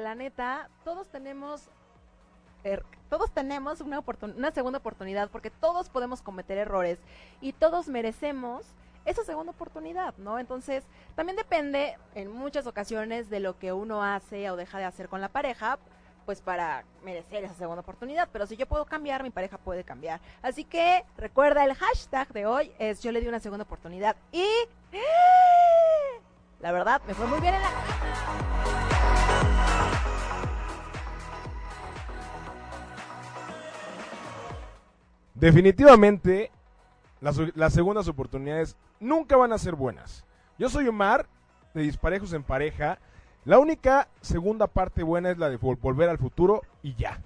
La 0.00 0.14
neta, 0.14 0.68
todos 0.84 1.08
tenemos, 1.08 1.68
er- 2.64 2.84
todos 3.08 3.30
tenemos 3.32 3.80
una, 3.80 4.02
una 4.36 4.50
segunda 4.52 4.78
oportunidad, 4.78 5.30
porque 5.30 5.50
todos 5.50 5.88
podemos 5.88 6.22
cometer 6.22 6.58
errores 6.58 6.98
y 7.40 7.52
todos 7.52 7.88
merecemos 7.88 8.64
esa 9.04 9.24
segunda 9.24 9.52
oportunidad, 9.52 10.14
¿no? 10.18 10.38
Entonces, 10.38 10.84
también 11.14 11.36
depende 11.36 11.96
en 12.14 12.30
muchas 12.30 12.66
ocasiones 12.66 13.30
de 13.30 13.40
lo 13.40 13.58
que 13.58 13.72
uno 13.72 14.02
hace 14.04 14.50
o 14.50 14.56
deja 14.56 14.78
de 14.78 14.84
hacer 14.84 15.08
con 15.08 15.20
la 15.22 15.28
pareja, 15.30 15.78
pues 16.26 16.42
para 16.42 16.84
merecer 17.02 17.42
esa 17.44 17.54
segunda 17.54 17.80
oportunidad. 17.80 18.28
Pero 18.30 18.46
si 18.46 18.58
yo 18.58 18.66
puedo 18.66 18.84
cambiar, 18.84 19.22
mi 19.22 19.30
pareja 19.30 19.56
puede 19.56 19.82
cambiar. 19.82 20.20
Así 20.42 20.62
que 20.64 21.06
recuerda, 21.16 21.64
el 21.64 21.72
hashtag 21.74 22.28
de 22.34 22.44
hoy 22.44 22.70
es 22.78 23.02
yo 23.02 23.12
le 23.12 23.22
di 23.22 23.28
una 23.28 23.40
segunda 23.40 23.64
oportunidad. 23.64 24.14
Y 24.30 24.46
la 26.60 26.70
verdad, 26.72 27.00
me 27.06 27.14
fue 27.14 27.26
muy 27.26 27.40
bien 27.40 27.54
en 27.54 27.62
la... 27.62 28.97
Definitivamente, 35.40 36.50
las, 37.20 37.38
las 37.54 37.72
segundas 37.72 38.08
oportunidades 38.08 38.76
nunca 39.00 39.36
van 39.36 39.52
a 39.52 39.58
ser 39.58 39.74
buenas. 39.74 40.24
Yo 40.58 40.68
soy 40.68 40.88
Omar, 40.88 41.26
de 41.74 41.82
Disparejos 41.82 42.32
en 42.32 42.42
Pareja. 42.42 42.98
La 43.44 43.58
única 43.58 44.08
segunda 44.20 44.66
parte 44.66 45.02
buena 45.02 45.30
es 45.30 45.38
la 45.38 45.48
de 45.48 45.58
vol- 45.58 45.78
volver 45.80 46.08
al 46.08 46.18
futuro 46.18 46.62
y 46.82 46.94
ya. 46.94 47.20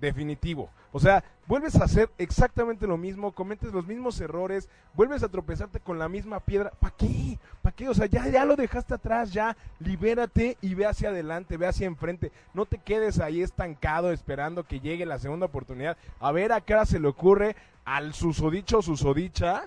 Definitivo. 0.00 0.68
O 0.96 1.00
sea, 1.00 1.24
vuelves 1.48 1.74
a 1.74 1.84
hacer 1.86 2.08
exactamente 2.18 2.86
lo 2.86 2.96
mismo, 2.96 3.32
cometes 3.32 3.72
los 3.72 3.84
mismos 3.84 4.20
errores, 4.20 4.68
vuelves 4.94 5.24
a 5.24 5.28
tropezarte 5.28 5.80
con 5.80 5.98
la 5.98 6.08
misma 6.08 6.38
piedra. 6.38 6.70
¿Para 6.70 6.94
qué? 6.94 7.36
¿Para 7.62 7.74
qué? 7.74 7.88
O 7.88 7.94
sea, 7.94 8.06
ya, 8.06 8.28
ya 8.28 8.44
lo 8.44 8.54
dejaste 8.54 8.94
atrás, 8.94 9.32
ya 9.32 9.56
libérate 9.80 10.56
y 10.60 10.76
ve 10.76 10.86
hacia 10.86 11.08
adelante, 11.08 11.56
ve 11.56 11.66
hacia 11.66 11.88
enfrente. 11.88 12.30
No 12.54 12.64
te 12.64 12.78
quedes 12.78 13.18
ahí 13.18 13.42
estancado 13.42 14.12
esperando 14.12 14.62
que 14.62 14.78
llegue 14.78 15.04
la 15.04 15.18
segunda 15.18 15.46
oportunidad. 15.46 15.96
A 16.20 16.30
ver 16.30 16.52
a 16.52 16.60
qué 16.60 16.80
se 16.86 17.00
le 17.00 17.08
ocurre 17.08 17.56
al 17.84 18.14
susodicho 18.14 18.78
o 18.78 18.82
susodicha 18.82 19.64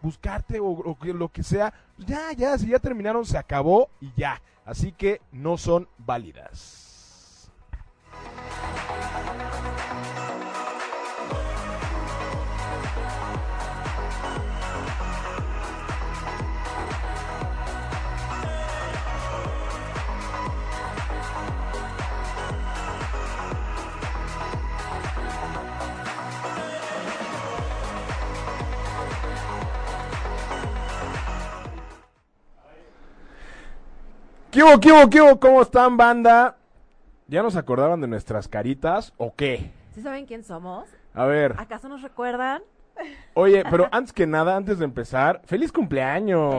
buscarte 0.00 0.60
o, 0.60 0.96
lo 1.02 1.28
que 1.28 1.42
sea. 1.42 1.74
Ya, 1.98 2.30
ya, 2.34 2.56
si 2.56 2.68
ya 2.68 2.78
terminaron, 2.78 3.24
se 3.24 3.36
acabó 3.36 3.90
y 4.00 4.12
ya. 4.16 4.40
Así 4.64 4.92
que 4.92 5.20
no 5.32 5.58
son 5.58 5.88
válidas. 5.98 7.50
¿Qué 34.58 34.64
hubo, 34.64 34.80
qué 34.80 34.90
hubo, 34.90 35.08
qué 35.08 35.20
hubo? 35.20 35.38
¿Cómo 35.38 35.62
están, 35.62 35.96
banda? 35.96 36.56
¿Ya 37.28 37.44
nos 37.44 37.54
acordaban 37.54 38.00
de 38.00 38.08
nuestras 38.08 38.48
caritas 38.48 39.14
o 39.16 39.32
qué? 39.32 39.70
¿Sí 39.94 40.02
saben 40.02 40.26
quién 40.26 40.42
somos? 40.42 40.88
A 41.14 41.26
ver, 41.26 41.54
¿Acaso 41.56 41.88
nos 41.88 42.02
recuerdan? 42.02 42.62
oye, 43.34 43.62
pero 43.70 43.86
antes 43.92 44.12
que 44.12 44.26
nada, 44.26 44.56
antes 44.56 44.80
de 44.80 44.84
empezar, 44.84 45.42
¡feliz 45.44 45.70
cumpleaños! 45.70 46.52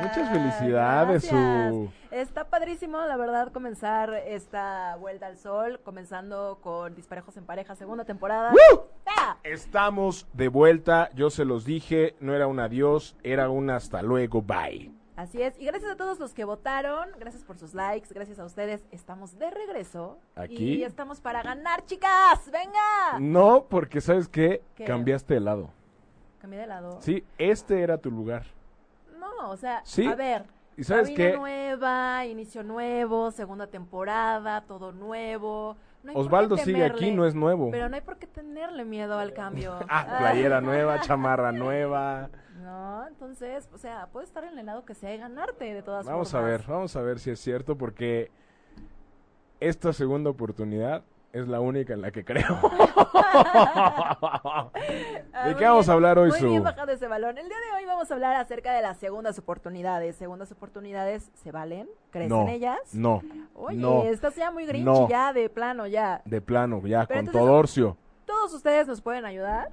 Muchas 0.00 0.32
felicidades, 0.32 1.26
su... 1.26 1.90
Está 2.10 2.44
padrísimo, 2.44 2.98
la 3.02 3.18
verdad, 3.18 3.52
comenzar 3.52 4.14
esta 4.14 4.96
vuelta 4.96 5.26
al 5.26 5.36
sol, 5.36 5.80
comenzando 5.84 6.60
con 6.62 6.94
Disparejos 6.94 7.36
en 7.36 7.44
Pareja, 7.44 7.74
segunda 7.74 8.06
temporada. 8.06 8.52
¡Woo! 8.52 8.86
¡Ah! 9.04 9.36
Estamos 9.42 10.26
de 10.32 10.48
vuelta, 10.48 11.10
yo 11.14 11.28
se 11.28 11.44
los 11.44 11.66
dije, 11.66 12.16
no 12.20 12.34
era 12.34 12.46
un 12.46 12.58
adiós, 12.58 13.16
era 13.22 13.50
un 13.50 13.68
hasta 13.68 14.00
luego, 14.00 14.40
bye. 14.40 15.01
Así 15.14 15.42
es, 15.42 15.60
y 15.60 15.66
gracias 15.66 15.92
a 15.92 15.96
todos 15.96 16.18
los 16.18 16.32
que 16.32 16.44
votaron, 16.44 17.10
gracias 17.18 17.44
por 17.44 17.58
sus 17.58 17.74
likes, 17.74 18.08
gracias 18.14 18.38
a 18.38 18.46
ustedes, 18.46 18.82
estamos 18.90 19.38
de 19.38 19.50
regreso. 19.50 20.18
Aquí. 20.34 20.76
Y 20.76 20.84
estamos 20.84 21.20
para 21.20 21.42
ganar, 21.42 21.84
chicas, 21.84 22.50
venga. 22.50 23.18
No, 23.20 23.64
porque 23.68 24.00
¿sabes 24.00 24.26
qué? 24.26 24.62
¿Qué? 24.74 24.84
Cambiaste 24.84 25.34
de 25.34 25.40
lado. 25.40 25.68
Cambié 26.40 26.60
de 26.60 26.66
lado. 26.66 26.98
Sí, 27.02 27.24
este 27.36 27.82
era 27.82 27.98
tu 27.98 28.10
lugar. 28.10 28.46
No, 29.18 29.50
o 29.50 29.56
sea, 29.56 29.82
Sí. 29.84 30.06
a 30.06 30.14
ver. 30.14 30.44
¿Y 30.78 30.84
sabes 30.84 31.10
qué? 31.10 31.36
nueva, 31.36 32.24
inicio 32.24 32.62
nuevo, 32.62 33.30
segunda 33.30 33.66
temporada, 33.66 34.62
todo 34.62 34.92
nuevo. 34.92 35.76
No 36.02 36.12
Osvaldo 36.14 36.56
sigue 36.56 36.84
aquí, 36.84 37.10
no 37.12 37.26
es 37.26 37.34
nuevo. 37.34 37.70
Pero 37.70 37.88
no 37.88 37.94
hay 37.94 38.00
por 38.00 38.16
qué 38.18 38.26
tenerle 38.26 38.84
miedo 38.84 39.18
al 39.18 39.32
cambio. 39.32 39.78
Ah, 39.88 40.16
playera 40.18 40.60
nueva, 40.62 41.00
chamarra 41.00 41.52
nueva. 41.52 42.30
No, 42.62 43.06
entonces, 43.06 43.68
o 43.72 43.78
sea, 43.78 44.08
puedes 44.12 44.28
estar 44.30 44.44
en 44.44 44.58
el 44.58 44.66
lado 44.66 44.84
que 44.84 44.94
sea 44.94 45.14
y 45.14 45.18
ganarte 45.18 45.72
de 45.72 45.82
todas 45.82 46.06
Vamos 46.06 46.34
a 46.34 46.38
formas. 46.38 46.58
ver, 46.58 46.66
vamos 46.68 46.96
a 46.96 47.02
ver 47.02 47.18
si 47.18 47.30
es 47.30 47.40
cierto, 47.40 47.76
porque 47.76 48.30
esta 49.60 49.92
segunda 49.92 50.30
oportunidad 50.30 51.04
es 51.32 51.48
la 51.48 51.60
única 51.60 51.94
en 51.94 52.00
la 52.02 52.10
que 52.10 52.24
creo. 52.24 52.58
Ah, 53.34 54.70
¿De 55.44 55.50
muy 55.52 55.54
qué 55.58 55.64
vamos 55.64 55.88
a 55.88 55.92
hablar 55.94 56.18
hoy, 56.18 56.28
Muy 56.30 56.38
Su? 56.38 56.48
bien 56.50 56.62
bajado 56.62 56.92
ese 56.92 57.06
balón. 57.08 57.38
El 57.38 57.48
día 57.48 57.56
de 57.56 57.76
hoy 57.78 57.86
vamos 57.86 58.10
a 58.10 58.14
hablar 58.14 58.36
acerca 58.36 58.72
de 58.74 58.82
las 58.82 58.98
segundas 58.98 59.38
oportunidades. 59.38 60.16
Segundas 60.16 60.52
oportunidades, 60.52 61.30
¿se 61.34 61.50
valen? 61.50 61.88
¿Crees 62.10 62.28
No, 62.28 62.42
en 62.42 62.48
ellas? 62.50 62.78
no, 62.92 63.22
Oye, 63.54 63.76
no, 63.78 64.02
estás 64.04 64.36
ya 64.36 64.50
muy 64.50 64.66
grinch 64.66 64.84
no. 64.84 65.08
ya, 65.08 65.32
de 65.32 65.48
plano 65.48 65.86
ya. 65.86 66.20
de 66.26 66.40
plano, 66.42 66.82
ya, 66.86 67.06
Pero 67.06 67.20
con 67.20 67.26
entonces- 67.28 67.40
Todorcio. 67.40 67.96
Todos 68.26 68.52
ustedes 68.52 68.86
nos 68.86 69.00
pueden 69.00 69.24
ayudar 69.24 69.70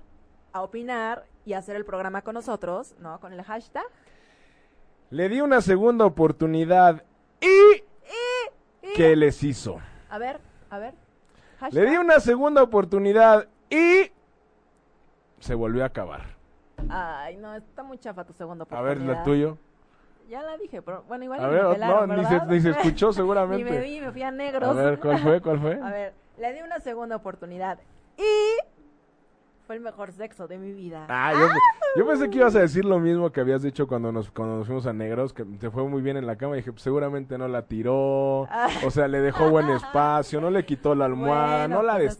a 0.53 0.61
opinar 0.61 1.25
y 1.45 1.53
hacer 1.53 1.75
el 1.75 1.83
programa 1.85 2.21
con 2.21 2.35
nosotros, 2.35 2.95
¿no? 2.99 3.19
Con 3.19 3.33
el 3.33 3.43
hashtag. 3.43 3.83
Le 5.09 5.27
di 5.27 5.41
una 5.41 5.59
segunda 5.61 6.05
oportunidad 6.05 7.03
y... 7.41 7.47
y- 8.85 8.93
¿Qué 8.95 9.15
les 9.17 9.43
hizo? 9.43 9.77
A 10.09 10.17
ver, 10.17 10.39
a 10.69 10.77
ver. 10.79 10.93
Le 11.71 11.85
di 11.89 11.97
una 11.97 12.19
segunda 12.19 12.63
oportunidad 12.63 13.47
y... 13.69 14.11
Se 15.39 15.53
volvió 15.55 15.83
a 15.83 15.87
acabar. 15.87 16.21
Ay, 16.89 17.37
no, 17.37 17.55
está 17.55 17.83
muy 17.83 17.97
chafa 17.97 18.23
tu 18.23 18.33
segunda 18.33 18.65
A 18.69 18.81
ver, 18.81 18.93
oportunidad. 18.97 19.17
la 19.17 19.23
tuyo. 19.23 19.57
Ya 20.29 20.43
la 20.43 20.57
dije, 20.57 20.81
pero 20.81 21.03
bueno, 21.07 21.23
igual 21.23 21.39
A 21.43 21.47
ni 21.47 21.53
ver, 21.53 21.61
me 21.63 21.67
no, 21.67 21.73
pelaron, 21.73 22.09
ni 22.09 22.25
se, 22.25 22.33
¿verdad? 22.33 22.47
ni 22.47 22.61
se 22.61 22.69
escuchó 22.69 23.07
Ni 23.09 23.13
seguramente. 23.13 23.63
me 23.71 23.79
vi, 23.81 23.99
me 23.99 24.11
fui 24.11 24.21
a 24.23 24.31
negros. 24.31 24.69
A 24.69 24.73
ver, 24.73 24.99
¿cuál 24.99 25.17
fue? 25.19 25.41
¿Cuál 25.41 25.59
fue? 25.59 25.73
A 25.81 25.89
ver, 25.89 26.13
le 26.37 26.53
di 26.53 26.61
una 26.61 26.79
segunda 26.79 27.15
oportunidad 27.15 27.79
y 28.17 28.68
fue 29.69 29.75
el 29.75 29.83
mejor 29.83 30.11
sexo 30.11 30.47
de 30.47 30.57
mi 30.57 30.73
vida. 30.73 31.05
Ah, 31.09 31.31
yo, 31.31 31.47
yo 32.01 32.07
pensé 32.07 32.27
que 32.31 32.39
ibas 32.39 32.55
a 32.55 32.59
decir 32.61 32.85
lo 32.85 32.97
mismo 32.97 33.31
que 33.31 33.39
habías 33.39 33.61
dicho 33.61 33.85
cuando 33.85 34.11
nos, 34.11 34.31
cuando 34.31 34.57
nos 34.57 34.65
fuimos 34.65 34.87
a 34.87 34.93
Negros, 34.93 35.31
que 35.31 35.45
te 35.45 35.69
fue 35.69 35.87
muy 35.87 36.01
bien 36.01 36.17
en 36.17 36.25
la 36.25 36.37
cama. 36.37 36.55
Y 36.55 36.61
dije, 36.61 36.71
pues, 36.71 36.81
seguramente 36.81 37.37
no 37.37 37.47
la 37.47 37.67
tiró, 37.67 38.47
Ah. 38.49 38.67
o 38.83 38.89
sea, 38.89 39.07
le 39.07 39.19
dejó 39.21 39.47
buen 39.51 39.69
espacio, 39.69 40.41
no 40.41 40.49
le 40.49 40.65
quitó 40.65 40.95
la 40.95 41.05
almohada, 41.05 41.67
Bueno, 41.67 41.75
no 41.75 41.83
la 41.83 41.97
pues, 41.97 42.13
es 42.13 42.17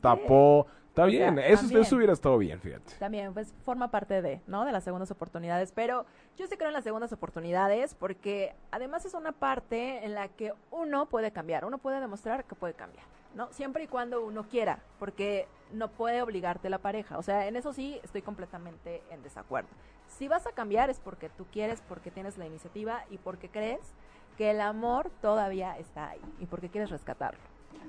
Está 0.99 1.07
O 1.07 1.07
bien, 1.07 1.35
sea, 1.35 1.47
eso, 1.47 1.61
también. 1.61 1.81
eso 1.81 1.95
hubiera 1.95 2.13
estado 2.13 2.37
bien, 2.37 2.59
fíjate. 2.59 2.93
También, 2.99 3.33
pues 3.33 3.53
forma 3.63 3.89
parte 3.91 4.21
de, 4.21 4.41
¿no? 4.47 4.65
De 4.65 4.71
las 4.71 4.83
segundas 4.83 5.11
oportunidades. 5.11 5.71
Pero 5.71 6.05
yo 6.37 6.47
sí 6.47 6.55
creo 6.57 6.69
en 6.69 6.73
las 6.73 6.83
segundas 6.83 7.11
oportunidades 7.13 7.95
porque 7.95 8.55
además 8.71 9.05
es 9.05 9.13
una 9.13 9.31
parte 9.31 10.05
en 10.05 10.13
la 10.15 10.27
que 10.29 10.53
uno 10.71 11.07
puede 11.07 11.31
cambiar, 11.31 11.65
uno 11.65 11.77
puede 11.77 11.99
demostrar 11.99 12.45
que 12.45 12.55
puede 12.55 12.73
cambiar, 12.73 13.05
¿no? 13.35 13.51
Siempre 13.51 13.83
y 13.83 13.87
cuando 13.87 14.23
uno 14.25 14.43
quiera, 14.43 14.79
porque 14.99 15.47
no 15.71 15.89
puede 15.89 16.21
obligarte 16.21 16.69
la 16.69 16.79
pareja. 16.79 17.17
O 17.17 17.23
sea, 17.23 17.47
en 17.47 17.55
eso 17.55 17.73
sí 17.73 17.99
estoy 18.03 18.21
completamente 18.21 19.01
en 19.11 19.21
desacuerdo. 19.23 19.69
Si 20.07 20.27
vas 20.27 20.47
a 20.47 20.51
cambiar 20.51 20.89
es 20.89 20.99
porque 20.99 21.29
tú 21.29 21.45
quieres, 21.51 21.81
porque 21.87 22.09
tienes 22.11 22.37
la 22.37 22.45
iniciativa 22.47 23.03
y 23.11 23.17
porque 23.19 23.49
crees 23.49 23.79
que 24.37 24.51
el 24.51 24.61
amor 24.61 25.11
todavía 25.21 25.77
está 25.77 26.09
ahí 26.09 26.21
y 26.39 26.45
porque 26.45 26.69
quieres 26.69 26.89
rescatarlo. 26.89 27.39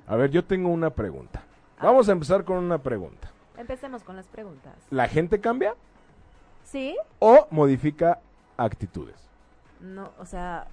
A 0.07 0.17
ver, 0.17 0.31
yo 0.31 0.45
tengo 0.45 0.69
una 0.69 0.91
pregunta. 0.91 1.43
Vamos 1.83 2.09
a 2.09 2.13
empezar 2.13 2.45
con 2.45 2.59
una 2.59 2.79
pregunta. 2.79 3.31
Empecemos 3.57 4.03
con 4.05 4.17
las 4.17 4.27
preguntas. 4.27 4.75
¿La 4.91 5.09
gente 5.09 5.41
cambia 5.41 5.75
¿Sí? 6.65 6.97
o 7.19 7.47
modifica 7.51 8.21
actitudes? 8.57 9.29
No, 9.81 10.11
o 10.19 10.25
sea, 10.25 10.67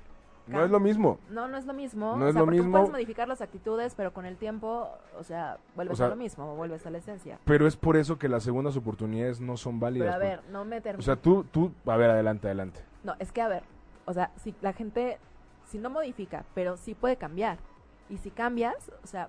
No 0.48 0.64
es 0.64 0.72
lo 0.72 0.80
mismo. 0.80 1.20
No, 1.30 1.48
no 1.50 1.58
es 1.58 1.66
lo 1.66 1.74
mismo. 1.74 2.16
No 2.16 2.24
o 2.26 2.28
es 2.30 2.34
sea, 2.34 2.42
lo 2.42 2.48
mismo. 2.48 2.72
puedes 2.72 2.90
modificar 2.90 3.28
las 3.28 3.42
actitudes, 3.42 3.94
pero 3.96 4.14
con 4.14 4.26
el 4.26 4.38
tiempo, 4.38 4.90
o 5.20 5.24
sea, 5.24 5.58
vuelves 5.76 5.96
O 5.96 5.98
sea- 5.98 6.06
a 6.06 6.10
lo 6.10 6.16
mismo, 6.16 6.56
vuelves 6.56 6.86
a 6.86 6.90
la 6.90 7.00
esencia. 7.00 7.38
Pero 7.44 7.68
es 7.68 7.76
por 7.76 7.98
eso 7.98 8.18
que 8.18 8.30
las 8.30 8.44
segundas 8.44 8.78
oportunidades 8.78 9.42
no 9.42 9.58
son 9.58 9.80
válidas. 9.82 10.08
Pero 10.08 10.16
a 10.16 10.30
ver, 10.30 10.42
no 10.50 10.64
me 10.64 10.80
termino. 10.80 11.00
O 11.02 11.04
sea, 11.04 11.18
tú, 11.18 11.44
tú, 11.52 11.74
a 11.86 11.98
ver, 11.98 12.10
adelante, 12.12 12.48
adelante. 12.48 12.80
no, 13.04 13.16
es 13.20 13.32
que 13.34 13.42
a 13.42 13.50
ver, 13.50 13.64
o 14.06 14.14
sea, 14.14 14.32
si 14.38 14.56
la 14.62 14.72
gente, 14.72 15.18
si 15.66 15.80
no 15.80 15.90
modifica, 15.90 16.46
pero 16.54 16.78
sí 16.78 16.96
puede 16.96 17.18
cambiar. 17.18 17.58
Y 18.10 18.18
si 18.18 18.30
cambias, 18.32 18.90
o 19.04 19.08
sea, 19.08 19.28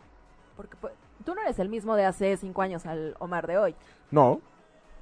porque 0.57 0.77
tú 1.25 1.35
no 1.35 1.43
eres 1.43 1.59
el 1.59 1.69
mismo 1.69 1.97
de 1.97 2.05
hace 2.05 2.37
cinco 2.37 2.63
años 2.63 2.87
al 2.87 3.17
Omar 3.19 3.47
de 3.47 3.59
hoy. 3.59 3.75
No, 4.11 4.41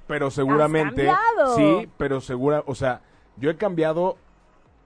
pero 0.07 0.31
seguramente. 0.31 1.05
cambiado! 1.05 1.55
Sí, 1.55 1.89
pero 1.97 2.21
segura, 2.21 2.63
o 2.65 2.75
sea, 2.75 3.01
yo 3.37 3.49
he 3.49 3.57
cambiado 3.57 4.17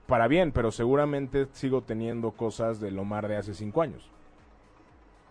para 0.07 0.27
bien, 0.27 0.51
pero 0.51 0.71
seguramente 0.71 1.47
sigo 1.53 1.81
teniendo 1.83 2.31
cosas 2.31 2.79
del 2.79 2.99
Omar 2.99 3.27
de 3.27 3.37
hace 3.37 3.53
cinco 3.53 3.81
años. 3.81 4.09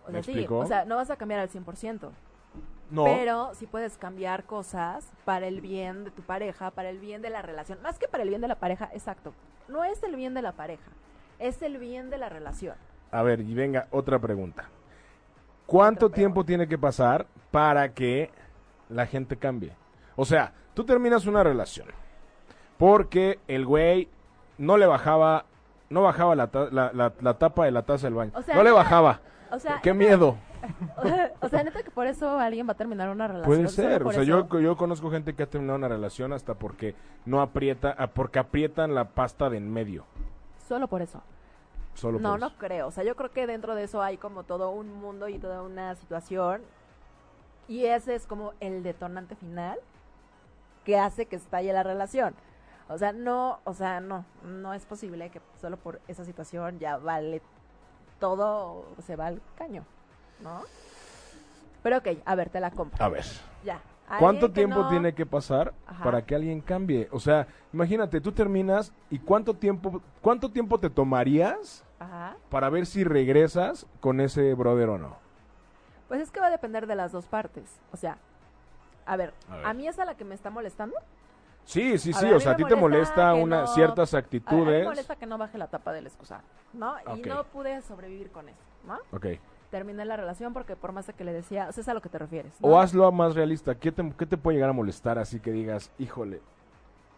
O 0.07 0.11
¿Me 0.11 0.23
sea, 0.23 0.33
sí, 0.33 0.47
o 0.49 0.65
sea, 0.65 0.85
no 0.85 0.95
vas 0.95 1.11
a 1.11 1.15
cambiar 1.17 1.39
al 1.41 1.49
100%. 1.49 2.09
No. 2.89 3.05
Pero 3.05 3.53
sí 3.53 3.67
puedes 3.67 3.97
cambiar 3.97 4.43
cosas 4.43 5.09
para 5.23 5.47
el 5.47 5.61
bien 5.61 6.03
de 6.03 6.11
tu 6.11 6.23
pareja, 6.23 6.71
para 6.71 6.89
el 6.89 6.99
bien 6.99 7.21
de 7.21 7.29
la 7.29 7.41
relación. 7.41 7.81
Más 7.81 7.99
que 7.99 8.07
para 8.07 8.23
el 8.23 8.29
bien 8.29 8.41
de 8.41 8.47
la 8.49 8.55
pareja, 8.55 8.89
exacto. 8.93 9.33
No 9.69 9.83
es 9.85 10.03
el 10.03 10.15
bien 10.15 10.33
de 10.33 10.41
la 10.41 10.51
pareja, 10.53 10.91
es 11.39 11.61
el 11.61 11.77
bien 11.77 12.09
de 12.09 12.17
la 12.17 12.27
relación. 12.27 12.75
A 13.11 13.23
ver, 13.23 13.41
y 13.41 13.53
venga, 13.53 13.87
otra 13.91 14.19
pregunta. 14.19 14.67
¿Cuánto 15.71 16.09
tiempo 16.09 16.43
tiene 16.43 16.67
que 16.67 16.77
pasar 16.77 17.27
para 17.49 17.93
que 17.93 18.29
la 18.89 19.05
gente 19.05 19.37
cambie? 19.37 19.71
O 20.17 20.25
sea, 20.25 20.51
tú 20.73 20.83
terminas 20.83 21.25
una 21.27 21.43
relación 21.43 21.87
porque 22.77 23.39
el 23.47 23.65
güey 23.65 24.09
no 24.57 24.75
le 24.75 24.85
bajaba, 24.85 25.45
no 25.89 26.01
bajaba 26.03 26.35
la, 26.35 26.47
ta- 26.47 26.67
la- 26.71 26.91
la- 26.93 27.13
la 27.21 27.33
tapa 27.35 27.63
de 27.63 27.71
la 27.71 27.83
taza 27.83 28.07
del 28.07 28.15
baño. 28.15 28.31
O 28.35 28.41
sea, 28.41 28.53
no 28.55 28.63
le 28.63 28.71
bajaba. 28.71 29.21
O 29.49 29.59
sea, 29.59 29.79
Qué 29.81 29.93
miedo. 29.93 30.35
o 31.41 31.47
sea, 31.47 31.63
neta 31.63 31.81
que 31.83 31.89
por 31.91 32.05
eso 32.05 32.37
alguien 32.37 32.67
va 32.67 32.73
a 32.73 32.77
terminar 32.77 33.09
una 33.09 33.27
relación. 33.29 33.45
Puede 33.55 33.67
ser. 33.69 34.03
O 34.05 34.11
sea, 34.11 34.23
yo, 34.23 34.47
yo 34.59 34.75
conozco 34.75 35.09
gente 35.09 35.33
que 35.35 35.43
ha 35.43 35.49
terminado 35.49 35.77
una 35.77 35.87
relación 35.87 36.33
hasta 36.33 36.53
porque 36.55 36.95
no 37.25 37.41
aprieta, 37.41 37.95
ah, 37.97 38.07
porque 38.07 38.39
aprietan 38.39 38.93
la 38.93 39.05
pasta 39.05 39.49
de 39.49 39.55
en 39.57 39.71
medio. 39.71 40.03
Solo 40.67 40.89
por 40.89 41.01
eso. 41.01 41.21
Solo 41.93 42.19
No, 42.19 42.37
no 42.37 42.57
creo. 42.57 42.87
O 42.87 42.91
sea, 42.91 43.03
yo 43.03 43.15
creo 43.15 43.31
que 43.31 43.47
dentro 43.47 43.75
de 43.75 43.83
eso 43.83 44.01
hay 44.01 44.17
como 44.17 44.43
todo 44.43 44.71
un 44.71 44.93
mundo 44.93 45.27
y 45.27 45.39
toda 45.39 45.61
una 45.61 45.95
situación. 45.95 46.61
Y 47.67 47.85
ese 47.85 48.15
es 48.15 48.27
como 48.27 48.53
el 48.59 48.83
detonante 48.83 49.35
final 49.35 49.79
que 50.85 50.97
hace 50.97 51.25
que 51.25 51.35
estalle 51.35 51.71
la 51.73 51.83
relación. 51.83 52.35
O 52.89 52.97
sea, 52.97 53.13
no, 53.13 53.59
o 53.63 53.73
sea, 53.73 53.99
no, 54.01 54.25
no 54.43 54.73
es 54.73 54.85
posible 54.85 55.29
que 55.29 55.41
solo 55.59 55.77
por 55.77 56.01
esa 56.07 56.25
situación 56.25 56.79
ya 56.79 56.97
vale 56.97 57.41
todo, 58.19 58.85
se 59.05 59.15
va 59.15 59.27
al 59.27 59.41
caño, 59.57 59.85
¿no? 60.41 60.61
Pero 61.83 61.97
ok, 61.97 62.07
a 62.25 62.35
ver, 62.35 62.49
te 62.49 62.59
la 62.59 62.71
compro. 62.71 63.03
A 63.03 63.09
ver. 63.09 63.25
Ya. 63.63 63.81
¿Cuánto 64.19 64.51
tiempo 64.51 64.81
no- 64.81 64.89
tiene 64.89 65.13
que 65.13 65.25
pasar 65.25 65.73
Ajá. 65.87 66.03
para 66.03 66.25
que 66.25 66.35
alguien 66.35 66.61
cambie? 66.61 67.07
O 67.11 67.19
sea, 67.19 67.47
imagínate, 67.73 68.21
tú 68.21 68.31
terminas 68.31 68.93
y 69.09 69.19
cuánto 69.19 69.53
tiempo, 69.53 70.01
cuánto 70.21 70.49
tiempo 70.51 70.79
te 70.79 70.89
tomarías 70.89 71.83
Ajá. 71.99 72.35
para 72.49 72.69
ver 72.69 72.85
si 72.85 73.03
regresas 73.03 73.85
con 73.99 74.19
ese 74.21 74.53
brother 74.53 74.89
o 74.89 74.97
no. 74.97 75.17
Pues 76.07 76.21
es 76.21 76.31
que 76.31 76.39
va 76.39 76.47
a 76.47 76.51
depender 76.51 76.87
de 76.87 76.95
las 76.95 77.11
dos 77.11 77.25
partes. 77.27 77.79
O 77.93 77.97
sea, 77.97 78.17
a 79.05 79.15
ver, 79.15 79.33
A 79.49 79.55
ver. 79.57 79.65
¿a 79.65 79.73
mí 79.73 79.87
es 79.87 79.97
a 79.99 80.05
la 80.05 80.15
que 80.15 80.25
me 80.25 80.35
está 80.35 80.49
molestando? 80.49 80.95
Sí, 81.63 81.97
sí, 81.99 82.09
A 82.11 82.13
sí. 82.15 82.25
ver, 82.25 82.33
o 82.35 82.39
sea, 82.39 82.53
a 82.53 82.55
ti 82.55 82.63
te 82.65 82.75
molesta 82.75 83.33
una 83.35 83.61
no- 83.61 83.67
ciertas 83.67 84.13
A, 84.13 84.17
a 84.17 84.21
mí 84.21 84.25
actitudes. 84.25 84.79
me 84.81 84.89
molesta 84.89 85.15
que 85.15 85.25
no 85.27 85.37
baje 85.37 85.57
la 85.57 85.67
tapa 85.67 85.93
del 85.93 86.07
excusado, 86.07 86.41
¿no? 86.73 86.95
Y 87.15 87.21
no 87.21 87.43
pude 87.45 87.81
sobrevivir 87.83 88.31
con 88.31 88.49
eso, 88.49 88.59
¿no? 88.85 88.97
Ok. 89.15 89.27
Terminé 89.71 90.03
la 90.05 90.17
relación 90.17 90.53
porque 90.53 90.75
por 90.75 90.91
más 90.91 91.07
de 91.07 91.13
que 91.13 91.23
le 91.23 91.31
decía, 91.33 91.67
o 91.69 91.71
sea, 91.71 91.81
es 91.81 91.87
a 91.87 91.93
lo 91.93 92.01
que 92.01 92.09
te 92.09 92.17
refieres. 92.19 92.53
¿no? 92.59 92.67
O 92.67 92.79
hazlo 92.79 93.09
más 93.11 93.33
realista. 93.35 93.73
¿Qué 93.75 93.91
te, 93.91 94.13
¿Qué 94.17 94.25
te 94.25 94.37
puede 94.37 94.57
llegar 94.57 94.69
a 94.69 94.73
molestar 94.73 95.17
así 95.17 95.39
que 95.39 95.51
digas, 95.51 95.91
híjole, 95.97 96.41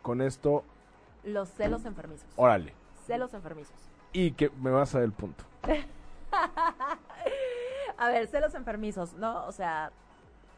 con 0.03 0.21
esto, 0.21 0.63
Los 1.23 1.49
celos 1.49 1.83
enfermizos. 1.85 2.27
órale? 2.35 2.73
Celos 3.07 3.33
enfermizos. 3.33 3.75
Y 4.13 4.31
que 4.33 4.49
me 4.61 4.69
vas 4.69 4.93
a 4.93 4.99
dar 4.99 5.05
el 5.05 5.11
punto. 5.13 5.43
A 7.97 8.09
ver, 8.09 8.27
celos 8.27 8.53
enfermizos, 8.55 9.13
¿no? 9.13 9.45
O 9.45 9.51
sea, 9.51 9.91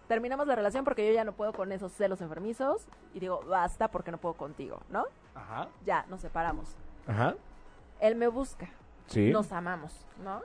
terminamos 0.08 0.48
la 0.48 0.56
relación 0.56 0.84
porque 0.84 1.06
yo 1.08 1.14
ya 1.14 1.24
no 1.24 1.34
puedo 1.34 1.54
con 1.54 1.72
esos 1.72 1.92
celos 1.92 2.22
enfermizos 2.22 2.88
y 3.14 3.20
digo, 3.20 3.42
basta 3.48 3.88
porque 3.90 4.12
no 4.12 4.18
puedo 4.18 4.36
contigo, 4.36 4.80
¿no? 4.90 5.06
Ajá. 5.36 5.68
Ya, 5.86 6.06
nos 6.10 6.22
separamos. 6.22 6.76
Ajá. 7.08 7.36
Él 8.00 8.16
me 8.16 8.28
busca, 8.28 8.70
Sí. 9.08 9.32
nos 9.32 9.52
amamos, 9.52 10.06
¿no? 10.24 10.42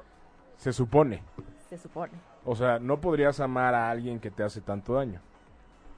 Se 0.60 0.74
supone. 0.74 1.22
Se 1.70 1.78
supone. 1.78 2.12
O 2.44 2.54
sea, 2.54 2.78
no 2.78 3.00
podrías 3.00 3.40
amar 3.40 3.74
a 3.74 3.90
alguien 3.90 4.20
que 4.20 4.30
te 4.30 4.42
hace 4.42 4.60
tanto 4.60 4.92
daño. 4.94 5.20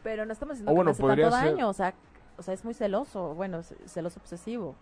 Pero 0.05 0.25
no 0.25 0.32
estamos 0.32 0.55
diciendo 0.55 0.70
O 0.70 0.75
que 0.75 0.76
bueno, 0.76 0.88
me 0.91 0.93
hace 0.93 1.03
podría 1.03 1.31
tanto 1.31 1.38
ser- 1.44 1.50
daño, 1.56 1.69
o 1.69 1.73
sea, 1.73 1.94
o 2.38 2.43
sea, 2.43 2.55
es 2.55 2.64
muy 2.64 2.73
celoso, 2.75 3.35
bueno, 3.35 3.62
celoso 3.87 4.20
obsesivo. 4.20 4.76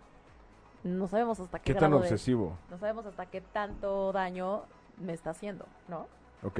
No 0.83 1.07
sabemos 1.07 1.39
hasta 1.39 1.57
qué, 1.57 1.73
¿Qué 1.73 1.79
tan 1.79 1.89
de- 1.91 1.97
obsesivo? 1.97 2.55
no 2.69 2.77
sabemos 2.77 3.07
hasta 3.07 3.25
qué 3.25 3.41
tanto 3.41 4.11
daño 4.11 4.63
me 4.97 5.13
está 5.13 5.31
haciendo, 5.31 5.65
¿no? 5.87 6.05
Ok. 6.43 6.59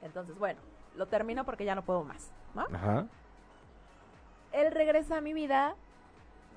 Entonces, 0.00 0.38
bueno, 0.38 0.58
lo 0.96 1.06
termino 1.06 1.44
porque 1.44 1.66
ya 1.66 1.74
no 1.74 1.82
puedo 1.82 2.02
más, 2.02 2.30
¿no? 2.54 2.62
Ajá. 2.74 3.06
Él 4.52 4.72
regresa 4.72 5.18
a 5.18 5.20
mi 5.20 5.34
vida, 5.34 5.74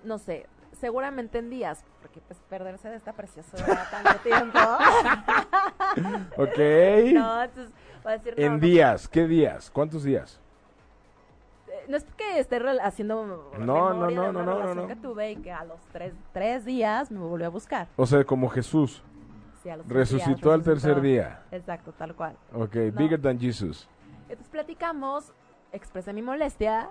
no 0.05 0.17
sé, 0.19 0.47
seguramente 0.79 1.37
en 1.39 1.49
días, 1.49 1.83
porque 2.01 2.21
pues 2.21 2.39
perderse 2.49 2.89
de 2.89 2.95
esta 2.97 3.13
preciosura 3.13 3.87
tanto 3.91 4.19
tiempo. 4.23 4.59
Ok. 6.37 6.57
no, 7.13 7.43
entonces 7.43 7.73
va 8.05 8.11
a 8.11 8.17
decir, 8.17 8.33
no, 8.37 8.43
en 8.45 8.53
no, 8.53 8.59
días. 8.59 9.07
¿Qué 9.07 9.27
días? 9.27 9.69
¿Cuántos 9.69 10.03
días? 10.03 10.39
eh, 11.67 11.85
No 11.89 11.97
es 11.97 12.05
que 12.17 12.39
esté 12.39 12.57
haciendo 12.81 13.25
No, 13.59 13.93
no, 13.93 13.93
no, 14.09 14.31
no, 14.31 14.31
no, 14.31 14.41
relación 14.53 14.77
no. 14.77 14.87
que 14.87 14.95
tuve 14.95 15.31
y 15.31 15.35
que 15.37 15.51
a 15.51 15.63
los 15.65 15.79
tres, 15.91 16.13
tres 16.33 16.65
días 16.65 17.11
me 17.11 17.19
volvió 17.19 17.47
a 17.47 17.49
buscar. 17.49 17.87
O 17.97 18.05
sea, 18.05 18.23
como 18.23 18.49
Jesús. 18.49 19.03
Sí, 19.61 19.69
a 19.69 19.77
los 19.77 19.85
tres 19.85 20.09
días 20.09 20.21
Resucitó 20.25 20.51
al 20.53 20.63
tercer 20.63 20.91
resucitó. 20.95 21.01
día. 21.07 21.43
Exacto, 21.51 21.91
tal 21.91 22.15
cual. 22.15 22.35
Ok. 22.53 22.75
No. 22.75 22.91
Bigger 22.93 23.21
than 23.21 23.39
Jesus. 23.39 23.87
Entonces 24.29 24.47
platicamos, 24.49 25.33
expresé 25.71 26.13
mi 26.13 26.21
molestia 26.21 26.89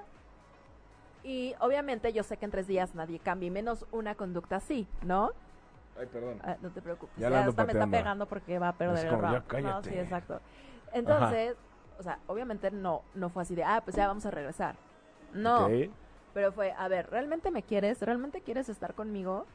y 1.23 1.55
obviamente 1.61 2.13
yo 2.13 2.23
sé 2.23 2.37
que 2.37 2.45
en 2.45 2.51
tres 2.51 2.67
días 2.67 2.95
nadie 2.95 3.19
cambia, 3.19 3.51
menos 3.51 3.87
una 3.93 4.15
conducta 4.15 4.57
así, 4.57 4.87
¿no? 5.05 5.31
Ay, 5.99 6.07
perdón. 6.07 6.41
Ah, 6.43 6.57
no 6.63 6.71
te 6.71 6.81
preocupes, 6.81 7.17
Ya 7.17 7.29
ya, 7.29 7.45
hasta 7.45 7.65
me 7.65 7.73
está 7.73 7.87
pegando 7.87 8.27
porque 8.27 8.59
va 8.59 8.69
a 8.69 8.73
perder 8.73 8.99
Es 8.99 9.05
el 9.05 9.11
como, 9.11 9.23
ya 9.23 9.41
round. 9.41 9.65
No, 9.65 9.83
sí, 9.83 9.99
exacto. 9.99 10.41
Entonces, 10.93 11.57
o 11.99 12.03
sea, 12.03 12.19
obviamente 12.27 12.71
no, 12.71 13.03
no 13.15 13.29
fue 13.29 13.43
así 13.43 13.55
de, 13.55 13.65
ah, 13.65 13.83
pues 13.85 13.97
ya 13.97 14.07
vamos 14.07 14.25
a 14.25 14.31
regresar. 14.31 14.77
No, 15.35 15.67
Ok. 15.67 15.91
pero 16.33 16.53
fue, 16.53 16.73
a 16.73 16.89
ver, 16.89 17.11
¿realmente 17.11 17.51
me 17.51 17.63
quieres? 17.63 18.01
¿Realmente 18.01 18.41
quieres 18.41 18.69
estar 18.69 18.95
conmigo? 18.95 19.47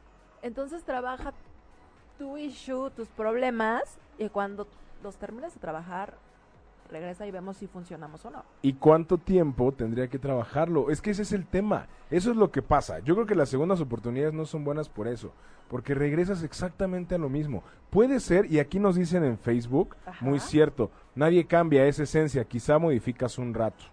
Entonces 0.42 0.84
trabaja 0.84 1.32
tu 2.18 2.36
issue, 2.38 2.90
tus 2.90 3.08
problemas, 3.08 3.98
y 4.18 4.28
cuando 4.28 4.66
los 5.02 5.16
termines 5.16 5.54
de 5.54 5.60
trabajar, 5.60 6.14
regresa 6.86 7.26
y 7.26 7.30
vemos 7.30 7.56
si 7.56 7.66
funcionamos 7.66 8.24
o 8.24 8.30
no. 8.30 8.44
¿Y 8.62 8.74
cuánto 8.74 9.18
tiempo 9.18 9.72
tendría 9.72 10.08
que 10.08 10.18
trabajarlo? 10.18 10.90
Es 10.90 11.00
que 11.00 11.10
ese 11.10 11.22
es 11.22 11.32
el 11.32 11.46
tema. 11.46 11.86
Eso 12.10 12.30
es 12.30 12.36
lo 12.36 12.50
que 12.50 12.62
pasa. 12.62 12.98
Yo 13.00 13.14
creo 13.14 13.26
que 13.26 13.34
las 13.34 13.48
segundas 13.48 13.80
oportunidades 13.80 14.34
no 14.34 14.46
son 14.46 14.64
buenas 14.64 14.88
por 14.88 15.08
eso. 15.08 15.32
Porque 15.68 15.94
regresas 15.94 16.42
exactamente 16.44 17.16
a 17.16 17.18
lo 17.18 17.28
mismo. 17.28 17.64
Puede 17.90 18.20
ser, 18.20 18.46
y 18.50 18.60
aquí 18.60 18.78
nos 18.78 18.94
dicen 18.94 19.24
en 19.24 19.36
Facebook, 19.38 19.96
Ajá. 20.06 20.24
muy 20.24 20.38
cierto, 20.38 20.90
nadie 21.14 21.46
cambia 21.46 21.86
esa 21.86 22.04
esencia, 22.04 22.44
quizá 22.44 22.78
modificas 22.78 23.36
un 23.38 23.52
rato. 23.52 23.84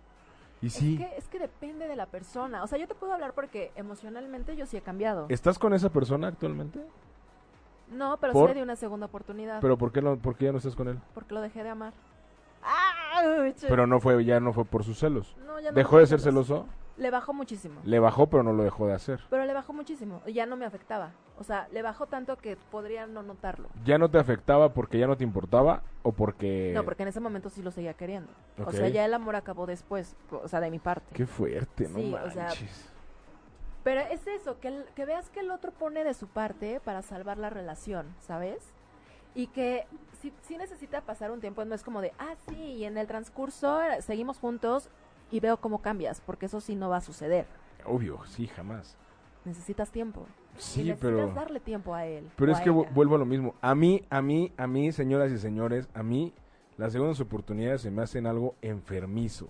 Y 0.62 0.69
sí, 0.69 0.93
Es, 1.01 1.09
que, 1.09 1.17
es 1.17 1.27
que 1.29 1.39
depende 1.39 1.88
de 1.88 1.95
la 1.95 2.05
persona. 2.05 2.63
O 2.63 2.67
sea, 2.67 2.77
yo 2.77 2.88
te 2.88 2.95
puedo 2.95 3.12
hablar 3.13 3.33
porque 3.33 3.71
emocionalmente 3.75 4.55
yo 4.55 4.65
sí 4.65 4.77
he 4.77 4.81
cambiado. 4.81 5.25
¿estás 5.29 5.57
con 5.59 5.73
esa 5.73 5.89
persona 5.89 6.27
actualmente? 6.27 6.79
No, 7.91 8.17
pero 8.17 8.33
¿Por? 8.33 8.50
sí 8.50 8.53
le 8.53 8.59
di 8.59 8.63
una 8.63 8.75
segunda 8.75 9.07
oportunidad. 9.07 9.59
Pero 9.62 9.77
¿por 9.77 9.91
qué, 9.91 10.01
no, 10.01 10.17
por 10.17 10.35
qué 10.35 10.45
ya 10.45 10.51
no 10.51 10.57
estás 10.59 10.75
con 10.75 10.88
él? 10.88 11.00
Porque 11.13 11.33
lo 11.33 11.41
dejé 11.41 11.63
de 11.63 11.69
amar. 11.69 11.93
Pero 13.68 13.88
no 13.88 14.00
fue, 14.00 14.24
ya 14.25 14.39
no 14.39 14.53
fue 14.53 14.65
por 14.65 14.84
sus 14.84 15.00
celos. 15.00 15.36
No, 15.46 15.60
ya 15.60 15.72
no 15.72 15.75
¿Dejó 15.75 15.98
de 16.00 16.08
ser 16.08 16.20
celos. 16.20 16.48
celoso? 16.48 16.68
Le 16.96 17.10
bajó 17.10 17.34
muchísimo. 17.34 17.82
Le 17.84 18.00
bajó, 18.00 18.27
pero 18.27 18.44
no 18.44 18.53
lo 18.53 18.63
dejó 18.63 18.86
de 18.86 18.94
hacer. 18.94 19.20
Pero 19.32 19.46
le 19.46 19.53
bajó 19.53 19.74
muchísimo. 19.74 20.22
Ya 20.27 20.46
no 20.46 20.56
me 20.56 20.65
afectaba. 20.65 21.12
O 21.39 21.44
sea, 21.44 21.68
le 21.72 21.82
bajó 21.82 22.06
tanto 22.06 22.38
que 22.38 22.56
podría 22.70 23.08
no 23.08 23.24
notarlo. 23.24 23.70
¿Ya 23.84 23.98
no 23.98 24.12
te 24.12 24.20
afectaba 24.20 24.74
porque 24.74 25.00
ya 25.00 25.08
no 25.08 25.18
te 25.18 25.24
importaba 25.24 25.82
o 26.03 26.12
porque...? 26.12 26.72
No, 26.75 26.84
porque 26.84 27.01
en 27.01 27.10
ese 27.10 27.20
momento 27.20 27.50
sí 27.50 27.63
lo 27.63 27.72
seguía 27.72 27.96
queriendo. 27.96 28.32
O 28.63 28.72
sea, 28.72 28.89
ya 28.89 29.06
el 29.06 29.13
amor 29.15 29.36
acabó 29.36 29.65
después. 29.65 30.15
O 30.30 30.48
sea, 30.48 30.60
de 30.60 30.70
mi 30.70 30.77
parte. 30.77 31.15
Qué 31.15 31.25
fuerte, 31.25 31.88
no 31.89 31.96
Sí, 31.98 32.13
o 32.13 32.30
sea, 32.30 32.44
manches. 32.46 32.89
Pero 33.84 34.01
es 34.01 34.25
eso, 34.27 34.60
que, 34.60 34.68
el- 34.70 34.86
que 34.96 35.06
veas 35.06 35.30
que 35.30 35.39
el 35.42 35.50
otro 35.51 35.72
pone 35.72 36.03
de 36.03 36.13
su 36.13 36.27
parte 36.27 36.80
para 36.80 37.01
salvar 37.01 37.38
la 37.38 37.50
relación, 37.50 38.06
¿sabes? 38.20 38.72
Y 39.35 39.47
que 39.47 39.85
sí, 40.21 40.31
sí 40.41 40.57
necesita 40.57 41.01
pasar 41.01 41.31
un 41.31 41.39
tiempo, 41.41 41.65
no 41.65 41.75
es 41.75 41.83
como 41.83 42.01
de, 42.01 42.13
ah, 42.19 42.35
sí, 42.47 42.55
y 42.55 42.85
en 42.85 42.97
el 42.97 43.07
transcurso 43.07 43.79
seguimos 43.99 44.37
juntos 44.37 44.89
y 45.31 45.39
veo 45.39 45.57
cómo 45.57 45.81
cambias, 45.81 46.21
porque 46.21 46.45
eso 46.45 46.61
sí 46.61 46.75
no 46.75 46.89
va 46.89 46.97
a 46.97 47.01
suceder. 47.01 47.45
Obvio, 47.85 48.23
sí, 48.25 48.47
jamás. 48.47 48.95
Necesitas 49.45 49.91
tiempo. 49.91 50.25
y 50.57 50.61
Sí, 50.61 50.83
necesitas 50.83 50.99
pero... 51.01 51.33
darle 51.33 51.59
tiempo 51.59 51.93
a 51.93 52.05
él. 52.05 52.29
Pero 52.35 52.51
es 52.51 52.59
que 52.61 52.69
ella. 52.69 52.89
vuelvo 52.93 53.15
a 53.15 53.17
lo 53.17 53.25
mismo. 53.25 53.55
A 53.61 53.75
mí, 53.75 54.05
a 54.09 54.21
mí, 54.21 54.53
a 54.57 54.67
mí, 54.67 54.91
señoras 54.91 55.31
y 55.31 55.37
señores, 55.37 55.89
a 55.93 56.03
mí 56.03 56.33
las 56.77 56.93
segundas 56.93 57.19
oportunidades 57.19 57.81
se 57.81 57.91
me 57.91 58.01
hacen 58.03 58.25
algo 58.27 58.55
enfermizo. 58.61 59.49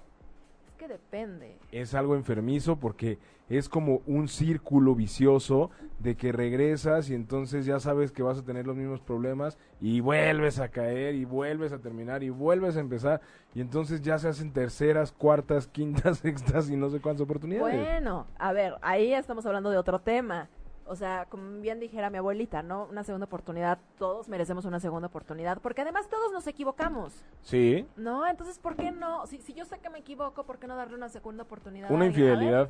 Es 0.67 0.73
que 0.77 0.87
depende. 0.87 1.57
Es 1.71 1.93
algo 1.93 2.15
enfermizo 2.15 2.77
porque 2.77 3.19
es 3.50 3.69
como 3.69 4.01
un 4.07 4.27
círculo 4.27 4.95
vicioso 4.95 5.69
de 6.00 6.15
que 6.15 6.31
regresas 6.31 7.09
y 7.09 7.15
entonces 7.15 7.65
ya 7.65 7.79
sabes 7.79 8.12
que 8.12 8.23
vas 8.23 8.39
a 8.39 8.43
tener 8.43 8.67
los 8.67 8.75
mismos 8.75 9.00
problemas 9.00 9.57
y 9.79 10.01
vuelves 10.01 10.59
a 10.59 10.69
caer 10.69 11.15
y 11.15 11.25
vuelves 11.25 11.71
a 11.71 11.79
terminar 11.79 12.23
y 12.23 12.29
vuelves 12.29 12.77
a 12.77 12.79
empezar 12.79 13.21
y 13.53 13.62
entonces 13.62 14.01
ya 14.01 14.17
se 14.17 14.27
hacen 14.27 14.51
terceras, 14.51 15.12
cuartas, 15.12 15.67
quintas, 15.67 16.17
sextas 16.19 16.69
y 16.69 16.75
no 16.75 16.89
sé 16.89 17.00
cuántas 17.00 17.21
oportunidades. 17.21 17.79
Bueno, 17.79 18.27
a 18.38 18.53
ver, 18.53 18.75
ahí 18.81 19.13
estamos 19.13 19.45
hablando 19.45 19.69
de 19.69 19.77
otro 19.77 20.00
tema. 20.00 20.50
O 20.85 20.95
sea, 20.95 21.27
como 21.29 21.62
bien 21.62 21.79
dijera 21.79 22.09
mi 22.09 22.17
abuelita, 22.17 22.62
¿no? 22.62 22.88
Una 22.91 23.05
segunda 23.05 23.25
oportunidad, 23.25 23.79
todos 23.97 24.27
merecemos 24.27 24.65
una 24.65 24.81
segunda 24.81 25.07
oportunidad, 25.07 25.62
porque 25.62 25.81
además 25.81 26.09
todos 26.09 26.33
nos 26.33 26.45
equivocamos. 26.45 27.23
Sí, 27.41 27.88
No, 27.95 28.27
entonces, 28.27 28.59
¿por 28.59 28.75
qué 28.75 28.91
no? 28.91 29.25
Si, 29.27 29.39
si 29.39 29.53
yo 29.53 29.63
sé 29.63 29.79
que 29.79 29.89
me 29.89 30.00
equivoco, 30.00 30.43
¿por 30.43 30.59
qué 30.59 30.67
no 30.67 30.75
darle 30.75 30.95
una 30.95 31.07
segunda 31.07 31.43
oportunidad? 31.43 31.89
una 31.89 32.00
ver, 32.00 32.09
infidelidad. 32.09 32.69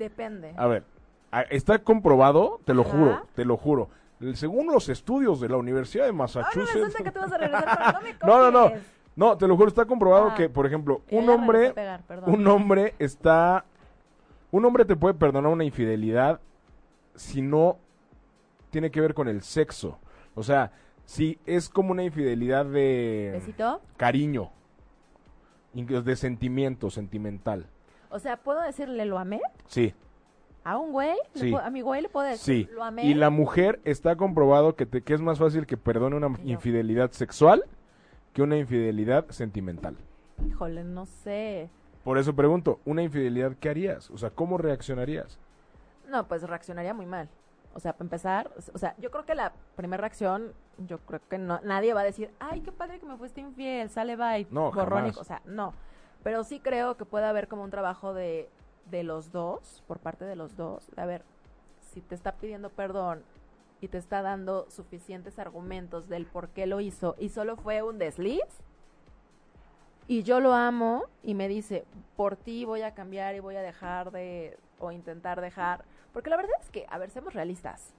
Depende. 0.00 0.52
A 0.56 0.66
ver, 0.66 0.82
está 1.50 1.78
comprobado, 1.78 2.60
te 2.64 2.74
lo 2.74 2.82
Ajá. 2.82 2.90
juro, 2.90 3.22
te 3.34 3.44
lo 3.44 3.56
juro. 3.56 3.88
Según 4.34 4.66
los 4.66 4.88
estudios 4.88 5.40
de 5.40 5.48
la 5.48 5.56
Universidad 5.56 6.04
de 6.06 6.12
Massachusetts. 6.12 6.74
resulta 6.74 7.04
que 7.04 7.10
tú 7.12 7.20
vas 7.20 7.32
a 7.32 7.38
regresar, 7.38 7.78
pero 7.78 7.92
no 7.92 8.00
me 8.02 8.50
No, 8.50 8.50
no, 8.50 8.72
no. 9.16 9.38
te 9.38 9.46
lo 9.46 9.56
juro, 9.56 9.68
está 9.68 9.84
comprobado 9.86 10.30
Ah. 10.30 10.34
que, 10.34 10.48
por 10.48 10.66
ejemplo, 10.66 11.02
un 11.10 11.28
hombre, 11.30 11.72
pegar, 11.72 12.02
un 12.26 12.46
hombre 12.48 12.94
está, 12.98 13.64
un 14.50 14.64
hombre 14.64 14.84
te 14.84 14.96
puede 14.96 15.14
perdonar 15.14 15.50
una 15.52 15.64
infidelidad 15.64 16.40
si 17.14 17.40
no 17.42 17.78
tiene 18.70 18.90
que 18.90 19.00
ver 19.00 19.14
con 19.14 19.28
el 19.28 19.42
sexo. 19.42 19.98
O 20.34 20.42
sea, 20.42 20.70
si 21.06 21.38
es 21.46 21.68
como 21.70 21.92
una 21.92 22.04
infidelidad 22.04 22.66
de 22.66 23.30
¿Besito? 23.34 23.80
cariño, 23.96 24.50
de 25.72 26.16
sentimiento, 26.16 26.90
sentimental. 26.90 27.66
O 28.10 28.18
sea, 28.18 28.36
¿puedo 28.36 28.60
decirle 28.60 29.04
lo 29.04 29.18
amé? 29.18 29.40
Sí, 29.66 29.94
¿A 30.64 30.76
un 30.76 30.92
güey? 30.92 31.16
¿Le 31.34 31.40
Sí. 31.40 31.54
¿A 31.54 31.70
mi 31.70 31.80
güey 31.80 32.02
le 32.02 32.08
puedo 32.08 32.26
decir 32.26 32.66
sí. 32.66 32.74
lo 32.74 32.84
amé? 32.84 33.04
Y 33.04 33.14
la 33.14 33.30
mujer 33.30 33.80
está 33.84 34.16
comprobado 34.16 34.76
que, 34.76 34.86
te, 34.86 35.02
que 35.02 35.14
es 35.14 35.20
más 35.20 35.38
fácil 35.38 35.66
que 35.66 35.76
perdone 35.76 36.16
una 36.16 36.38
infidelidad 36.44 37.12
sexual 37.12 37.64
que 38.34 38.42
una 38.42 38.56
infidelidad 38.56 39.28
sentimental. 39.30 39.96
Híjole, 40.46 40.84
no 40.84 41.06
sé. 41.06 41.70
Por 42.04 42.18
eso 42.18 42.34
pregunto, 42.34 42.80
¿una 42.84 43.02
infidelidad 43.02 43.56
qué 43.58 43.70
harías? 43.70 44.10
O 44.10 44.18
sea, 44.18 44.30
¿cómo 44.30 44.58
reaccionarías? 44.58 45.38
No, 46.08 46.26
pues 46.28 46.42
reaccionaría 46.42 46.94
muy 46.94 47.06
mal. 47.06 47.28
O 47.74 47.80
sea, 47.80 47.92
para 47.92 48.04
empezar, 48.04 48.50
o 48.74 48.78
sea, 48.78 48.94
yo 48.98 49.10
creo 49.10 49.24
que 49.24 49.34
la 49.34 49.52
primera 49.76 50.00
reacción, 50.00 50.52
yo 50.78 50.98
creo 50.98 51.20
que 51.28 51.38
no, 51.38 51.60
nadie 51.62 51.94
va 51.94 52.00
a 52.00 52.04
decir, 52.04 52.30
ay, 52.40 52.60
qué 52.60 52.72
padre 52.72 52.98
que 52.98 53.06
me 53.06 53.16
fuiste 53.16 53.40
infiel, 53.40 53.88
sale 53.90 54.16
bye, 54.16 54.46
No, 54.50 54.72
borrón 54.72 55.06
y-". 55.06 55.10
jamás. 55.10 55.18
o 55.18 55.24
sea, 55.24 55.42
no. 55.44 55.72
Pero 56.22 56.44
sí 56.44 56.60
creo 56.60 56.96
que 56.96 57.04
puede 57.04 57.26
haber 57.26 57.48
como 57.48 57.64
un 57.64 57.70
trabajo 57.70 58.12
de, 58.14 58.50
de 58.90 59.02
los 59.02 59.32
dos, 59.32 59.82
por 59.86 59.98
parte 59.98 60.24
de 60.24 60.36
los 60.36 60.56
dos, 60.56 60.90
de 60.94 61.02
a 61.02 61.06
ver, 61.06 61.24
si 61.80 62.00
te 62.00 62.14
está 62.14 62.32
pidiendo 62.32 62.70
perdón 62.70 63.22
y 63.80 63.88
te 63.88 63.98
está 63.98 64.22
dando 64.22 64.70
suficientes 64.70 65.38
argumentos 65.38 66.08
del 66.08 66.26
por 66.26 66.50
qué 66.50 66.66
lo 66.66 66.80
hizo 66.80 67.16
y 67.18 67.30
solo 67.30 67.56
fue 67.56 67.82
un 67.82 67.98
desliz, 67.98 68.44
y 70.10 70.24
yo 70.24 70.40
lo 70.40 70.54
amo 70.54 71.04
y 71.22 71.34
me 71.34 71.46
dice, 71.46 71.84
por 72.16 72.34
ti 72.36 72.64
voy 72.64 72.82
a 72.82 72.94
cambiar 72.94 73.36
y 73.36 73.40
voy 73.40 73.54
a 73.54 73.62
dejar 73.62 74.10
de, 74.10 74.58
o 74.80 74.90
intentar 74.90 75.40
dejar, 75.40 75.84
porque 76.12 76.30
la 76.30 76.36
verdad 76.36 76.56
es 76.60 76.68
que, 76.68 76.84
a 76.90 76.98
ver, 76.98 77.10
seamos 77.10 77.32
realistas, 77.32 77.94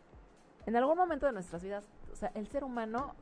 en 0.66 0.75
algún 0.75 0.98
momento 0.98 1.25
de 1.25 1.32
nuestras 1.32 1.63
vidas, 1.63 1.88
o 2.12 2.16
sea, 2.16 2.30
el 2.36 2.48
ser 2.48 2.66
humano 2.66 3.16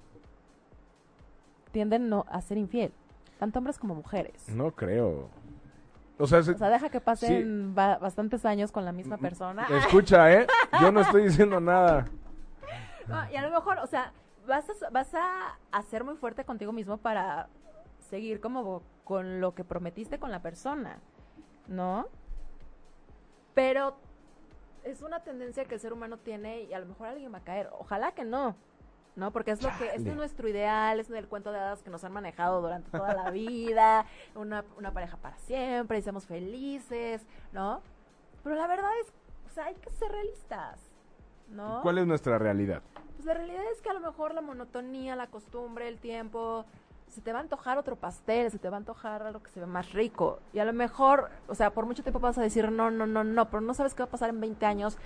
tiende 1.71 1.99
no 1.99 2.25
a 2.29 2.41
ser 2.41 2.57
infiel, 2.57 2.91
tanto 3.39 3.57
hombres 3.59 3.79
como 3.79 3.95
mujeres. 3.95 4.47
No 4.49 4.71
creo. 4.75 5.29
O 6.19 6.27
sea, 6.27 6.43
se- 6.43 6.51
O 6.51 6.57
sea, 6.57 6.69
deja 6.69 6.89
que 6.89 6.99
pasen 6.99 7.73
ba- 7.73 7.97
bastantes 7.97 8.45
años 8.45 8.71
con 8.73 8.83
la 8.83 8.91
misma 8.91 9.17
persona. 9.17 9.65
escucha, 9.77 10.31
¿eh? 10.33 10.45
Yo 10.81 10.91
no 10.91 10.99
estoy 10.99 11.23
diciendo 11.23 11.59
nada. 11.61 12.05
No, 13.07 13.31
y 13.31 13.37
a 13.37 13.41
lo 13.41 13.49
mejor, 13.49 13.79
o 13.79 13.87
sea, 13.87 14.11
vas 14.45 14.69
a, 14.69 14.89
vas 14.91 15.13
a, 15.15 15.81
ser 15.83 16.03
muy 16.03 16.15
fuerte 16.17 16.43
contigo 16.43 16.73
mismo 16.73 16.97
para 16.97 17.47
seguir 18.09 18.41
como 18.41 18.83
con 19.05 19.39
lo 19.39 19.55
que 19.55 19.63
prometiste 19.63 20.19
con 20.19 20.29
la 20.29 20.41
persona, 20.41 20.99
¿no? 21.67 22.07
Pero 23.53 23.95
es 24.83 25.01
una 25.01 25.21
tendencia 25.21 25.63
que 25.65 25.75
el 25.75 25.79
ser 25.79 25.93
humano 25.93 26.17
tiene 26.17 26.63
y 26.63 26.73
a 26.73 26.79
lo 26.79 26.85
mejor 26.85 27.07
alguien 27.07 27.33
va 27.33 27.37
a 27.39 27.43
caer. 27.43 27.69
Ojalá 27.79 28.11
que 28.11 28.25
no, 28.25 28.55
¿no? 29.19 29.31
Porque 29.31 29.51
es 29.51 29.61
lo 29.61 29.69
que, 29.77 29.87
este 29.95 30.09
es 30.09 30.15
nuestro 30.15 30.47
ideal, 30.47 30.99
es 30.99 31.09
el 31.09 31.27
cuento 31.27 31.51
de 31.51 31.59
hadas 31.59 31.83
que 31.83 31.89
nos 31.89 32.03
han 32.03 32.13
manejado 32.13 32.61
durante 32.61 32.89
toda 32.89 33.13
la 33.13 33.29
vida, 33.29 34.05
una, 34.35 34.63
una 34.77 34.91
pareja 34.91 35.17
para 35.17 35.37
siempre 35.37 35.99
y 35.99 36.01
seamos 36.01 36.25
felices, 36.25 37.25
¿no? 37.51 37.81
Pero 38.43 38.55
la 38.55 38.67
verdad 38.67 38.89
es, 39.01 39.13
o 39.47 39.53
sea, 39.53 39.65
hay 39.65 39.75
que 39.75 39.91
ser 39.91 40.11
realistas, 40.11 40.79
¿no? 41.49 41.81
¿Cuál 41.81 41.97
es 41.99 42.07
nuestra 42.07 42.37
realidad? 42.37 42.81
Pues 43.15 43.25
la 43.25 43.33
realidad 43.33 43.63
es 43.73 43.81
que 43.81 43.89
a 43.89 43.93
lo 43.93 43.99
mejor 43.99 44.33
la 44.33 44.41
monotonía, 44.41 45.15
la 45.15 45.27
costumbre, 45.27 45.87
el 45.89 45.99
tiempo, 45.99 46.65
se 47.09 47.21
te 47.21 47.33
va 47.33 47.39
a 47.39 47.41
antojar 47.41 47.77
otro 47.77 47.95
pastel, 47.95 48.51
se 48.51 48.59
te 48.59 48.69
va 48.69 48.77
a 48.77 48.79
antojar 48.79 49.23
algo 49.23 49.41
que 49.41 49.49
se 49.49 49.59
ve 49.59 49.65
más 49.65 49.91
rico. 49.93 50.39
Y 50.53 50.59
a 50.59 50.65
lo 50.65 50.73
mejor, 50.73 51.29
o 51.47 51.55
sea, 51.55 51.71
por 51.71 51.85
mucho 51.85 52.03
tiempo 52.03 52.19
vas 52.19 52.37
a 52.37 52.41
decir 52.41 52.71
no, 52.71 52.91
no, 52.91 53.05
no, 53.07 53.23
no, 53.23 53.49
pero 53.49 53.61
no 53.61 53.73
sabes 53.73 53.93
qué 53.93 54.03
va 54.03 54.07
a 54.07 54.11
pasar 54.11 54.29
en 54.29 54.39
20 54.39 54.65
años, 54.65 54.97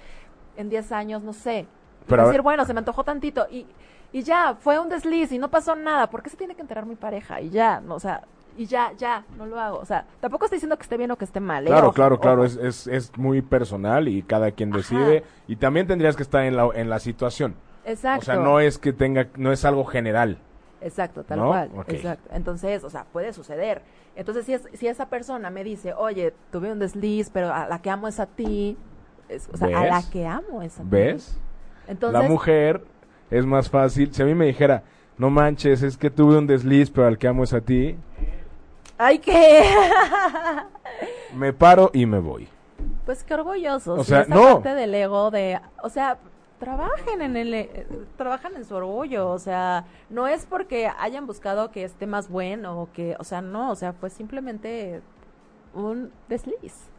en 0.58 0.70
10 0.70 0.92
años, 0.92 1.24
no 1.24 1.34
sé. 1.34 1.62
Y 1.62 1.68
Pero 2.10 2.24
a 2.24 2.26
decir, 2.26 2.42
bueno, 2.42 2.66
se 2.66 2.74
me 2.74 2.80
antojó 2.80 3.04
tantito 3.04 3.48
y, 3.50 3.66
y 4.14 4.22
ya, 4.24 4.56
fue 4.60 4.80
un 4.80 4.88
desliz 4.88 5.32
y 5.34 5.38
no 5.40 5.50
pasó 5.50 5.76
nada. 5.76 6.10
¿Por 6.10 6.24
qué 6.24 6.30
se 6.30 6.38
tiene 6.38 6.56
que 6.56 6.62
enterar 6.62 6.86
mi 6.86 6.96
pareja? 6.96 7.42
Y 7.42 7.50
ya, 7.50 7.82
no, 7.82 7.96
o 7.96 8.00
sea, 8.00 8.22
y 8.56 8.66
ya, 8.68 8.94
ya, 8.98 9.26
no 9.38 9.46
lo 9.48 9.60
hago. 9.60 9.80
O 9.80 9.86
sea, 9.86 10.06
tampoco 10.22 10.46
estoy 10.46 10.58
diciendo 10.58 10.78
que 10.78 10.84
esté 10.84 10.96
bien 10.96 11.10
o 11.12 11.18
que 11.18 11.26
esté 11.26 11.40
mal. 11.40 11.64
¿eh? 11.66 11.68
Claro, 11.68 11.88
Ojo, 11.88 11.96
claro, 11.96 12.20
claro, 12.20 12.46
es, 12.46 12.56
es, 12.56 12.88
es 12.88 13.18
muy 13.18 13.42
personal 13.42 14.08
y 14.08 14.22
cada 14.24 14.52
quien 14.52 14.70
Ajá. 14.70 14.78
decide. 14.78 15.24
Y 15.48 15.56
también 15.56 15.88
tendrías 15.88 16.16
que 16.16 16.24
estar 16.24 16.44
en 16.46 16.56
la, 16.56 16.70
en 16.76 16.90
la 16.90 17.00
situación. 17.00 17.56
Exacto. 17.84 18.22
O 18.22 18.26
sea, 18.26 18.36
no 18.36 18.60
es 18.60 18.78
que 18.78 18.94
tenga, 18.94 19.28
no 19.36 19.52
es 19.52 19.66
algo 19.66 19.84
general. 19.86 20.38
Exacto, 20.82 21.24
tal 21.24 21.40
¿No? 21.40 21.48
cual. 21.48 21.72
Exacto. 21.88 22.30
Entonces, 22.34 22.84
o 22.84 22.90
sea, 22.90 23.06
puede 23.06 23.34
suceder. 23.34 23.82
Entonces, 24.16 24.46
si, 24.46 24.54
es, 24.54 24.68
si 24.74 24.88
esa 24.88 25.08
persona 25.08 25.50
me 25.50 25.64
dice, 25.64 25.94
oye, 25.94 26.34
tuve 26.52 26.72
un 26.72 26.78
desliz, 26.78 27.32
pero 27.34 27.52
a 27.52 27.68
la 27.68 27.82
que 27.82 27.90
amo 27.90 28.08
es 28.08 28.20
a 28.20 28.28
ti, 28.28 28.78
es- 29.30 29.50
o 29.52 29.58
sea, 29.58 29.80
a 29.80 29.86
la 29.88 30.04
que 30.12 30.28
amo 30.28 30.62
es 30.62 30.78
a 30.80 30.84
ti. 30.84 30.90
¿Ves? 30.92 31.40
Entonces, 31.88 32.22
la 32.22 32.30
mujer 32.30 32.84
es 33.34 33.46
más 33.46 33.70
fácil. 33.70 34.14
Si 34.14 34.22
a 34.22 34.26
mí 34.26 34.36
me 34.36 34.46
dijera, 34.46 34.84
no 35.18 35.30
manches, 35.30 35.82
es 35.82 35.98
que 35.98 36.10
tuve 36.10 36.38
un 36.38 36.48
desliz, 36.48 36.90
pero 36.90 37.08
al 37.08 37.18
que 37.18 37.28
amo 37.28 37.44
es 37.44 37.54
a 37.54 37.62
ti, 37.62 37.96
¡ay, 38.98 39.20
qué! 39.20 39.64
me 41.36 41.52
paro 41.54 41.90
y 41.94 42.06
me 42.06 42.20
voy. 42.20 42.48
pues 43.06 43.24
qué 43.24 43.34
orgullosos. 43.34 44.00
O 44.00 44.04
sea, 44.04 44.22
esa 44.22 44.34
no. 44.34 44.54
parte 44.56 44.76
del 44.76 44.94
ego 44.94 45.32
de, 45.32 45.60
o 45.82 45.90
sea, 45.90 46.18
trabajen 46.60 47.22
en 47.22 47.36
el, 47.36 47.54
eh, 47.54 47.88
trabajan 48.18 48.56
en 48.56 48.66
su 48.66 48.76
orgullo, 48.76 49.30
o 49.30 49.40
sea, 49.40 49.86
no 50.10 50.28
es 50.28 50.46
porque 50.46 50.90
hayan 51.00 51.28
buscado 51.28 51.72
que 51.72 51.84
esté 51.84 52.08
más 52.08 52.30
bueno 52.30 52.82
o 52.82 52.92
que, 52.94 53.16
o 53.20 53.24
sea, 53.24 53.42
no, 53.42 53.72
o 53.72 53.76
sea, 53.76 53.94
fue 53.94 54.10
simplemente 54.10 55.02
un 55.74 56.12
desliz. 56.30 56.90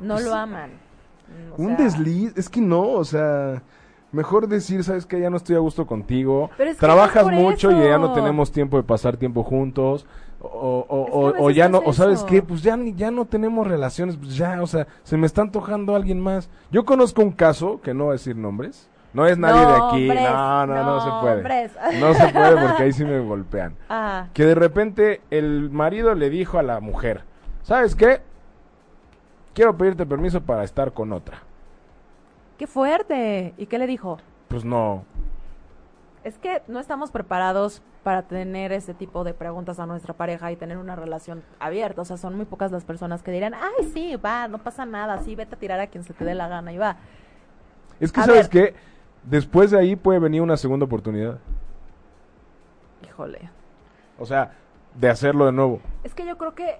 No 0.00 0.14
Pues 0.14 0.26
lo 0.26 0.34
aman. 0.34 0.70
O 1.52 1.62
un 1.62 1.76
sea, 1.76 1.84
desliz, 1.84 2.32
es 2.36 2.48
que 2.48 2.60
no, 2.60 2.82
o 2.92 3.04
sea, 3.04 3.62
mejor 4.12 4.48
decir, 4.48 4.82
sabes 4.84 5.06
que 5.06 5.20
ya 5.20 5.30
no 5.30 5.36
estoy 5.36 5.56
a 5.56 5.60
gusto 5.60 5.86
contigo, 5.86 6.50
trabajas 6.78 7.26
no 7.26 7.32
mucho 7.32 7.70
y 7.70 7.74
ya 7.84 7.98
no 7.98 8.12
tenemos 8.14 8.50
tiempo 8.52 8.76
de 8.76 8.82
pasar 8.82 9.16
tiempo 9.16 9.42
juntos, 9.42 10.06
o, 10.40 10.86
o- 11.38 11.50
ya 11.50 11.68
no 11.68 11.80
no, 11.80 11.86
o 11.88 11.92
sabes 11.92 12.22
qué, 12.24 12.42
pues 12.42 12.62
ya, 12.62 12.78
ya 12.96 13.10
no 13.10 13.24
tenemos 13.24 13.66
relaciones, 13.66 14.16
pues 14.16 14.36
ya, 14.36 14.62
o 14.62 14.66
sea, 14.66 14.86
se 15.02 15.16
me 15.16 15.26
está 15.26 15.42
antojando 15.42 15.94
alguien 15.96 16.20
más. 16.20 16.48
Yo 16.70 16.84
conozco 16.84 17.22
un 17.22 17.32
caso, 17.32 17.80
que 17.82 17.92
no 17.94 18.04
voy 18.04 18.10
a 18.10 18.12
decir 18.12 18.36
nombres, 18.36 18.88
No 19.12 19.26
es 19.26 19.36
nadie 19.38 19.60
de 19.66 19.72
aquí. 19.72 20.06
Nombres, 20.06 20.30
No, 20.30 20.66
no, 20.66 20.84
no 20.84 21.00
se 21.00 21.10
puede. 21.20 21.70
No 21.98 22.14
se 22.14 22.28
puede 22.28 22.56
porque 22.66 22.82
ahí 22.84 22.92
sí 22.92 23.04
me 23.04 23.18
golpean. 23.20 23.74
Ah, 23.88 24.26
Que 24.32 24.44
de 24.44 24.54
repente 24.54 25.20
el 25.30 25.70
marido 25.70 26.14
le 26.14 26.30
dijo 26.30 26.58
a 26.58 26.62
la 26.62 26.78
mujer, 26.80 27.22
¿sabes 27.62 27.94
qué? 27.96 28.20
Quiero 29.54 29.76
pedirte 29.76 30.06
permiso 30.06 30.40
para 30.42 30.62
estar 30.62 30.92
con 30.92 31.12
otra. 31.12 31.38
Qué 32.58 32.66
fuerte. 32.66 33.54
¿Y 33.56 33.66
qué 33.66 33.78
le 33.78 33.86
dijo? 33.86 34.18
Pues 34.48 34.64
no. 34.64 35.04
Es 36.24 36.36
que 36.36 36.62
no 36.68 36.80
estamos 36.80 37.10
preparados 37.10 37.80
para 38.02 38.22
tener 38.22 38.72
ese 38.72 38.92
tipo 38.92 39.24
de 39.24 39.32
preguntas 39.34 39.78
a 39.78 39.86
nuestra 39.86 40.14
pareja 40.14 40.50
y 40.52 40.56
tener 40.56 40.76
una 40.78 40.96
relación 40.96 41.42
abierta. 41.58 42.02
O 42.02 42.04
sea, 42.04 42.16
son 42.16 42.36
muy 42.36 42.44
pocas 42.44 42.70
las 42.72 42.84
personas 42.84 43.22
que 43.22 43.30
dirán, 43.30 43.54
ay, 43.54 43.86
sí, 43.92 44.16
va, 44.16 44.48
no 44.48 44.58
pasa 44.58 44.84
nada, 44.84 45.18
sí, 45.22 45.34
vete 45.34 45.54
a 45.54 45.58
tirar 45.58 45.80
a 45.80 45.86
quien 45.86 46.04
se 46.04 46.12
te 46.12 46.24
dé 46.24 46.34
la 46.34 46.48
gana 46.48 46.72
y 46.72 46.78
va. 46.78 46.96
Es 48.00 48.12
que, 48.12 48.20
A 48.20 48.24
¿sabes 48.24 48.50
ver. 48.50 48.72
qué? 48.72 48.78
Después 49.24 49.70
de 49.70 49.78
ahí 49.78 49.96
puede 49.96 50.18
venir 50.18 50.42
una 50.42 50.56
segunda 50.56 50.86
oportunidad. 50.86 51.38
Híjole. 53.04 53.50
O 54.18 54.26
sea, 54.26 54.52
de 54.94 55.08
hacerlo 55.08 55.46
de 55.46 55.52
nuevo. 55.52 55.80
Es 56.04 56.14
que 56.14 56.26
yo 56.26 56.36
creo 56.38 56.54
que, 56.54 56.78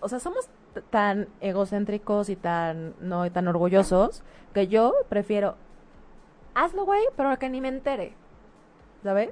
o 0.00 0.08
sea, 0.08 0.20
somos 0.20 0.48
tan 0.90 1.28
egocéntricos 1.40 2.28
y 2.28 2.36
tan, 2.36 2.94
no, 3.00 3.26
y 3.26 3.30
tan 3.30 3.48
orgullosos 3.48 4.22
que 4.54 4.68
yo 4.68 4.94
prefiero, 5.08 5.56
hazlo, 6.54 6.84
güey, 6.84 7.02
pero 7.16 7.36
que 7.38 7.48
ni 7.48 7.60
me 7.60 7.68
entere. 7.68 8.14
¿Sabes? 9.02 9.30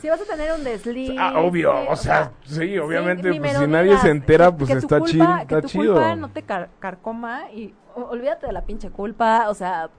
Si 0.00 0.08
vas 0.08 0.20
a 0.20 0.24
tener 0.24 0.52
un 0.52 0.64
desliz. 0.64 1.12
Ah, 1.18 1.40
obvio, 1.40 1.72
eh, 1.76 1.86
o 1.90 1.94
sea, 1.96 2.32
sí, 2.44 2.76
obviamente, 2.78 3.32
pues, 3.38 3.56
si 3.58 3.66
nadie 3.68 3.96
se 3.98 4.08
entera, 4.10 4.50
pues, 4.50 4.70
que 4.70 4.78
está 4.78 4.98
culpa- 4.98 5.36
Que 5.38 5.42
está 5.42 5.60
tu 5.62 5.68
chido. 5.68 5.92
culpa 5.94 6.16
no 6.16 6.28
te 6.30 6.42
car- 6.42 6.70
carcoma 6.80 7.50
y 7.52 7.74
o- 7.94 8.04
olvídate 8.06 8.46
de 8.46 8.52
la 8.52 8.62
pinche 8.62 8.90
culpa, 8.90 9.48
o 9.48 9.54
sea, 9.54 9.90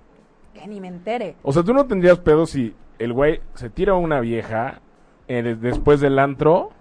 que 0.54 0.68
ni 0.68 0.82
me 0.82 0.88
entere. 0.90 1.36
O 1.44 1.54
sea, 1.54 1.64
tú 1.64 1.74
no 1.74 1.86
tendrías 1.86 2.20
pedo 2.20 2.46
si 2.46 2.76
el 3.00 3.14
güey 3.14 3.40
se 3.54 3.70
tira 3.70 3.94
a 3.94 3.96
una 3.96 4.20
vieja 4.20 4.82
eh, 5.30 5.56
después 5.60 6.02
del 6.02 6.20
antro 6.20 6.72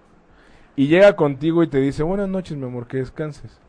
y 0.76 0.88
llega 0.88 1.14
contigo 1.16 1.62
y 1.62 1.68
te 1.68 1.78
dice, 1.78 2.02
buenas 2.02 2.28
noches, 2.28 2.56
mi 2.56 2.64
amor, 2.64 2.86
que 2.86 2.98
descanses. 2.98 3.60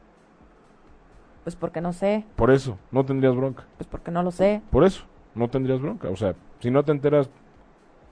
Pues 1.43 1.55
porque 1.55 1.81
no 1.81 1.91
sé, 1.91 2.25
Por 2.36 2.51
eso, 2.51 2.77
no 2.91 3.05
tendrías 3.05 3.36
bronca. 3.36 3.65
pues 3.77 3.88
porque 3.88 4.12
no 4.12 4.24
lo 4.24 4.31
sé. 4.31 4.62
Por 4.72 4.86
eso, 4.86 5.03
no 5.36 5.50
tendrías 5.50 5.81
bronca. 5.81 6.10
O 6.10 6.15
sea, 6.15 6.36
si 6.60 6.72
no 6.72 6.83
te 6.83 6.91
enteras, 6.91 7.29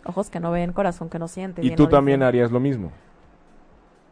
Ojos 0.04 0.30
que 0.32 0.40
no 0.40 0.52
ven, 0.52 0.74
corazón 0.74 1.10
que 1.10 1.20
no 1.20 1.28
siente. 1.28 1.64
y 1.64 1.76
tú 1.76 1.88
también 1.88 2.20
dicen. 2.20 2.28
harías 2.28 2.52
lo 2.52 2.60
mismo. 2.60 2.92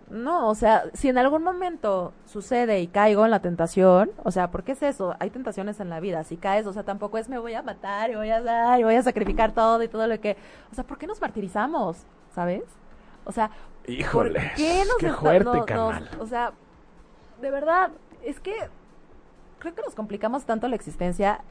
No, 0.09 0.47
o 0.49 0.55
sea, 0.55 0.83
si 0.93 1.07
en 1.09 1.17
algún 1.19 1.43
momento 1.43 2.13
sucede 2.25 2.79
y 2.81 2.87
caigo 2.87 3.25
en 3.25 3.31
la 3.31 3.41
tentación, 3.41 4.09
o 4.23 4.31
sea, 4.31 4.49
¿por 4.49 4.63
qué 4.63 4.71
es 4.71 4.81
eso? 4.81 5.15
Hay 5.19 5.29
tentaciones 5.29 5.79
en 5.79 5.89
la 5.89 5.99
vida, 5.99 6.23
si 6.23 6.35
caes, 6.37 6.65
o 6.65 6.73
sea, 6.73 6.83
tampoco 6.83 7.17
es 7.19 7.29
me 7.29 7.37
voy 7.37 7.53
a 7.53 7.61
matar 7.61 8.09
y 8.09 8.15
voy 8.15 8.29
a 8.31 8.41
dar 8.41 8.79
y 8.79 8.83
voy 8.83 8.95
a 8.95 9.03
sacrificar 9.03 9.51
todo 9.51 9.83
y 9.83 9.87
todo 9.87 10.07
lo 10.07 10.19
que... 10.19 10.35
O 10.71 10.75
sea, 10.75 10.83
¿por 10.83 10.97
qué 10.97 11.05
nos 11.05 11.21
martirizamos? 11.21 12.05
¿Sabes? 12.33 12.63
O 13.25 13.31
sea, 13.31 13.51
¿por 14.53 14.55
qué 14.55 14.83
nos 14.85 14.97
qué 14.97 15.05
esta- 15.07 15.17
fuerte, 15.19 15.45
no- 15.73 15.91
nos- 15.93 16.03
o 16.19 16.25
sea, 16.27 16.53
de 17.41 17.51
verdad, 17.51 17.91
es 18.23 18.39
que 18.39 18.53
creo 19.59 19.73
que 19.75 19.81
nos 19.81 19.95
complicamos 19.95 20.45
tanto 20.45 20.67
la 20.67 20.75
existencia 20.75 21.41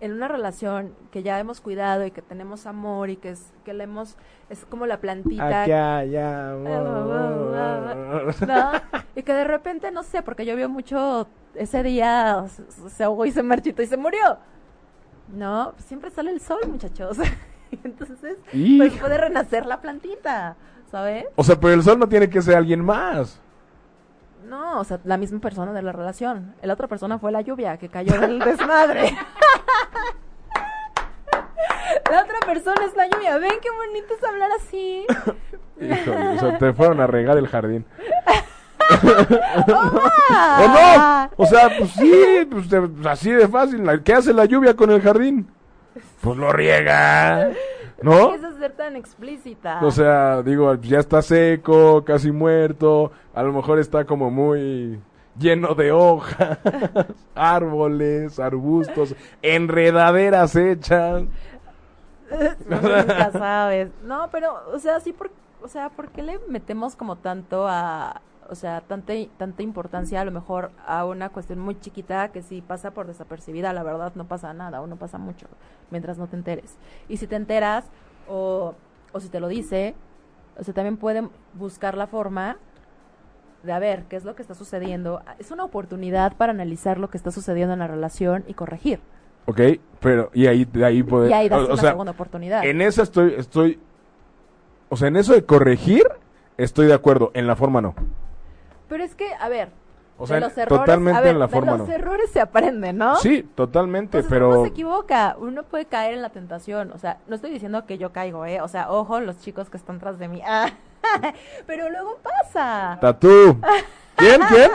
en 0.00 0.12
una 0.12 0.26
relación 0.28 0.94
que 1.12 1.22
ya 1.22 1.38
hemos 1.38 1.60
cuidado 1.60 2.04
y 2.04 2.10
que 2.10 2.20
tenemos 2.20 2.66
amor 2.66 3.10
y 3.10 3.16
que 3.16 3.30
es 3.30 3.52
que 3.64 3.72
le 3.72 3.84
hemos 3.84 4.16
es 4.50 4.64
como 4.66 4.86
la 4.86 4.98
plantita 5.00 5.62
Aquí, 5.62 5.72
allá. 5.72 6.52
¿no? 8.46 8.72
Y 9.14 9.22
que 9.22 9.32
de 9.32 9.44
repente, 9.44 9.90
no 9.92 10.02
sé, 10.02 10.22
porque 10.22 10.44
llovió 10.44 10.68
mucho 10.68 11.28
ese 11.54 11.82
día, 11.82 12.44
se, 12.88 13.04
ahogó 13.04 13.24
y 13.26 13.30
se 13.32 13.42
marchitó 13.42 13.82
y 13.82 13.86
se 13.86 13.96
murió. 13.96 14.38
No, 15.28 15.74
siempre 15.78 16.10
sale 16.10 16.30
el 16.32 16.40
sol, 16.40 16.58
muchachos. 16.68 17.16
Entonces, 17.84 18.36
pues 18.78 18.92
puede 19.00 19.16
renacer 19.18 19.64
la 19.66 19.80
plantita, 19.80 20.56
¿sabes? 20.94 21.26
O 21.34 21.42
sea, 21.42 21.58
pero 21.58 21.74
el 21.74 21.82
sol 21.82 21.98
no 21.98 22.08
tiene 22.08 22.30
que 22.30 22.40
ser 22.40 22.54
alguien 22.54 22.84
más. 22.84 23.40
No, 24.46 24.78
o 24.78 24.84
sea, 24.84 25.00
la 25.02 25.16
misma 25.16 25.40
persona 25.40 25.72
de 25.72 25.82
la 25.82 25.90
relación. 25.90 26.54
La 26.62 26.74
otra 26.74 26.86
persona 26.86 27.18
fue 27.18 27.32
la 27.32 27.40
lluvia 27.40 27.78
que 27.78 27.88
cayó 27.88 28.20
del 28.20 28.38
desmadre. 28.38 29.16
La 32.10 32.22
otra 32.22 32.38
persona 32.46 32.84
es 32.84 32.94
la 32.96 33.08
lluvia. 33.08 33.38
Ven 33.38 33.52
qué 33.62 33.68
bonito 33.70 34.14
es 34.14 34.24
hablar 34.24 34.50
así. 34.52 35.06
Híjole, 35.80 36.28
o 36.28 36.38
sea, 36.38 36.58
te 36.58 36.72
fueron 36.72 37.00
a 37.00 37.06
regar 37.06 37.38
el 37.38 37.48
jardín. 37.48 37.86
Ah. 38.26 38.44
¿O 40.60 40.68
no? 40.68 41.30
O 41.36 41.46
sea, 41.46 41.70
pues 41.76 41.90
sí, 41.92 42.48
pues, 42.50 42.68
así 43.06 43.30
de 43.32 43.48
fácil. 43.48 44.02
¿Qué 44.02 44.12
hace 44.12 44.32
la 44.32 44.44
lluvia 44.44 44.74
con 44.74 44.90
el 44.90 45.00
jardín? 45.02 45.48
Pues 46.20 46.36
lo 46.36 46.52
riega. 46.52 47.50
¿No? 48.02 48.30
¿Qué 48.30 48.34
es 48.36 48.56
ser 48.58 48.72
tan 48.72 48.96
explícita? 48.96 49.80
O 49.84 49.90
sea, 49.90 50.42
digo, 50.42 50.74
ya 50.76 50.98
está 50.98 51.22
seco, 51.22 52.04
casi 52.04 52.32
muerto. 52.32 53.12
A 53.34 53.42
lo 53.42 53.52
mejor 53.52 53.78
está 53.78 54.04
como 54.04 54.30
muy 54.30 55.00
lleno 55.38 55.74
de 55.74 55.92
hojas, 55.92 56.58
árboles, 57.34 58.38
arbustos, 58.38 59.14
enredaderas 59.42 60.56
hechas. 60.56 61.24
No, 62.68 62.80
nunca 62.80 63.30
sabes. 63.30 63.90
No, 64.02 64.28
pero, 64.32 64.56
o 64.72 64.78
sea, 64.80 64.98
sí, 64.98 65.12
por, 65.12 65.30
o 65.62 65.68
sea, 65.68 65.90
¿por 65.90 66.08
qué 66.08 66.22
le 66.22 66.40
metemos 66.48 66.96
como 66.96 67.16
tanto 67.16 67.68
a, 67.68 68.20
o 68.54 68.56
sea, 68.56 68.80
tanta, 68.80 69.12
tanta 69.36 69.62
importancia 69.64 70.20
a 70.20 70.24
lo 70.24 70.30
mejor 70.30 70.70
a 70.86 71.04
una 71.04 71.28
cuestión 71.28 71.58
muy 71.58 71.78
chiquita 71.80 72.28
que 72.28 72.40
si 72.40 72.62
pasa 72.62 72.92
por 72.92 73.06
desapercibida, 73.08 73.72
la 73.72 73.82
verdad 73.82 74.12
no 74.14 74.26
pasa 74.26 74.54
nada 74.54 74.80
o 74.80 74.86
no 74.86 74.94
pasa 74.96 75.18
mucho 75.18 75.48
mientras 75.90 76.18
no 76.18 76.28
te 76.28 76.36
enteres. 76.36 76.76
Y 77.08 77.16
si 77.16 77.26
te 77.26 77.34
enteras 77.36 77.84
o, 78.28 78.74
o 79.12 79.20
si 79.20 79.28
te 79.28 79.40
lo 79.40 79.48
dice, 79.48 79.94
o 80.58 80.62
sea, 80.62 80.72
también 80.72 80.96
pueden 80.96 81.30
buscar 81.54 81.96
la 81.96 82.06
forma 82.06 82.56
de 83.64 83.72
a 83.72 83.78
ver 83.80 84.04
qué 84.04 84.14
es 84.16 84.24
lo 84.24 84.36
que 84.36 84.42
está 84.42 84.54
sucediendo. 84.54 85.20
Es 85.40 85.50
una 85.50 85.64
oportunidad 85.64 86.36
para 86.36 86.52
analizar 86.52 86.98
lo 86.98 87.10
que 87.10 87.16
está 87.16 87.30
sucediendo 87.32 87.72
en 87.72 87.80
la 87.80 87.88
relación 87.88 88.44
y 88.46 88.54
corregir. 88.54 89.00
Ok, 89.46 89.60
pero, 90.00 90.30
y 90.32 90.46
ahí, 90.46 90.64
de 90.64 90.84
ahí 90.84 91.02
poder. 91.02 91.30
y 91.30 91.32
ahí 91.34 91.48
das 91.48 91.58
o- 91.60 91.64
o 91.64 91.66
una 91.72 91.76
sea, 91.82 91.90
segunda 91.90 92.12
oportunidad. 92.12 92.64
En 92.64 92.80
esa 92.80 93.02
estoy, 93.02 93.34
estoy, 93.36 93.80
o 94.90 94.96
sea, 94.96 95.08
en 95.08 95.16
eso 95.16 95.32
de 95.34 95.44
corregir, 95.44 96.04
estoy 96.56 96.86
de 96.86 96.94
acuerdo, 96.94 97.30
en 97.34 97.46
la 97.46 97.56
forma 97.56 97.80
no. 97.80 97.94
Pero 98.88 99.02
es 99.04 99.14
que, 99.14 99.32
a 99.34 99.48
ver, 99.48 99.70
O 100.18 100.26
sea, 100.26 100.36
de 100.36 100.40
los 100.42 100.56
errores, 100.58 100.80
totalmente 100.80 101.18
a 101.18 101.20
ver, 101.22 101.32
en 101.32 101.38
la 101.40 101.46
de 101.46 101.52
forma 101.52 101.76
los 101.76 101.88
no. 101.88 101.94
errores 101.94 102.30
se 102.30 102.40
aprende, 102.40 102.92
¿no? 102.92 103.16
Sí, 103.16 103.42
totalmente, 103.54 104.18
Entonces 104.18 104.30
pero... 104.30 104.50
uno 104.50 104.62
se 104.62 104.68
equivoca, 104.68 105.36
uno 105.38 105.62
puede 105.64 105.86
caer 105.86 106.14
en 106.14 106.22
la 106.22 106.30
tentación, 106.30 106.92
o 106.92 106.98
sea, 106.98 107.18
no 107.26 107.34
estoy 107.34 107.50
diciendo 107.50 107.84
que 107.86 107.98
yo 107.98 108.12
caigo, 108.12 108.44
¿eh? 108.46 108.60
O 108.60 108.68
sea, 108.68 108.90
ojo 108.90 109.20
los 109.20 109.38
chicos 109.38 109.70
que 109.70 109.76
están 109.76 109.98
tras 109.98 110.18
de 110.18 110.28
mí, 110.28 110.40
Ah, 110.46 110.68
pero 111.66 111.90
luego 111.90 112.18
pasa. 112.22 112.98
Tatú. 113.00 113.58
¿Quién? 114.16 114.40
¿Quién? 114.48 114.70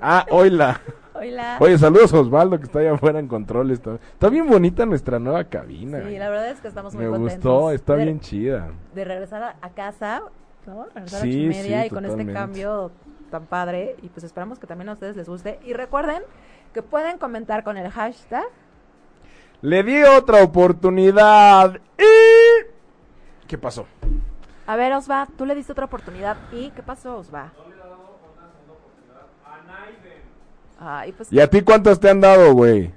Ah, 0.00 0.24
oila. 0.30 0.80
Hola. 1.12 1.56
Oye, 1.60 1.76
saludos 1.76 2.14
a 2.14 2.20
Osvaldo 2.20 2.56
que 2.58 2.64
está 2.64 2.78
allá 2.78 2.94
afuera 2.94 3.18
en 3.18 3.28
controles. 3.28 3.78
Está, 3.78 3.96
está 3.96 4.28
bien 4.30 4.48
bonita 4.48 4.86
nuestra 4.86 5.18
nueva 5.18 5.44
cabina. 5.44 6.00
Sí, 6.08 6.16
la 6.16 6.30
verdad 6.30 6.48
es 6.50 6.60
que 6.60 6.68
estamos 6.68 6.94
muy 6.94 7.04
Me 7.04 7.10
contentos. 7.10 7.34
gustó, 7.52 7.70
está 7.72 7.96
de, 7.96 8.04
bien 8.04 8.20
chida. 8.20 8.68
De 8.94 9.04
regresar 9.04 9.42
a, 9.42 9.56
a 9.60 9.70
casa, 9.70 10.22
¿no? 10.66 10.84
Regresar 10.94 11.20
Sí, 11.22 11.26
a 11.26 11.30
ocho 11.30 11.38
y 11.38 11.48
media 11.48 11.80
sí, 11.82 11.86
y 11.86 11.90
con 11.90 12.02
totalmente. 12.04 12.22
este 12.22 12.32
cambio 12.32 12.90
tan 13.30 13.46
padre. 13.46 13.96
Y 14.02 14.08
pues 14.08 14.24
esperamos 14.24 14.58
que 14.58 14.66
también 14.66 14.88
a 14.88 14.92
ustedes 14.92 15.16
les 15.16 15.28
guste. 15.28 15.58
Y 15.64 15.72
recuerden 15.72 16.22
que 16.74 16.82
pueden 16.82 17.18
comentar 17.18 17.64
con 17.64 17.76
el 17.76 17.90
hashtag 17.90 18.44
Le 19.62 19.82
di 19.82 20.02
otra 20.04 20.42
oportunidad 20.42 21.76
y... 21.98 23.46
¿Qué 23.46 23.58
pasó? 23.58 23.86
A 24.66 24.76
ver, 24.76 24.92
Osva, 24.92 25.26
tú 25.36 25.44
le 25.46 25.54
diste 25.54 25.72
otra 25.72 25.86
oportunidad. 25.86 26.36
¿Y 26.52 26.70
qué 26.70 26.82
pasó, 26.82 27.16
Osva? 27.18 27.52
Ay, 30.78 31.12
pues 31.12 31.32
¿Y 31.32 31.40
a 31.40 31.48
ti 31.50 31.60
cuántas 31.62 32.00
te 32.00 32.08
han 32.08 32.20
dado, 32.20 32.54
güey? 32.54 32.92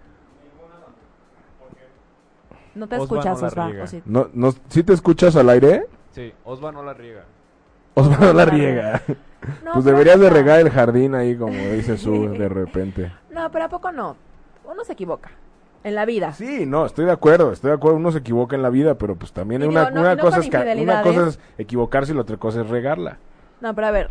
no 2.75 2.87
te 2.87 2.95
Osva 2.95 3.03
escuchas, 3.03 3.41
no 3.41 3.47
Osva. 3.47 3.67
riega. 3.67 3.83
¿o 3.83 3.87
sí? 3.87 4.01
¿No, 4.05 4.29
no, 4.33 4.51
¿Sí 4.69 4.83
te 4.83 4.93
escuchas 4.93 5.35
al 5.35 5.49
aire? 5.49 5.85
Sí, 6.11 6.33
Osva 6.45 6.71
no 6.71 6.81
la 6.83 6.93
riega. 6.93 7.25
Osvaldo 7.95 8.27
no 8.27 8.33
la 8.33 8.45
la 8.45 8.51
riega. 8.51 9.01
No, 9.63 9.73
Pues 9.73 9.85
deberías 9.85 10.19
de 10.19 10.29
regar 10.29 10.59
el 10.61 10.69
jardín 10.69 11.15
ahí, 11.15 11.35
como 11.35 11.53
dice 11.53 11.97
su 11.97 12.29
de 12.37 12.47
repente. 12.49 13.11
No, 13.29 13.51
pero 13.51 13.65
¿a 13.65 13.69
poco 13.69 13.91
no? 13.91 14.15
Uno 14.65 14.83
se 14.85 14.93
equivoca. 14.93 15.31
En 15.83 15.95
la 15.95 16.05
vida. 16.05 16.31
Sí, 16.31 16.65
no, 16.65 16.85
estoy 16.85 17.03
de 17.05 17.11
acuerdo, 17.11 17.51
estoy 17.51 17.69
de 17.71 17.75
acuerdo, 17.75 17.97
uno 17.97 18.09
se 18.13 18.19
equivoca 18.19 18.55
en 18.55 18.61
la 18.61 18.69
vida, 18.69 18.95
pero 18.97 19.15
pues 19.17 19.33
también 19.33 19.61
una, 19.67 19.81
digo, 19.81 19.91
no- 19.95 20.01
una 20.01 20.15
no 20.15 20.21
cosa 20.21 20.39
es 20.39 20.47
una 20.79 21.01
cosa 21.01 21.27
es 21.27 21.39
equivocarse 21.57 22.13
y 22.13 22.15
la 22.15 22.21
otra 22.21 22.37
cosa 22.37 22.61
es 22.61 22.69
regarla. 22.69 23.17
No, 23.59 23.75
pero 23.75 23.87
a 23.87 23.91
ver. 23.91 24.09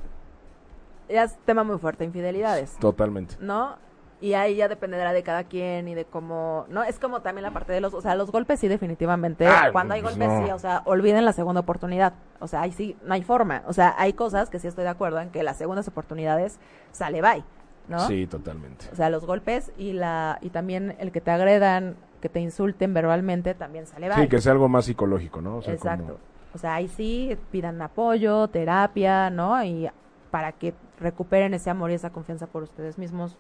Ya 1.08 1.24
es 1.24 1.36
tema 1.46 1.64
muy 1.64 1.78
fuerte, 1.78 2.04
infidelidades. 2.04 2.76
Totalmente. 2.78 3.36
¿No? 3.40 3.76
Y 4.22 4.34
ahí 4.34 4.54
ya 4.54 4.68
dependerá 4.68 5.12
de 5.12 5.24
cada 5.24 5.42
quien 5.44 5.88
y 5.88 5.94
de 5.96 6.04
cómo, 6.04 6.64
¿no? 6.68 6.84
Es 6.84 7.00
como 7.00 7.22
también 7.22 7.42
la 7.42 7.50
parte 7.50 7.72
de 7.72 7.80
los, 7.80 7.92
o 7.92 8.00
sea, 8.00 8.14
los 8.14 8.30
golpes 8.30 8.60
sí 8.60 8.68
definitivamente. 8.68 9.48
Ah, 9.48 9.70
Cuando 9.72 9.94
hay 9.94 10.00
pues 10.00 10.16
golpes 10.16 10.28
no. 10.40 10.46
sí, 10.46 10.52
o 10.52 10.58
sea, 10.60 10.82
olviden 10.84 11.24
la 11.24 11.32
segunda 11.32 11.60
oportunidad. 11.62 12.12
O 12.38 12.46
sea, 12.46 12.60
ahí 12.62 12.70
sí, 12.70 12.96
no 13.04 13.14
hay 13.14 13.22
forma. 13.24 13.62
O 13.66 13.72
sea, 13.72 13.96
hay 13.98 14.12
cosas 14.12 14.48
que 14.48 14.60
sí 14.60 14.68
estoy 14.68 14.84
de 14.84 14.90
acuerdo 14.90 15.18
en 15.20 15.30
que 15.30 15.42
las 15.42 15.56
segundas 15.58 15.88
oportunidades 15.88 16.60
sale 16.92 17.20
bye, 17.20 17.42
¿no? 17.88 17.98
Sí, 18.06 18.28
totalmente. 18.28 18.86
O 18.92 18.94
sea, 18.94 19.10
los 19.10 19.26
golpes 19.26 19.72
y 19.76 19.92
la 19.92 20.38
y 20.40 20.50
también 20.50 20.94
el 21.00 21.10
que 21.10 21.20
te 21.20 21.32
agredan 21.32 21.96
que 22.20 22.28
te 22.28 22.38
insulten 22.38 22.94
verbalmente, 22.94 23.54
también 23.54 23.86
sale 23.88 24.08
mal. 24.08 24.22
Sí, 24.22 24.28
que 24.28 24.40
sea 24.40 24.52
algo 24.52 24.68
más 24.68 24.84
psicológico, 24.84 25.40
¿no? 25.42 25.56
O 25.56 25.62
sea, 25.62 25.74
Exacto. 25.74 26.04
como- 26.04 26.18
O 26.54 26.58
sea, 26.58 26.74
ahí 26.76 26.86
sí 26.86 27.36
pidan 27.50 27.82
apoyo, 27.82 28.46
terapia, 28.46 29.30
¿no? 29.30 29.64
Y 29.64 29.90
para 30.30 30.52
que 30.52 30.74
recuperen 31.00 31.54
ese 31.54 31.70
amor 31.70 31.90
y 31.90 31.94
esa 31.94 32.10
confianza 32.10 32.46
por 32.46 32.62
ustedes 32.62 32.98
mismos. 32.98 33.36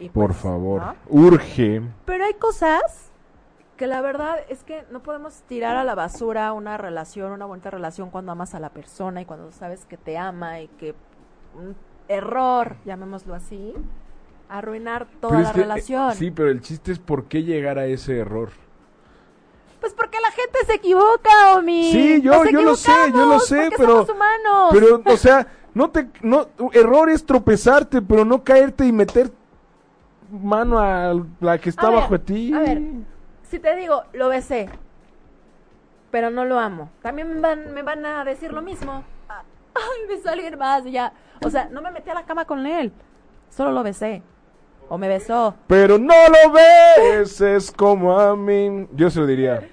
Y 0.00 0.08
Por 0.10 0.28
pues, 0.28 0.38
favor, 0.38 0.80
¿no? 0.82 0.94
urge. 1.08 1.82
Pero 2.04 2.24
hay 2.24 2.34
cosas 2.34 3.10
que 3.76 3.86
la 3.86 4.00
verdad 4.00 4.36
es 4.48 4.64
que 4.64 4.84
no 4.90 5.02
podemos 5.02 5.42
tirar 5.48 5.76
a 5.76 5.84
la 5.84 5.94
basura 5.94 6.52
una 6.52 6.76
relación, 6.76 7.32
una 7.32 7.46
bonita 7.46 7.70
relación 7.70 8.10
cuando 8.10 8.32
amas 8.32 8.54
a 8.54 8.60
la 8.60 8.70
persona 8.70 9.20
y 9.20 9.24
cuando 9.24 9.52
sabes 9.52 9.84
que 9.86 9.96
te 9.96 10.18
ama 10.18 10.60
y 10.60 10.68
que 10.68 10.94
un 11.54 11.76
error, 12.08 12.76
llamémoslo 12.84 13.34
así, 13.34 13.74
arruinar 14.48 15.06
toda 15.20 15.32
Pero 15.32 15.42
la 15.44 15.50
eh, 15.50 15.52
relación. 15.52 16.14
Sí, 16.14 16.30
pero 16.30 16.50
el 16.50 16.60
chiste 16.60 16.90
es 16.92 16.98
por 16.98 17.24
qué 17.26 17.42
llegar 17.42 17.78
a 17.78 17.86
ese 17.86 18.18
error. 18.18 18.50
Pues 19.80 19.94
porque 19.94 20.18
la 20.20 20.30
gente 20.32 20.58
se 20.66 20.74
equivoca, 20.74 21.54
Omi. 21.56 21.92
Sí, 21.92 22.20
yo- 22.20 22.32
Nos 22.44 22.50
yo 22.50 22.62
lo 22.62 22.74
sé, 22.76 22.92
yo 23.14 23.26
lo 23.26 23.38
sé, 23.38 23.70
pero- 23.76 24.04
somos 24.04 24.10
humanos. 24.10 24.70
Pero, 24.72 25.02
o 25.04 25.16
sea, 25.16 25.46
no 25.74 25.90
te, 25.90 26.08
no, 26.22 26.48
error 26.72 27.10
es 27.10 27.24
tropezarte, 27.24 28.02
pero 28.02 28.24
no 28.24 28.42
caerte 28.42 28.86
y 28.86 28.92
meter 28.92 29.30
mano 30.30 30.78
a 30.78 31.14
la 31.40 31.58
que 31.58 31.68
está 31.70 31.86
A 31.88 31.90
ver, 31.90 32.00
bajo 32.00 32.12
de 32.14 32.18
ti. 32.20 32.52
a 32.52 32.58
ver. 32.60 32.82
Si 33.42 33.58
te 33.58 33.74
digo, 33.76 34.02
lo 34.12 34.28
besé, 34.28 34.68
pero 36.10 36.30
no 36.30 36.44
lo 36.44 36.58
amo, 36.58 36.90
también 37.02 37.34
me 37.34 37.40
van, 37.40 37.72
me 37.72 37.82
van 37.82 38.04
a 38.06 38.24
decir 38.24 38.52
lo 38.52 38.62
mismo. 38.62 39.04
Ah, 39.28 39.42
Ay, 39.74 40.08
besó 40.08 40.28
a 40.28 40.32
alguien 40.32 40.58
más 40.58 40.84
y 40.86 40.92
ya. 40.92 41.12
O 41.44 41.50
sea, 41.50 41.68
no 41.70 41.80
me 41.82 41.90
metí 41.90 42.10
a 42.10 42.14
la 42.14 42.24
cama 42.24 42.44
con 42.44 42.66
él, 42.66 42.92
solo 43.50 43.72
lo 43.72 43.82
besé. 43.82 44.22
O 44.90 44.96
me 44.96 45.06
besó. 45.06 45.54
Pero 45.66 45.98
no 45.98 46.14
lo 46.14 46.50
ves, 46.52 47.40
es 47.42 47.70
como 47.70 48.18
a 48.18 48.34
mí. 48.34 48.88
Yo 48.94 49.10
se 49.10 49.20
lo 49.20 49.26
diría. 49.26 49.68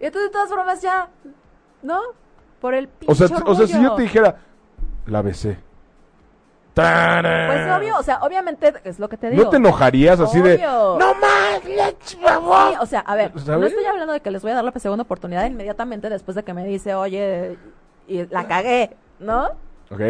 Y 0.00 0.06
entonces, 0.06 0.30
de 0.30 0.32
todas 0.32 0.48
formas, 0.48 0.80
ya, 0.80 1.10
¿no? 1.82 2.00
Por 2.58 2.72
el 2.72 2.88
O 3.06 3.14
sea, 3.14 3.28
pinche 3.28 3.42
o 3.46 3.54
sea, 3.54 3.66
si 3.66 3.82
yo 3.82 3.94
te 3.94 4.02
dijera, 4.02 4.38
la 5.04 5.20
besé. 5.20 5.58
Pues 6.80 7.76
obvio, 7.76 7.98
o 7.98 8.02
sea, 8.02 8.18
obviamente 8.22 8.72
es 8.84 8.98
lo 8.98 9.08
que 9.08 9.16
te 9.16 9.30
digo. 9.30 9.44
¿No 9.44 9.50
te 9.50 9.56
enojarías 9.56 10.20
así 10.20 10.40
de, 10.40 10.54
Obvio. 10.54 10.98
no 10.98 11.14
más, 11.14 11.64
le 11.64 11.96
Sí, 12.04 12.18
o 12.80 12.86
sea, 12.86 13.00
a 13.00 13.14
ver, 13.14 13.34
no 13.34 13.40
¿Sabes? 13.40 13.72
estoy 13.72 13.84
hablando 13.84 14.12
de 14.12 14.20
que 14.20 14.30
les 14.30 14.42
voy 14.42 14.52
a 14.52 14.54
dar 14.54 14.64
la 14.64 14.72
segunda 14.72 15.02
oportunidad 15.02 15.46
inmediatamente 15.46 16.08
después 16.08 16.34
de 16.34 16.42
que 16.42 16.54
me 16.54 16.64
dice, 16.64 16.94
oye, 16.94 17.58
y 18.08 18.26
la 18.26 18.46
cagué, 18.46 18.96
¿no? 19.18 19.48
Ok. 19.90 20.00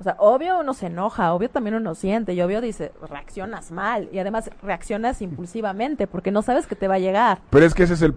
O 0.00 0.04
sea, 0.04 0.14
obvio 0.18 0.60
uno 0.60 0.74
se 0.74 0.86
enoja, 0.86 1.32
obvio 1.34 1.50
también 1.50 1.74
uno 1.74 1.94
siente, 1.94 2.32
y 2.32 2.40
obvio 2.40 2.60
dice, 2.60 2.92
reaccionas 3.08 3.72
mal, 3.72 4.08
y 4.12 4.20
además 4.20 4.50
reaccionas 4.62 5.20
impulsivamente 5.22 6.06
porque 6.06 6.30
no 6.30 6.42
sabes 6.42 6.66
que 6.66 6.76
te 6.76 6.86
va 6.86 6.94
a 6.94 7.00
llegar. 7.00 7.40
Pero 7.50 7.66
es 7.66 7.74
que 7.74 7.82
ese 7.82 7.94
es 7.94 8.02
el, 8.02 8.14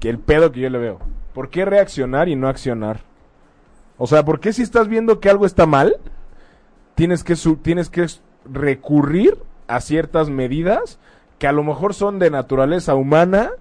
que 0.00 0.08
el 0.08 0.18
pedo 0.18 0.50
que 0.50 0.60
yo 0.60 0.70
le 0.70 0.78
veo. 0.78 0.98
¿Por 1.32 1.50
qué 1.50 1.64
reaccionar 1.64 2.28
y 2.28 2.34
no 2.34 2.48
accionar? 2.48 3.00
O 3.96 4.06
sea, 4.08 4.24
¿por 4.24 4.40
qué 4.40 4.52
si 4.52 4.62
estás 4.62 4.88
viendo 4.88 5.20
que 5.20 5.30
algo 5.30 5.46
está 5.46 5.66
mal, 5.66 5.96
tienes 7.00 7.24
que, 7.24 7.34
su- 7.34 7.56
tienes 7.56 7.88
que 7.88 8.06
recurrir 8.44 9.38
a 9.68 9.80
ciertas 9.80 10.28
medidas 10.28 10.98
que 11.38 11.46
a 11.46 11.52
lo 11.52 11.64
mejor 11.64 11.94
son 11.94 12.18
de 12.18 12.30
naturaleza 12.30 12.94
humana, 12.94 13.52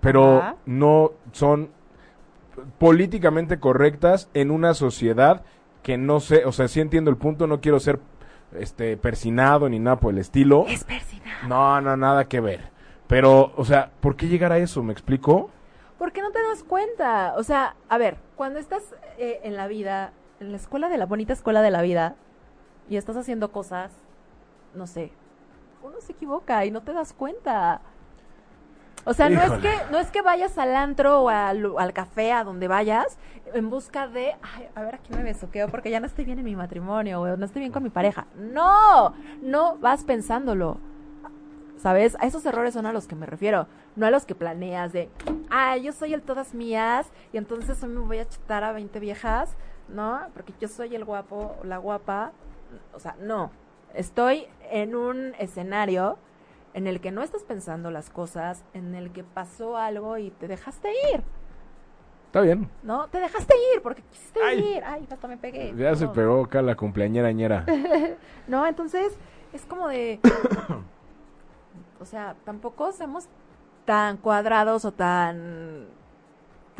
pero 0.00 0.38
Ajá. 0.38 0.56
no 0.66 1.12
son 1.30 1.70
políticamente 2.78 3.60
correctas 3.60 4.28
en 4.34 4.50
una 4.50 4.74
sociedad 4.74 5.42
que 5.84 5.96
no 5.98 6.18
sé, 6.18 6.44
o 6.46 6.50
sea, 6.50 6.66
sí 6.66 6.80
entiendo 6.80 7.12
el 7.12 7.16
punto, 7.16 7.46
no 7.46 7.60
quiero 7.60 7.78
ser 7.78 8.00
este 8.58 8.96
persinado 8.96 9.68
ni 9.68 9.78
nada 9.78 10.00
por 10.00 10.12
el 10.12 10.18
estilo. 10.18 10.64
Es 10.66 10.82
persina. 10.82 11.30
No, 11.46 11.80
no, 11.80 11.96
nada 11.96 12.24
que 12.26 12.40
ver. 12.40 12.70
Pero, 13.06 13.52
o 13.56 13.64
sea, 13.64 13.92
¿por 14.00 14.16
qué 14.16 14.26
llegar 14.26 14.50
a 14.50 14.58
eso? 14.58 14.82
¿Me 14.82 14.92
explico? 14.92 15.48
¿Por 15.96 16.10
qué 16.10 16.22
no 16.22 16.32
te 16.32 16.42
das 16.42 16.64
cuenta? 16.64 17.34
O 17.36 17.44
sea, 17.44 17.76
a 17.88 17.98
ver, 17.98 18.16
cuando 18.34 18.58
estás 18.58 18.82
eh, 19.16 19.38
en 19.44 19.56
la 19.56 19.68
vida, 19.68 20.12
en 20.40 20.50
la 20.50 20.56
escuela 20.56 20.88
de 20.88 20.98
la 20.98 21.06
bonita 21.06 21.32
escuela 21.32 21.62
de 21.62 21.70
la 21.70 21.82
vida, 21.82 22.16
y 22.90 22.96
estás 22.96 23.16
haciendo 23.16 23.50
cosas, 23.52 23.92
no 24.74 24.86
sé, 24.86 25.12
uno 25.82 25.98
se 26.00 26.12
equivoca 26.12 26.66
y 26.66 26.70
no 26.70 26.82
te 26.82 26.92
das 26.92 27.14
cuenta. 27.14 27.80
O 29.06 29.14
sea, 29.14 29.30
no 29.30 29.40
es 29.40 29.52
que 29.62 29.72
no 29.90 29.98
es 29.98 30.10
que 30.10 30.20
vayas 30.20 30.58
al 30.58 30.76
antro 30.76 31.22
o 31.22 31.28
al, 31.30 31.72
al 31.78 31.92
café, 31.94 32.32
a 32.32 32.44
donde 32.44 32.68
vayas, 32.68 33.16
en 33.54 33.70
busca 33.70 34.08
de, 34.08 34.34
ay, 34.42 34.68
a 34.74 34.82
ver, 34.82 34.96
aquí 34.96 35.14
me 35.14 35.22
besuqueo 35.22 35.68
porque 35.68 35.90
ya 35.90 36.00
no 36.00 36.06
estoy 36.06 36.26
bien 36.26 36.38
en 36.38 36.44
mi 36.44 36.54
matrimonio 36.54 37.22
o 37.22 37.36
no 37.36 37.46
estoy 37.46 37.60
bien 37.60 37.72
con 37.72 37.82
mi 37.82 37.88
pareja. 37.88 38.26
No, 38.36 39.14
no 39.40 39.78
vas 39.78 40.04
pensándolo. 40.04 40.76
¿Sabes? 41.78 42.14
A 42.20 42.26
esos 42.26 42.44
errores 42.44 42.74
son 42.74 42.84
a 42.84 42.92
los 42.92 43.06
que 43.06 43.14
me 43.14 43.24
refiero, 43.24 43.66
no 43.96 44.04
a 44.04 44.10
los 44.10 44.26
que 44.26 44.34
planeas 44.34 44.92
de, 44.92 45.08
ah, 45.48 45.78
yo 45.78 45.92
soy 45.92 46.12
el 46.12 46.20
todas 46.20 46.52
mías 46.52 47.06
y 47.32 47.38
entonces 47.38 47.82
hoy 47.82 47.88
me 47.88 48.00
voy 48.00 48.18
a 48.18 48.28
chutar 48.28 48.64
a 48.64 48.72
20 48.72 49.00
viejas, 49.00 49.56
¿no? 49.88 50.20
Porque 50.34 50.52
yo 50.60 50.68
soy 50.68 50.94
el 50.94 51.06
guapo 51.06 51.56
o 51.62 51.64
la 51.64 51.78
guapa. 51.78 52.32
O 52.94 52.98
sea, 53.00 53.16
no. 53.20 53.50
Estoy 53.94 54.46
en 54.70 54.94
un 54.94 55.34
escenario 55.38 56.18
en 56.74 56.86
el 56.86 57.00
que 57.00 57.10
no 57.10 57.22
estás 57.22 57.42
pensando 57.42 57.90
las 57.90 58.10
cosas, 58.10 58.64
en 58.74 58.94
el 58.94 59.10
que 59.12 59.24
pasó 59.24 59.76
algo 59.76 60.18
y 60.18 60.30
te 60.30 60.46
dejaste 60.48 60.90
ir, 61.12 61.22
Está 62.26 62.42
bien. 62.42 62.70
¿no? 62.84 63.08
Te 63.08 63.18
dejaste 63.18 63.54
ir 63.74 63.82
porque 63.82 64.02
quisiste 64.02 64.38
Ay. 64.40 64.60
ir. 64.76 64.84
Ay, 64.84 65.04
hasta 65.10 65.26
me 65.26 65.36
pegué. 65.36 65.74
Ya 65.76 65.96
se 65.96 66.04
No. 66.04 66.12
pegó 66.12 66.44
acá 66.44 66.62
la 66.62 66.76
cumpleañera 66.76 67.32
ñera. 67.32 67.64
No, 68.46 68.64
entonces 68.68 69.16
es 69.52 69.66
como 69.66 69.88
de. 69.88 70.20
o 72.00 72.04
sea, 72.04 72.36
tampoco 72.44 72.92
seamos 72.92 73.26
tan 73.84 74.16
cuadrados 74.16 74.84
o 74.84 74.92
tan 74.92 75.86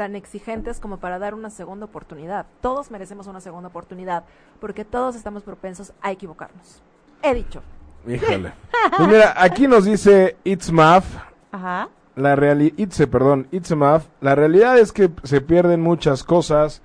tan 0.00 0.16
exigentes 0.16 0.80
como 0.80 0.96
para 0.96 1.18
dar 1.18 1.34
una 1.34 1.50
segunda 1.50 1.84
oportunidad. 1.84 2.46
Todos 2.62 2.90
merecemos 2.90 3.26
una 3.26 3.42
segunda 3.42 3.68
oportunidad 3.68 4.24
porque 4.58 4.86
todos 4.86 5.14
estamos 5.14 5.42
propensos 5.42 5.92
a 6.00 6.10
equivocarnos. 6.10 6.80
He 7.22 7.34
dicho. 7.34 7.60
Híjole. 8.08 8.54
Pues 8.96 9.08
mira, 9.10 9.34
aquí 9.36 9.68
nos 9.68 9.84
dice 9.84 10.38
It's 10.42 10.72
Math. 10.72 11.04
Ajá. 11.52 11.90
La 12.16 12.34
realidad, 12.34 12.72
Itze, 12.78 13.06
perdón, 13.08 13.46
Itze 13.50 13.76
Math. 13.76 14.04
La 14.22 14.34
realidad 14.34 14.78
es 14.78 14.90
que 14.90 15.10
se 15.22 15.42
pierden 15.42 15.82
muchas 15.82 16.24
cosas 16.24 16.80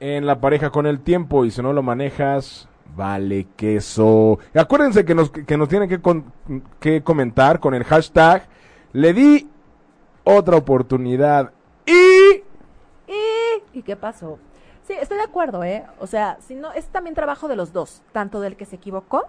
en 0.00 0.26
la 0.26 0.38
pareja 0.38 0.68
con 0.68 0.84
el 0.84 1.00
tiempo 1.00 1.46
y 1.46 1.50
si 1.50 1.62
no 1.62 1.72
lo 1.72 1.82
manejas, 1.82 2.68
vale 2.94 3.46
queso. 3.56 4.38
Y 4.54 4.58
acuérdense 4.58 5.06
que 5.06 5.14
nos, 5.14 5.30
que 5.30 5.56
nos 5.56 5.70
tienen 5.70 5.88
que, 5.88 6.02
con- 6.02 6.30
que 6.78 7.02
comentar 7.02 7.58
con 7.58 7.72
el 7.72 7.84
hashtag 7.84 8.46
le 8.92 9.14
di 9.14 9.48
otra 10.24 10.58
oportunidad 10.58 11.52
y 11.86 12.13
¿Y, 13.74 13.78
¿Y 13.78 13.82
qué 13.82 13.96
pasó? 13.96 14.38
Sí, 14.82 14.92
estoy 14.92 15.16
de 15.16 15.24
acuerdo, 15.24 15.64
¿eh? 15.64 15.84
O 15.98 16.06
sea, 16.06 16.36
si 16.40 16.54
no, 16.54 16.72
es 16.72 16.86
también 16.86 17.14
trabajo 17.14 17.48
de 17.48 17.56
los 17.56 17.72
dos, 17.72 18.02
tanto 18.12 18.40
del 18.40 18.56
que 18.56 18.66
se 18.66 18.76
equivocó 18.76 19.24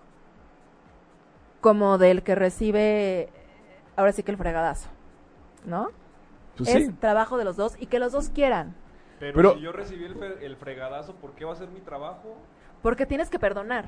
como 1.62 1.97
del 1.97 2.23
que 2.23 2.36
recibe, 2.36 3.29
ahora 3.95 4.12
sí 4.12 4.21
que 4.23 4.31
el 4.31 4.38
fregadazo, 4.38 4.89
¿no? 5.65 5.89
pues 6.58 6.69
es 6.69 6.86
sí. 6.88 6.93
trabajo 6.93 7.38
de 7.38 7.43
los 7.43 7.58
dos 7.58 7.75
y 7.79 7.88
que 7.88 7.99
los 7.99 8.12
dos 8.12 8.29
quieran, 8.29 8.75
Pero, 9.19 9.36
Pero- 9.36 9.53
si 9.55 9.62
yo 9.62 9.71
recibí 9.71 10.05
el, 10.05 10.55
fregadazo, 10.58 11.15
¿por 11.15 11.31
qué 11.31 11.45
va 11.45 11.53
a 11.53 11.55
ser 11.55 11.69
mi 11.69 11.79
trabajo? 11.79 12.36
porque 12.81 13.05
tienes 13.05 13.29
que 13.29 13.39
perdonar. 13.39 13.88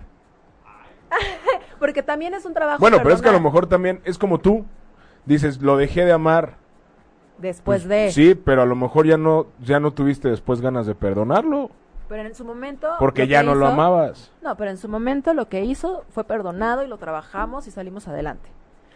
porque 1.80 2.02
también 2.02 2.34
es 2.34 2.46
un 2.46 2.54
trabajo. 2.54 2.80
Bueno, 2.80 2.98
pero 3.04 3.14
es 3.14 3.22
que 3.22 3.30
a 3.30 3.34
lo 3.34 3.40
mejor 3.40 3.68
también 3.68 4.02
es 4.06 4.18
como 4.18 4.40
tú. 4.40 4.66
Dices, 5.26 5.62
lo 5.62 5.78
dejé 5.78 6.04
de 6.04 6.12
amar. 6.12 6.56
Después 7.38 7.84
Pues, 7.84 7.88
de. 7.90 8.12
Sí, 8.12 8.36
pero 8.36 8.64
a 8.64 8.66
lo 8.66 8.76
mejor 8.76 9.06
ya 9.06 9.18
no, 9.18 9.48
ya 9.60 9.80
no 9.80 9.92
tuviste 9.92 10.30
después 10.30 10.62
ganas 10.62 10.86
de 10.86 10.96
perdonarlo. 10.96 11.70
Pero 12.10 12.24
en 12.24 12.34
su 12.36 12.46
momento. 12.46 12.88
Porque 13.00 13.28
ya 13.28 13.44
no 13.44 13.54
lo 13.54 13.68
amabas. 13.68 14.32
No, 14.42 14.56
pero 14.56 14.72
en 14.72 14.78
su 14.78 14.88
momento 14.88 15.34
lo 15.34 15.50
que 15.50 15.64
hizo 15.66 16.06
fue 16.10 16.24
perdonado 16.24 16.84
y 16.84 16.88
lo 16.88 16.98
trabajamos 16.98 17.68
y 17.68 17.72
salimos 17.72 18.08
adelante. 18.08 18.50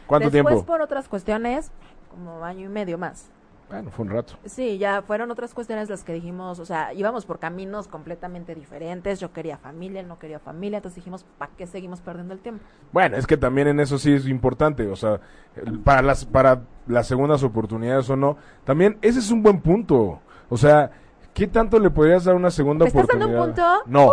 ¿Cuánto 0.07 0.29
Después, 0.29 0.53
tiempo? 0.55 0.65
por 0.65 0.81
otras 0.81 1.07
cuestiones, 1.09 1.71
como 2.09 2.43
año 2.43 2.65
y 2.65 2.69
medio 2.69 2.97
más. 2.97 3.29
Bueno, 3.71 3.89
fue 3.89 4.05
un 4.05 4.11
rato. 4.11 4.33
Sí, 4.45 4.77
ya 4.77 5.01
fueron 5.01 5.31
otras 5.31 5.53
cuestiones 5.53 5.89
las 5.89 6.03
que 6.03 6.13
dijimos, 6.13 6.59
o 6.59 6.65
sea, 6.65 6.93
íbamos 6.93 7.25
por 7.25 7.39
caminos 7.39 7.87
completamente 7.87 8.53
diferentes. 8.53 9.19
Yo 9.21 9.31
quería 9.31 9.57
familia, 9.57 10.01
él 10.01 10.09
no 10.09 10.19
quería 10.19 10.39
familia, 10.39 10.77
entonces 10.77 10.97
dijimos, 10.97 11.25
¿para 11.37 11.51
qué 11.57 11.65
seguimos 11.65 12.01
perdiendo 12.01 12.33
el 12.33 12.41
tiempo? 12.41 12.65
Bueno, 12.91 13.15
es 13.15 13.25
que 13.25 13.37
también 13.37 13.69
en 13.69 13.79
eso 13.79 13.97
sí 13.97 14.11
es 14.13 14.27
importante, 14.27 14.87
o 14.87 14.95
sea, 14.97 15.21
para 15.85 16.01
las 16.01 16.25
para 16.25 16.63
las 16.87 17.07
segundas 17.07 17.43
oportunidades 17.43 18.09
o 18.09 18.17
no, 18.17 18.35
también 18.65 18.97
ese 19.01 19.19
es 19.19 19.31
un 19.31 19.41
buen 19.41 19.61
punto. 19.61 20.19
O 20.49 20.57
sea, 20.57 20.91
¿qué 21.33 21.47
tanto 21.47 21.79
le 21.79 21.89
podrías 21.89 22.25
dar 22.25 22.35
una 22.35 22.51
segunda 22.51 22.83
¿Me 22.83 22.89
estás 22.89 23.07
dando 23.07 23.25
oportunidad? 23.25 23.77
un 23.77 23.85
punto? 23.85 23.89
No. 23.89 24.11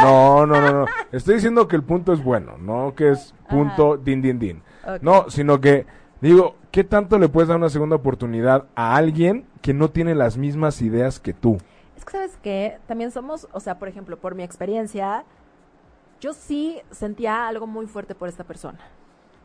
No, 0.00 0.46
no, 0.46 0.60
no, 0.60 0.72
no. 0.72 0.86
Estoy 1.10 1.34
diciendo 1.34 1.66
que 1.66 1.74
el 1.74 1.82
punto 1.82 2.12
es 2.12 2.22
bueno, 2.22 2.56
no 2.56 2.94
que 2.94 3.10
es 3.10 3.34
punto 3.48 3.96
din 3.96 4.22
din 4.22 4.38
din. 4.38 4.62
No, 5.00 5.28
sino 5.28 5.60
que 5.60 5.86
digo, 6.28 6.56
¿qué 6.70 6.84
tanto 6.84 7.18
le 7.18 7.28
puedes 7.28 7.48
dar 7.48 7.58
una 7.58 7.68
segunda 7.68 7.96
oportunidad 7.96 8.66
a 8.74 8.96
alguien 8.96 9.46
que 9.60 9.74
no 9.74 9.90
tiene 9.90 10.14
las 10.14 10.36
mismas 10.36 10.80
ideas 10.80 11.20
que 11.20 11.34
tú? 11.34 11.58
Es 11.96 12.04
que, 12.04 12.12
¿sabes 12.12 12.38
qué? 12.42 12.78
También 12.86 13.10
somos, 13.10 13.48
o 13.52 13.60
sea, 13.60 13.78
por 13.78 13.88
ejemplo, 13.88 14.18
por 14.18 14.34
mi 14.34 14.42
experiencia, 14.42 15.24
yo 16.20 16.32
sí 16.32 16.80
sentía 16.90 17.48
algo 17.48 17.66
muy 17.66 17.86
fuerte 17.86 18.14
por 18.14 18.28
esta 18.28 18.44
persona. 18.44 18.78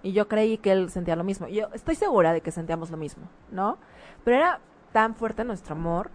Y 0.03 0.13
yo 0.13 0.27
creí 0.27 0.57
que 0.57 0.71
él 0.71 0.89
sentía 0.89 1.15
lo 1.15 1.23
mismo. 1.23 1.47
Yo 1.47 1.67
estoy 1.73 1.95
segura 1.95 2.31
de 2.31 2.41
que 2.41 2.51
sentíamos 2.51 2.91
lo 2.91 2.97
mismo, 2.97 3.23
¿no? 3.51 3.77
Pero 4.23 4.37
era 4.37 4.59
tan 4.93 5.15
fuerte 5.15 5.43
nuestro 5.43 5.75
amor 5.75 6.11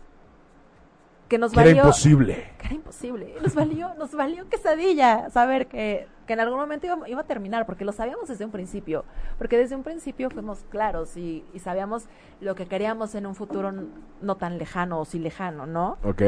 que 1.29 1.39
nos 1.39 1.53
Que 1.53 1.61
era 1.61 1.69
valió 1.71 1.83
imposible. 1.85 2.53
que 2.59 2.67
era 2.67 2.75
imposible. 2.75 3.35
Nos 3.43 3.55
valió, 3.55 3.95
nos 3.99 4.13
valió 4.15 4.49
quesadilla 4.49 5.31
saber 5.31 5.67
que, 5.67 6.07
que 6.27 6.33
en 6.35 6.41
algún 6.41 6.59
momento 6.59 6.87
iba, 6.87 7.09
iba 7.09 7.21
a 7.21 7.25
terminar, 7.25 7.65
porque 7.67 7.85
lo 7.85 7.93
sabíamos 7.93 8.29
desde 8.29 8.45
un 8.45 8.51
principio. 8.51 9.05
Porque 9.39 9.57
desde 9.57 9.75
un 9.75 9.83
principio 9.83 10.29
fuimos 10.31 10.65
claros 10.71 11.17
y, 11.17 11.45
y 11.55 11.59
sabíamos 11.61 12.05
lo 12.41 12.55
que 12.55 12.67
queríamos 12.67 13.15
en 13.15 13.27
un 13.27 13.35
futuro 13.35 13.73
no 14.21 14.37
tan 14.37 14.59
lejano 14.59 15.01
o 15.01 15.05
sí 15.05 15.19
lejano, 15.19 15.67
¿no? 15.67 15.97
Ok. 16.05 16.23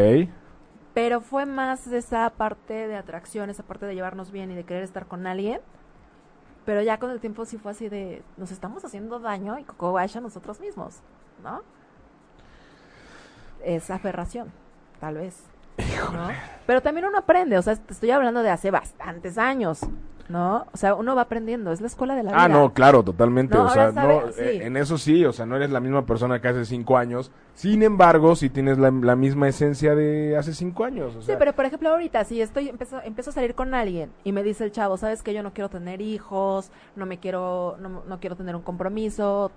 Pero 0.94 1.20
fue 1.20 1.44
más 1.44 1.86
esa 1.88 2.30
parte 2.30 2.86
de 2.88 2.96
atracción, 2.96 3.50
esa 3.50 3.64
parte 3.64 3.84
de 3.84 3.94
llevarnos 3.94 4.30
bien 4.30 4.50
y 4.52 4.54
de 4.54 4.64
querer 4.64 4.84
estar 4.84 5.06
con 5.06 5.26
alguien. 5.26 5.60
Pero 6.64 6.80
ya 6.80 6.98
con 6.98 7.10
el 7.10 7.20
tiempo 7.20 7.44
sí 7.44 7.58
fue 7.58 7.72
así 7.72 7.88
de, 7.90 8.22
nos 8.38 8.50
estamos 8.50 8.84
haciendo 8.86 9.18
daño 9.18 9.58
y 9.58 9.64
Coco 9.64 9.92
Wash 9.92 10.16
a 10.16 10.20
nosotros 10.22 10.60
mismos, 10.60 11.00
¿no? 11.42 11.62
Es 13.62 13.90
aferración, 13.90 14.50
tal 15.04 15.16
vez. 15.16 15.36
¿no? 16.14 16.28
Pero 16.66 16.80
también 16.80 17.06
uno 17.06 17.18
aprende, 17.18 17.58
o 17.58 17.62
sea, 17.62 17.76
te 17.76 17.92
estoy 17.92 18.10
hablando 18.10 18.42
de 18.42 18.48
hace 18.48 18.70
bastantes 18.70 19.36
años, 19.36 19.80
¿no? 20.30 20.64
O 20.72 20.76
sea, 20.78 20.94
uno 20.94 21.14
va 21.14 21.22
aprendiendo, 21.22 21.72
es 21.72 21.82
la 21.82 21.88
escuela 21.88 22.14
de 22.16 22.22
la 22.22 22.30
vida. 22.30 22.42
Ah, 22.42 22.48
no, 22.48 22.72
claro, 22.72 23.02
totalmente. 23.02 23.54
No, 23.54 23.64
o 23.66 23.68
sea, 23.68 23.92
sabe- 23.92 24.14
no, 24.14 24.32
sí. 24.32 24.40
eh, 24.40 24.64
en 24.66 24.78
eso 24.78 24.96
sí, 24.96 25.26
o 25.26 25.32
sea, 25.34 25.44
no 25.44 25.56
eres 25.56 25.70
la 25.70 25.80
misma 25.80 26.06
persona 26.06 26.40
que 26.40 26.48
hace 26.48 26.64
cinco 26.64 26.96
años. 26.96 27.30
Sin 27.52 27.82
embargo, 27.82 28.34
sí 28.34 28.48
tienes 28.48 28.78
la, 28.78 28.90
la 28.90 29.14
misma 29.14 29.46
esencia 29.48 29.94
de 29.94 30.38
hace 30.38 30.54
cinco 30.54 30.84
años. 30.86 31.16
O 31.16 31.20
Sí, 31.22 31.32
pero 31.38 31.52
por 31.52 31.66
ejemplo 31.66 31.90
ahorita 31.90 32.24
si 32.24 32.40
estoy 32.40 32.70
empiezo, 32.70 33.02
empiezo 33.02 33.28
a 33.28 33.32
salir 33.34 33.54
con 33.54 33.74
alguien 33.74 34.10
y 34.24 34.32
me 34.32 34.42
dice 34.42 34.64
el 34.64 34.72
chavo, 34.72 34.96
sabes 34.96 35.22
que 35.22 35.34
yo 35.34 35.42
no 35.42 35.52
quiero 35.52 35.68
tener 35.68 36.00
hijos, 36.00 36.70
no 36.96 37.04
me 37.04 37.18
quiero, 37.18 37.76
no, 37.78 38.04
no 38.08 38.20
quiero 38.20 38.36
tener 38.36 38.56
un 38.56 38.62
compromiso, 38.62 39.52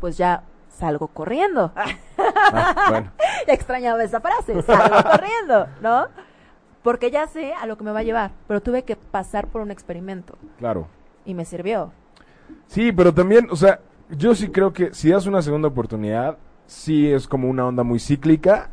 pues 0.00 0.16
ya 0.16 0.42
salgo 0.78 1.08
corriendo. 1.08 1.72
ah, 1.76 2.86
bueno, 2.90 3.10
Ya 3.46 3.52
extrañaba 3.52 4.02
esa 4.02 4.20
frase, 4.20 4.62
salgo 4.62 4.96
corriendo, 5.10 5.66
¿no? 5.82 6.06
Porque 6.82 7.10
ya 7.10 7.26
sé 7.26 7.52
a 7.54 7.66
lo 7.66 7.76
que 7.76 7.84
me 7.84 7.90
va 7.90 8.00
a 8.00 8.04
llevar, 8.04 8.30
pero 8.46 8.60
tuve 8.62 8.84
que 8.84 8.96
pasar 8.96 9.48
por 9.48 9.60
un 9.60 9.70
experimento 9.70 10.38
claro. 10.58 10.86
y 11.24 11.34
me 11.34 11.44
sirvió. 11.44 11.90
Sí, 12.66 12.92
pero 12.92 13.12
también, 13.12 13.48
o 13.50 13.56
sea, 13.56 13.80
yo 14.10 14.34
sí 14.34 14.48
creo 14.48 14.72
que 14.72 14.94
si 14.94 15.10
das 15.10 15.26
una 15.26 15.42
segunda 15.42 15.68
oportunidad, 15.68 16.38
sí 16.66 17.10
es 17.10 17.26
como 17.26 17.48
una 17.48 17.66
onda 17.66 17.82
muy 17.82 17.98
cíclica 17.98 18.70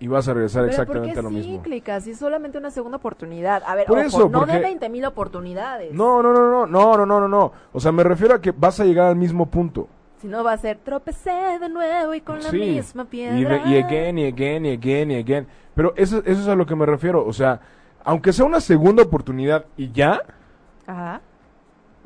y 0.00 0.06
vas 0.08 0.26
a 0.28 0.34
regresar 0.34 0.64
Pero 0.64 0.76
¿por 0.76 0.82
exactamente 0.82 1.12
qué 1.12 1.18
a 1.18 1.22
lo 1.22 1.30
mismo. 1.30 1.56
cíclica? 1.56 2.00
Si 2.00 2.12
es 2.12 2.18
solamente 2.18 2.56
una 2.58 2.70
segunda 2.70 2.96
oportunidad. 2.96 3.62
A 3.66 3.74
ver, 3.74 3.86
Por 3.86 3.98
ojo, 3.98 4.06
eso, 4.06 4.28
no 4.28 4.46
de 4.46 4.58
20 4.58 4.88
mil 4.88 5.04
oportunidades. 5.04 5.92
No, 5.92 6.22
no, 6.22 6.32
no, 6.32 6.50
no, 6.50 6.66
no, 6.66 6.96
no, 6.96 7.06
no, 7.06 7.20
no, 7.20 7.28
no. 7.28 7.52
O 7.72 7.80
sea, 7.80 7.92
me 7.92 8.02
refiero 8.02 8.34
a 8.34 8.40
que 8.40 8.52
vas 8.52 8.80
a 8.80 8.84
llegar 8.84 9.08
al 9.08 9.16
mismo 9.16 9.46
punto. 9.46 9.88
Si 10.20 10.26
no 10.26 10.42
va 10.42 10.52
a 10.52 10.58
ser 10.58 10.78
tropecé 10.78 11.58
de 11.60 11.68
nuevo 11.68 12.12
y 12.14 12.20
con 12.20 12.42
la 12.42 12.50
misma 12.50 13.02
y, 13.04 13.06
piedra. 13.06 13.58
de- 13.64 13.70
y 13.70 13.78
again, 13.78 14.18
y 14.18 14.26
again, 14.26 14.66
y 14.66 14.72
again, 14.72 15.10
y 15.12 15.16
again. 15.16 15.46
Pero 15.74 15.92
eso, 15.96 16.18
eso 16.24 16.40
es 16.42 16.48
a 16.48 16.56
lo 16.56 16.66
que 16.66 16.74
me 16.74 16.86
refiero. 16.86 17.24
O 17.24 17.32
sea, 17.32 17.60
aunque 18.04 18.32
sea 18.32 18.44
una 18.44 18.60
segunda 18.60 19.02
oportunidad 19.04 19.66
y 19.76 19.92
ya, 19.92 20.20
Ajá. 20.86 21.20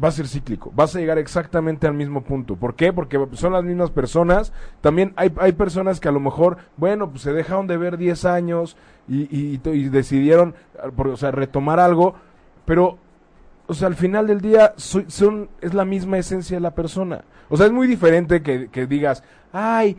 va 0.02 0.08
a 0.08 0.10
ser 0.10 0.28
cíclico. 0.28 0.70
Vas 0.74 0.94
a 0.94 0.98
llegar 1.00 1.16
exactamente 1.16 1.86
al 1.86 1.94
mismo 1.94 2.22
punto. 2.22 2.56
¿Por 2.56 2.74
qué? 2.74 2.92
Porque 2.92 3.18
son 3.32 3.54
las 3.54 3.64
mismas 3.64 3.90
personas. 3.90 4.52
También 4.82 5.14
hay, 5.16 5.32
hay 5.38 5.52
personas 5.52 5.98
que 6.00 6.08
a 6.08 6.12
lo 6.12 6.20
mejor, 6.20 6.58
bueno, 6.76 7.08
pues 7.10 7.22
se 7.22 7.32
dejaron 7.32 7.66
de 7.66 7.78
ver 7.78 7.96
10 7.96 8.24
años 8.26 8.76
y, 9.08 9.22
y- 9.34 9.60
y- 9.64 9.68
y 9.70 9.88
decidieron, 9.88 10.54
o 10.96 11.16
sea, 11.16 11.30
retomar 11.30 11.80
algo. 11.80 12.14
Pero, 12.66 12.98
o 13.72 13.74
sea, 13.74 13.88
al 13.88 13.94
final 13.96 14.26
del 14.26 14.40
día 14.40 14.72
soy- 14.76 15.06
son, 15.08 15.48
es 15.60 15.74
la 15.74 15.84
misma 15.84 16.18
esencia 16.18 16.56
de 16.56 16.60
la 16.60 16.74
persona. 16.74 17.24
O 17.48 17.56
sea, 17.56 17.66
es 17.66 17.72
muy 17.72 17.86
diferente 17.86 18.42
que, 18.42 18.68
que 18.68 18.86
digas, 18.86 19.22
ay, 19.52 19.96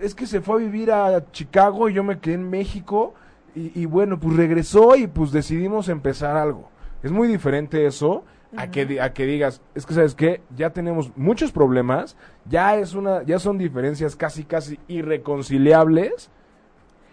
es 0.00 0.14
que 0.14 0.26
se 0.26 0.40
fue 0.40 0.56
a 0.56 0.58
vivir 0.64 0.92
a 0.92 1.30
Chicago 1.32 1.88
y 1.88 1.94
yo 1.94 2.04
me 2.04 2.18
quedé 2.18 2.34
en 2.34 2.50
México. 2.50 3.14
Y, 3.56 3.80
y 3.82 3.86
bueno, 3.86 4.18
pues 4.18 4.36
regresó 4.36 4.96
y 4.96 5.06
pues 5.06 5.30
decidimos 5.32 5.88
empezar 5.88 6.36
algo. 6.36 6.68
Es 7.02 7.12
muy 7.12 7.28
diferente 7.28 7.86
eso 7.86 8.24
a 8.56 8.68
que, 8.70 9.00
a 9.00 9.12
que 9.12 9.26
digas, 9.26 9.60
es 9.74 9.84
que 9.84 9.94
sabes 9.94 10.14
qué, 10.14 10.40
ya 10.56 10.70
tenemos 10.70 11.10
muchos 11.16 11.50
problemas, 11.50 12.16
ya 12.48 12.76
es 12.76 12.94
una, 12.94 13.22
ya 13.24 13.38
son 13.40 13.58
diferencias 13.58 14.14
casi 14.14 14.44
casi 14.44 14.78
irreconciliables. 14.88 16.30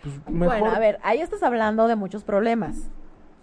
Pues 0.03 0.15
mejor. 0.27 0.59
Bueno, 0.59 0.75
a 0.75 0.79
ver, 0.79 0.99
ahí 1.03 1.19
estás 1.21 1.43
hablando 1.43 1.87
de 1.87 1.95
muchos 1.95 2.23
problemas. 2.23 2.89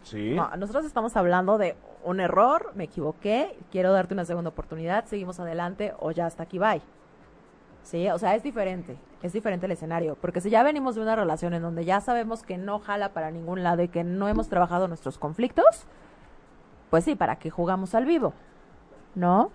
Sí. 0.08 0.34
No, 0.34 0.50
nosotros 0.56 0.84
estamos 0.86 1.16
hablando 1.16 1.58
de 1.58 1.76
un 2.02 2.20
error, 2.20 2.72
me 2.74 2.84
equivoqué, 2.84 3.56
quiero 3.70 3.92
darte 3.92 4.14
una 4.14 4.24
segunda 4.24 4.50
oportunidad, 4.50 5.04
seguimos 5.04 5.38
adelante 5.38 5.92
o 5.98 6.10
ya 6.10 6.26
hasta 6.26 6.44
aquí 6.44 6.58
bye. 6.58 6.80
Sí, 7.82 8.08
o 8.08 8.18
sea, 8.18 8.34
es 8.34 8.42
diferente, 8.42 8.96
es 9.22 9.32
diferente 9.32 9.66
el 9.66 9.72
escenario, 9.72 10.16
porque 10.20 10.40
si 10.40 10.50
ya 10.50 10.62
venimos 10.62 10.94
de 10.94 11.00
una 11.02 11.16
relación 11.16 11.54
en 11.54 11.62
donde 11.62 11.84
ya 11.84 12.00
sabemos 12.00 12.42
que 12.42 12.58
no 12.58 12.78
jala 12.78 13.10
para 13.10 13.30
ningún 13.30 13.62
lado 13.62 13.82
y 13.82 13.88
que 13.88 14.04
no 14.04 14.28
hemos 14.28 14.48
trabajado 14.48 14.88
nuestros 14.88 15.18
conflictos, 15.18 15.86
pues 16.90 17.04
sí, 17.04 17.14
¿para 17.14 17.36
qué 17.36 17.50
jugamos 17.50 17.94
al 17.94 18.06
vivo? 18.06 18.32
¿No? 19.14 19.50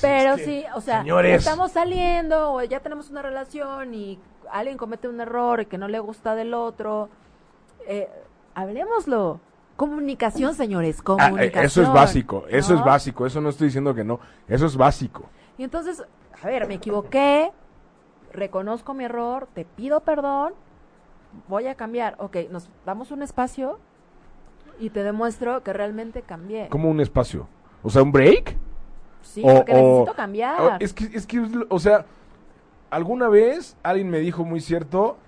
Pero 0.00 0.36
que, 0.36 0.44
sí, 0.44 0.64
o 0.74 0.80
sea, 0.80 1.00
señores. 1.00 1.38
estamos 1.38 1.72
saliendo 1.72 2.52
o 2.52 2.62
ya 2.62 2.80
tenemos 2.80 3.10
una 3.10 3.22
relación 3.22 3.94
y 3.94 4.18
alguien 4.50 4.76
comete 4.76 5.08
un 5.08 5.20
error 5.20 5.60
y 5.60 5.66
que 5.66 5.78
no 5.78 5.88
le 5.88 5.98
gusta 5.98 6.34
del 6.34 6.54
otro, 6.54 7.08
eh, 7.86 8.08
hablemoslo. 8.54 9.40
Comunicación, 9.82 10.56
señores, 10.56 10.96
Ah, 10.98 11.28
eh, 11.28 11.30
comunicación. 11.30 11.64
eso 11.64 11.82
es 11.82 11.92
básico, 11.92 12.44
eso 12.48 12.74
es 12.74 12.82
básico, 12.84 13.26
eso 13.26 13.40
no 13.40 13.48
estoy 13.48 13.68
diciendo 13.68 13.94
que 13.94 14.02
no, 14.02 14.18
eso 14.48 14.66
es 14.66 14.76
básico. 14.76 15.26
Y 15.56 15.62
entonces, 15.62 16.02
a 16.42 16.46
ver, 16.48 16.66
me 16.66 16.74
equivoqué, 16.74 17.52
reconozco 18.32 18.92
mi 18.92 19.04
error, 19.04 19.46
te 19.54 19.64
pido 19.64 20.00
perdón, 20.00 20.52
voy 21.46 21.68
a 21.68 21.76
cambiar. 21.76 22.16
Ok, 22.18 22.38
nos 22.50 22.68
damos 22.84 23.12
un 23.12 23.22
espacio 23.22 23.78
y 24.80 24.90
te 24.90 25.04
demuestro 25.04 25.62
que 25.62 25.72
realmente 25.72 26.22
cambié. 26.22 26.66
Como 26.70 26.90
un 26.90 26.98
espacio. 27.00 27.46
O 27.84 27.88
sea, 27.88 28.02
un 28.02 28.10
break. 28.10 28.56
Sí, 29.22 29.42
o- 29.44 29.54
porque 29.58 29.72
o- 29.74 29.76
necesito 29.76 30.10
o- 30.10 30.16
cambiar. 30.16 30.82
es 30.82 30.92
que, 30.92 31.04
es 31.04 31.24
que, 31.24 31.40
o 31.68 31.78
sea, 31.78 32.04
alguna 32.90 33.28
vez 33.28 33.76
alguien 33.84 34.10
me 34.10 34.18
dijo 34.18 34.44
muy 34.44 34.60
cierto, 34.60 35.18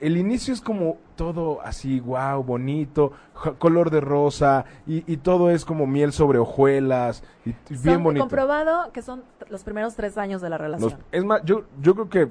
el 0.00 0.16
inicio 0.16 0.52
es 0.54 0.60
como 0.60 0.96
todo 1.16 1.60
así, 1.62 2.00
wow, 2.00 2.42
bonito, 2.42 3.12
ja- 3.34 3.52
color 3.52 3.90
de 3.90 4.00
rosa, 4.00 4.64
y, 4.86 5.04
y 5.12 5.18
todo 5.18 5.50
es 5.50 5.64
como 5.64 5.86
miel 5.86 6.12
sobre 6.12 6.38
hojuelas, 6.38 7.22
y, 7.44 7.50
y 7.50 7.74
Son 7.74 7.82
bien 7.82 8.02
bonito. 8.02 8.24
comprobado 8.24 8.90
que 8.92 9.02
son 9.02 9.22
los 9.48 9.62
primeros 9.64 9.94
tres 9.96 10.16
años 10.18 10.40
de 10.40 10.48
la 10.50 10.56
Los- 10.58 10.62
relación. 10.80 11.00
es 11.12 11.24
más, 11.24 11.42
yo, 11.44 11.64
yo 11.80 11.94
creo 11.94 12.08
que 12.08 12.28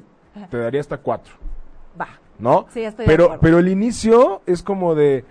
te 0.50 0.58
daría 0.58 0.82
hasta 0.82 0.98
cuatro, 0.98 1.34
Va. 2.00 2.08
¿no? 2.40 2.66
Sí, 2.70 2.82
estoy 2.84 3.06
pero, 3.06 3.38
pero 3.42 3.60
el 3.60 3.68
inicio 3.68 4.42
es 4.46 4.64
como 4.64 4.96
de... 4.96 5.26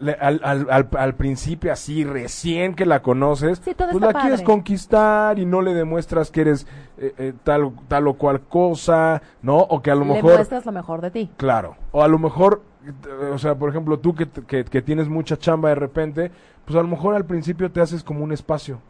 le- 0.00 0.14
al, 0.20 0.40
al, 0.42 0.66
al, 0.70 0.88
al 0.98 1.14
principio 1.14 1.72
así, 1.72 2.04
recién 2.04 2.74
que 2.74 2.86
la 2.86 3.02
conoces, 3.02 3.60
Sí, 3.64 3.74
pues 3.76 3.94
la 4.00 4.12
quieres 4.12 4.42
conquistar 4.42 5.38
y 5.38 5.46
no 5.46 5.62
le 5.62 5.74
demuestras 5.74 6.30
que 6.30 6.40
eres 6.40 6.66
eh, 6.98 7.14
eh, 7.18 7.32
tal, 7.44 7.72
tal 7.88 8.08
o 8.08 8.14
cual 8.14 8.40
cosa, 8.40 9.22
¿no? 9.42 9.58
O 9.58 9.80
que 9.82 9.90
a 9.90 9.94
lo 9.94 10.04
Le 10.04 10.14
mejor... 10.14 10.34
muestras 10.34 10.66
lo 10.66 10.72
mejor 10.72 11.00
de 11.00 11.10
ti. 11.10 11.30
Claro. 11.36 11.76
O 11.92 12.02
a 12.02 12.08
lo 12.08 12.18
mejor, 12.18 12.62
eh, 12.86 13.30
o 13.32 13.38
sea, 13.38 13.54
por 13.54 13.68
ejemplo, 13.70 13.98
tú 13.98 14.14
que, 14.14 14.28
que, 14.28 14.64
que 14.64 14.82
tienes 14.82 15.08
mucha 15.08 15.36
chamba 15.36 15.68
de 15.68 15.74
repente, 15.76 16.30
pues 16.64 16.76
a 16.78 16.82
lo 16.82 16.88
mejor 16.88 17.14
al 17.14 17.24
principio 17.26 17.70
te 17.70 17.80
haces 17.80 18.02
como 18.02 18.24
un 18.24 18.32
espacio. 18.32 18.80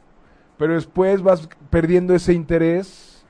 Pero 0.58 0.74
después 0.74 1.22
vas 1.22 1.48
perdiendo 1.70 2.14
ese 2.14 2.34
interés 2.34 3.24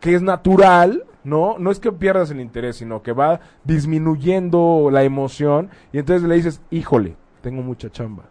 que 0.00 0.14
es 0.14 0.22
natural, 0.22 1.04
¿no? 1.24 1.56
No 1.58 1.70
es 1.70 1.80
que 1.80 1.92
pierdas 1.92 2.30
el 2.30 2.40
interés, 2.40 2.76
sino 2.76 3.02
que 3.02 3.12
va 3.12 3.40
disminuyendo 3.64 4.88
la 4.90 5.02
emoción 5.02 5.70
y 5.92 5.98
entonces 5.98 6.28
le 6.28 6.34
dices, 6.36 6.60
híjole, 6.70 7.16
tengo 7.42 7.62
mucha 7.62 7.90
chamba. 7.90 8.24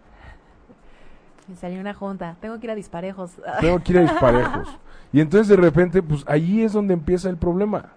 Me 1.47 1.55
salió 1.55 1.79
una 1.79 1.93
junta. 1.93 2.35
Tengo 2.41 2.59
que 2.59 2.67
ir 2.67 2.71
a 2.71 2.75
disparejos. 2.75 3.31
Tengo 3.61 3.79
que 3.83 3.93
ir 3.93 3.99
a 3.99 4.01
disparejos. 4.03 4.77
Y 5.11 5.19
entonces 5.21 5.47
de 5.47 5.55
repente, 5.55 6.03
pues 6.03 6.23
ahí 6.27 6.63
es 6.63 6.73
donde 6.73 6.93
empieza 6.93 7.29
el 7.29 7.37
problema. 7.37 7.93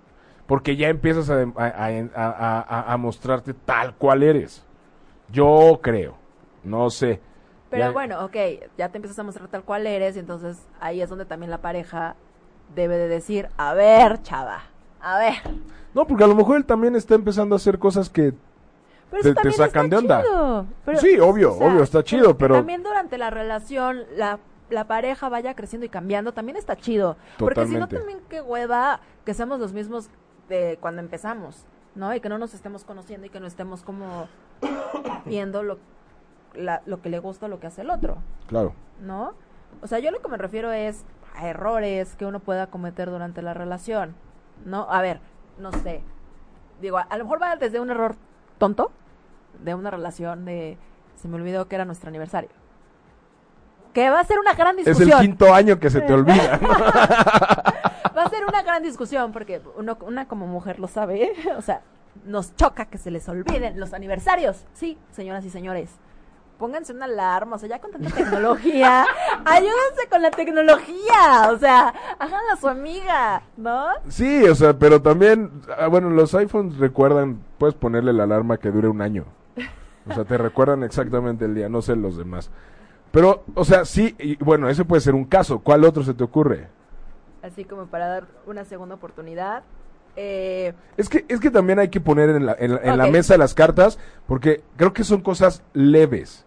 Porque 0.47 0.77
ya 0.77 0.89
empiezas 0.89 1.29
a, 1.31 1.43
a- 1.43 1.67
a- 1.67 2.11
a- 2.15 2.61
a- 2.61 2.93
a 2.93 2.97
mostrarte 2.97 3.53
tal 3.55 3.95
cual 3.95 4.23
eres. 4.23 4.65
Yo 5.31 5.81
creo. 5.83 6.15
No 6.65 6.89
sé. 6.91 7.21
Pero 7.71 7.85
Ya- 7.87 7.91
bueno, 7.91 8.25
ok, 8.25 8.37
ya 8.79 8.89
te 8.91 8.99
empiezas 8.99 9.19
a 9.19 9.23
mostrar 9.23 9.49
tal 9.49 9.63
cual 9.65 9.87
eres 9.87 10.17
y 10.17 10.19
entonces 10.19 10.67
ahí 10.81 11.01
es 11.01 11.09
donde 11.09 11.25
también 11.25 11.51
la 11.51 11.59
pareja 11.59 12.17
debe 12.75 12.97
de 12.97 13.09
decir, 13.09 13.49
a 13.57 13.73
ver, 13.75 14.21
chava, 14.23 14.61
a 15.03 15.19
ver. 15.19 15.35
No, 15.95 16.07
porque 16.07 16.25
a 16.25 16.27
lo 16.27 16.35
mejor 16.35 16.57
él 16.57 16.65
también 16.65 16.97
está 16.97 17.15
empezando 17.15 17.55
a 17.55 17.57
hacer 17.57 17.79
cosas 17.79 18.09
que... 18.09 18.33
Pero 19.11 19.35
Te- 19.35 19.53
sacan 19.53 19.85
está 19.85 19.89
de 19.89 19.97
onda. 19.97 20.23
chido. 20.23 20.67
Pero, 20.87 20.99
Sí, 21.01 21.19
obvio, 21.21 21.53
obvio, 21.55 21.83
está 21.83 22.03
chido, 22.03 22.39
pero- 22.39 22.55
También 22.55 22.83
durante 22.83 23.19
la 23.19 23.29
relación, 23.29 24.01
la, 24.17 24.39
la 24.71 24.85
pareja 24.87 25.29
vaya 25.29 25.55
creciendo 25.55 25.85
y 25.85 25.91
cambiando, 25.91 26.33
también 26.33 26.57
está 26.57 26.77
chido. 26.77 27.17
Porque 27.39 27.67
si 27.67 27.73
no, 27.75 27.81
Totalmente. 27.87 27.97
también 27.99 28.21
qué 28.31 28.41
hueva 28.41 29.01
que 29.27 29.35
seamos 29.35 29.61
los 29.61 29.75
mismos 29.75 30.09
de 30.49 30.79
cuando 30.81 31.03
empezamos, 31.03 31.67
¿no? 31.95 32.15
Y 32.15 32.21
que 32.21 32.31
no 32.31 32.39
nos 32.39 32.55
estemos 32.55 32.85
conociendo 32.85 33.27
y 33.27 33.31
que 33.31 33.39
no 33.39 33.47
estemos 33.47 33.83
como 33.83 34.29
viendo 35.27 35.63
lo, 35.63 35.79
la- 36.55 36.81
lo 36.87 37.03
que 37.03 37.11
le 37.11 37.19
gusta, 37.19 37.49
lo 37.49 37.61
que 37.61 37.67
hace 37.67 37.83
el 37.83 37.91
otro. 37.91 38.17
Claro. 38.47 38.73
¿no? 39.01 39.35
O 39.83 39.87
sea, 39.89 39.99
yo 39.99 40.11
lo 40.11 40.21
que 40.23 40.29
me 40.29 40.37
refiero 40.39 40.73
es 40.73 41.05
a 41.35 41.49
errores 41.49 42.15
que 42.17 42.25
uno 42.25 42.41
pueda 42.41 42.69
cometer 42.69 43.11
durante 43.11 43.43
la 43.43 43.53
relación. 43.53 44.15
¿No? 44.65 44.87
A 44.91 45.03
ver, 45.03 45.21
no 45.59 45.73
sé. 45.73 46.03
Digo, 46.81 46.99
a, 46.99 47.03
a 47.03 47.17
lo 47.19 47.25
mejor 47.25 47.43
va 47.43 47.57
desde 47.57 47.81
un 47.81 47.91
error 47.91 48.17
tonto 48.59 48.91
de 49.63 49.75
una 49.75 49.91
relación 49.91 50.45
de 50.45 50.79
se 51.17 51.29
me 51.29 51.37
olvidó 51.37 51.69
que 51.69 51.75
era 51.77 51.85
nuestro 51.85 52.09
aniversario. 52.09 52.51
Que 53.93 54.09
va 54.11 54.21
a 54.21 54.25
ser 54.25 54.39
una 54.39 54.55
gran 54.55 54.79
Es 54.79 54.87
discusión. 54.87 55.21
el 55.21 55.27
quinto 55.27 55.53
año 55.53 55.79
que 55.79 55.91
se 55.91 56.01
te 56.01 56.13
olvida. 56.13 56.59
¿no? 56.61 56.69
Va 58.17 58.25
a 58.25 58.29
ser 58.31 58.45
una 58.47 58.63
gran 58.63 58.83
discusión 58.83 59.33
porque 59.33 59.61
uno, 59.77 59.97
una 60.03 60.27
como 60.29 60.47
mujer 60.47 60.79
lo 60.81 60.89
sabe, 60.89 61.25
¿eh? 61.25 61.33
o 61.57 61.63
sea, 61.63 61.83
nos 62.25 62.55
choca 62.57 62.87
que 62.87 62.99
se 62.99 63.11
les 63.11 63.29
olviden 63.29 63.79
los 63.79 63.93
aniversarios. 63.93 64.65
Sí, 64.73 64.99
señoras 65.11 65.45
y 65.45 65.51
señores. 65.51 65.91
Pónganse 66.63 66.93
una 66.93 67.07
alarma, 67.07 67.57
o 67.57 67.59
sea, 67.59 67.69
ya 67.69 67.81
con 67.81 67.91
tanta 67.91 68.09
tecnología, 68.15 69.05
ayúdense 69.45 70.07
con 70.09 70.23
la 70.23 70.31
tecnología, 70.31 71.51
o 71.51 71.59
sea, 71.59 71.93
háganla 72.21 72.55
su 72.61 72.69
amiga, 72.69 73.43
¿no? 73.57 73.87
Sí, 74.07 74.45
o 74.45 74.55
sea, 74.55 74.73
pero 74.79 75.03
también, 75.03 75.51
ah, 75.77 75.89
bueno, 75.89 76.09
los 76.11 76.33
iPhones 76.37 76.79
recuerdan, 76.79 77.41
puedes 77.59 77.75
ponerle 77.75 78.13
la 78.13 78.23
alarma 78.23 78.59
que 78.59 78.71
dure 78.71 78.87
un 78.87 79.03
año. 79.03 79.25
O 80.09 80.15
sea, 80.15 80.23
te 80.25 80.39
recuerdan 80.39 80.85
exactamente 80.85 81.47
el 81.47 81.55
día, 81.57 81.69
no 81.69 81.83
sé 81.83 81.97
los 81.97 82.17
demás. 82.17 82.49
Pero, 83.11 83.43
o 83.57 83.65
sea, 83.65 83.85
sí, 83.85 84.15
y 84.21 84.37
bueno, 84.37 84.69
ese 84.69 84.85
puede 84.85 85.01
ser 85.01 85.17
un 85.17 85.25
caso. 85.25 85.59
¿Cuál 85.59 85.85
otro 85.85 86.05
se 86.05 86.15
te 86.15 86.23
ocurre? 86.23 86.69
Así 87.43 87.65
como 87.65 87.87
para 87.87 88.07
dar 88.07 88.25
una 88.47 88.65
segunda 88.65 88.95
oportunidad. 88.95 89.65
Eh, 90.15 90.75
Es 90.97 91.09
que, 91.09 91.25
es 91.27 91.41
que 91.41 91.51
también 91.51 91.81
hay 91.81 91.89
que 91.89 92.01
poner 92.01 92.31
en 92.31 92.47
la, 92.47 92.55
en 92.57 92.75
la- 92.75 92.81
en 92.85 92.99
la 92.99 93.07
mesa 93.09 93.37
las 93.37 93.53
cartas, 93.53 93.99
porque 94.29 94.63
creo 94.77 94.93
que 94.93 95.03
son 95.03 95.23
cosas 95.23 95.65
leves. 95.73 96.47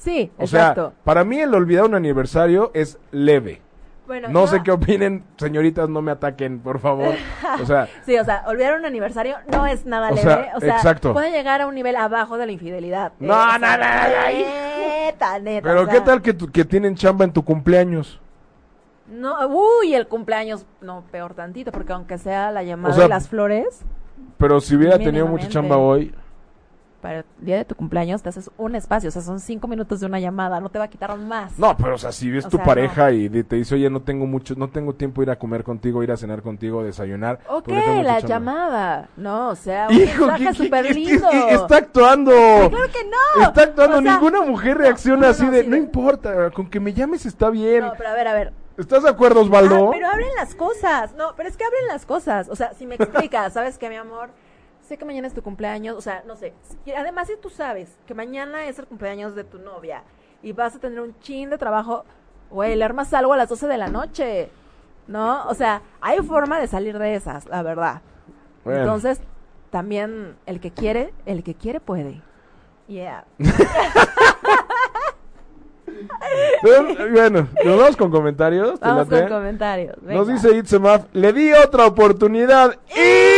Sí, 0.00 0.30
O 0.38 0.42
exacto. 0.42 0.90
sea, 0.90 1.04
para 1.04 1.24
mí 1.24 1.38
el 1.40 1.54
olvidar 1.54 1.84
un 1.84 1.94
aniversario 1.94 2.70
es 2.74 2.98
leve. 3.12 3.60
bueno, 4.06 4.28
No 4.28 4.46
sé 4.46 4.62
qué 4.64 4.72
opinen, 4.72 5.24
señoritas, 5.36 5.88
no 5.88 6.02
me 6.02 6.10
ataquen, 6.12 6.58
por 6.60 6.78
favor. 6.80 7.14
O 7.62 7.66
sea, 7.66 7.86
Sí, 8.06 8.16
o 8.18 8.24
sea, 8.24 8.44
olvidar 8.48 8.76
un 8.78 8.84
aniversario 8.86 9.36
no 9.52 9.66
es 9.66 9.86
nada 9.86 10.08
O 10.10 10.14
leve. 10.14 10.22
sea, 10.22 10.52
o 10.56 10.60
sea, 10.60 10.76
exacto. 10.76 11.12
puede 11.12 11.30
llegar 11.30 11.60
a 11.60 11.66
un 11.66 11.74
nivel 11.74 11.96
abajo 11.96 12.36
de 12.38 12.46
la 12.46 12.52
infidelidad. 12.52 13.12
No, 13.20 13.34
sea, 13.34 13.58
no, 13.58 13.68
no. 13.76 13.84
Neta, 15.04 15.38
neta. 15.38 15.68
pero 15.68 15.86
¿qué 15.86 16.00
tal 16.00 16.22
que, 16.22 16.32
tu- 16.34 16.50
que 16.50 16.64
tienen 16.64 16.94
chamba 16.94 17.24
en 17.24 17.32
tu 17.32 17.44
cumpleaños? 17.44 18.20
No, 19.08 19.34
uy, 19.48 19.94
el 19.94 20.06
cumpleaños, 20.06 20.64
no, 20.80 21.02
peor 21.10 21.34
tantito, 21.34 21.72
porque 21.72 21.92
aunque 21.92 22.16
sea 22.16 22.52
la 22.52 22.62
llamada 22.62 22.92
O 22.94 22.96
sea, 22.96 23.04
de 23.04 23.08
las 23.08 23.28
flores, 23.28 23.82
Pero 24.38 24.60
si 24.60 24.76
hubiera 24.76 24.98
tenido 24.98 25.26
mucha 25.26 25.48
chamba 25.48 25.76
hoy, 25.78 26.14
para 27.00 27.18
el 27.20 27.24
día 27.38 27.56
de 27.56 27.64
tu 27.64 27.74
cumpleaños 27.74 28.22
te 28.22 28.28
haces 28.28 28.50
un 28.58 28.74
espacio, 28.74 29.08
o 29.08 29.12
sea, 29.12 29.22
son 29.22 29.40
cinco 29.40 29.66
minutos 29.68 30.00
de 30.00 30.06
una 30.06 30.20
llamada, 30.20 30.60
no 30.60 30.68
te 30.68 30.78
va 30.78 30.84
a 30.84 30.88
quitar 30.88 31.16
más. 31.18 31.58
No, 31.58 31.76
pero 31.76 31.94
o 31.94 31.98
sea, 31.98 32.12
si 32.12 32.30
ves 32.30 32.44
O 32.46 32.48
tu 32.48 32.56
sea, 32.58 32.66
pareja 32.66 33.10
y 33.12 33.28
te 33.42 33.56
dice, 33.56 33.74
oye, 33.74 33.88
no 33.90 34.00
tengo 34.02 34.26
mucho, 34.26 34.54
no 34.56 34.68
tengo 34.68 34.94
tiempo 34.94 35.20
de 35.20 35.24
ir 35.26 35.30
a 35.30 35.38
comer 35.38 35.64
contigo, 35.64 36.02
ir 36.02 36.12
a 36.12 36.16
cenar 36.16 36.42
contigo, 36.42 36.84
desayunar. 36.84 37.40
Ok, 37.48 37.68
mucha 37.68 38.02
la 38.02 38.20
chamba". 38.20 38.28
llamada, 38.28 39.08
no, 39.16 39.48
o 39.48 39.54
sea, 39.56 39.88
un 39.88 39.94
Hijo, 39.96 40.26
mensaje 40.26 40.44
¿qué- 40.44 40.50
qué- 40.50 40.54
súper 40.64 40.94
lindo. 40.94 41.28
está 41.48 41.76
actuando. 41.78 42.30
Claro 42.32 42.92
que 42.92 43.04
no. 43.04 43.42
Está 43.48 43.62
actuando. 43.62 43.98
O 43.98 44.02
sea, 44.02 44.12
Ninguna 44.12 44.40
mujer 44.42 44.78
reacciona 44.78 45.22
no, 45.22 45.26
así 45.28 45.44
no, 45.44 45.50
de, 45.52 45.62
sí, 45.62 45.66
no 45.68 45.72
de- 45.76 45.78
importa, 45.82 46.50
con 46.50 46.68
que 46.68 46.80
me 46.80 46.92
llames 46.92 47.26
está 47.26 47.50
bien. 47.50 47.80
No, 47.80 47.92
pero 47.96 48.10
a 48.10 48.14
ver, 48.14 48.28
a 48.28 48.34
ver, 48.34 48.52
¿Estás 48.78 49.02
de 49.02 49.10
acuerdo, 49.10 49.42
Osvaldo? 49.42 49.88
Ah, 49.88 49.90
pero 49.92 50.08
abren 50.08 50.28
las 50.38 50.54
cosas. 50.54 51.12
No, 51.14 51.34
pero 51.36 51.50
es 51.50 51.56
que 51.58 51.64
abren 51.64 51.86
las 51.88 52.06
cosas. 52.06 52.48
O 52.48 52.56
sea, 52.56 52.72
si 52.72 52.86
me 52.86 52.94
explicas, 52.94 53.52
¿sabes 53.52 53.76
qué, 53.76 53.90
mi 53.90 53.96
amor? 53.96 54.30
Sé 54.90 54.98
que 54.98 55.04
mañana 55.04 55.28
es 55.28 55.34
tu 55.34 55.42
cumpleaños. 55.42 55.96
O 55.96 56.00
sea, 56.00 56.24
no 56.26 56.34
sé. 56.34 56.52
Además, 56.96 57.28
si 57.28 57.36
tú 57.36 57.48
sabes 57.48 57.96
que 58.08 58.12
mañana 58.12 58.64
es 58.64 58.76
el 58.80 58.88
cumpleaños 58.88 59.36
de 59.36 59.44
tu 59.44 59.60
novia 59.60 60.02
y 60.42 60.50
vas 60.50 60.74
a 60.74 60.80
tener 60.80 60.98
un 60.98 61.16
chin 61.20 61.48
de 61.48 61.58
trabajo, 61.58 62.04
güey, 62.50 62.74
le 62.74 62.84
armas 62.84 63.14
algo 63.14 63.32
a 63.32 63.36
las 63.36 63.48
12 63.48 63.68
de 63.68 63.78
la 63.78 63.86
noche. 63.86 64.50
¿No? 65.06 65.46
O 65.46 65.54
sea, 65.54 65.82
hay 66.00 66.18
forma 66.18 66.58
de 66.58 66.66
salir 66.66 66.98
de 66.98 67.14
esas, 67.14 67.46
la 67.46 67.62
verdad. 67.62 68.02
Bueno. 68.64 68.80
Entonces, 68.80 69.20
también 69.70 70.34
el 70.46 70.58
que 70.58 70.72
quiere, 70.72 71.14
el 71.24 71.44
que 71.44 71.54
quiere 71.54 71.78
puede. 71.78 72.20
Yeah. 72.88 73.24
Bueno, 76.62 77.48
nos 77.64 77.78
vamos 77.78 77.96
con 77.96 78.10
comentarios. 78.10 78.80
¿te 78.80 78.86
Vamos 78.86 79.08
con 79.08 79.28
comentarios. 79.28 80.02
Nos 80.02 80.26
dice 80.26 80.56
Itzemaf, 80.56 81.04
le 81.12 81.32
di 81.32 81.52
otra 81.52 81.86
oportunidad 81.86 82.76
y 82.88 83.29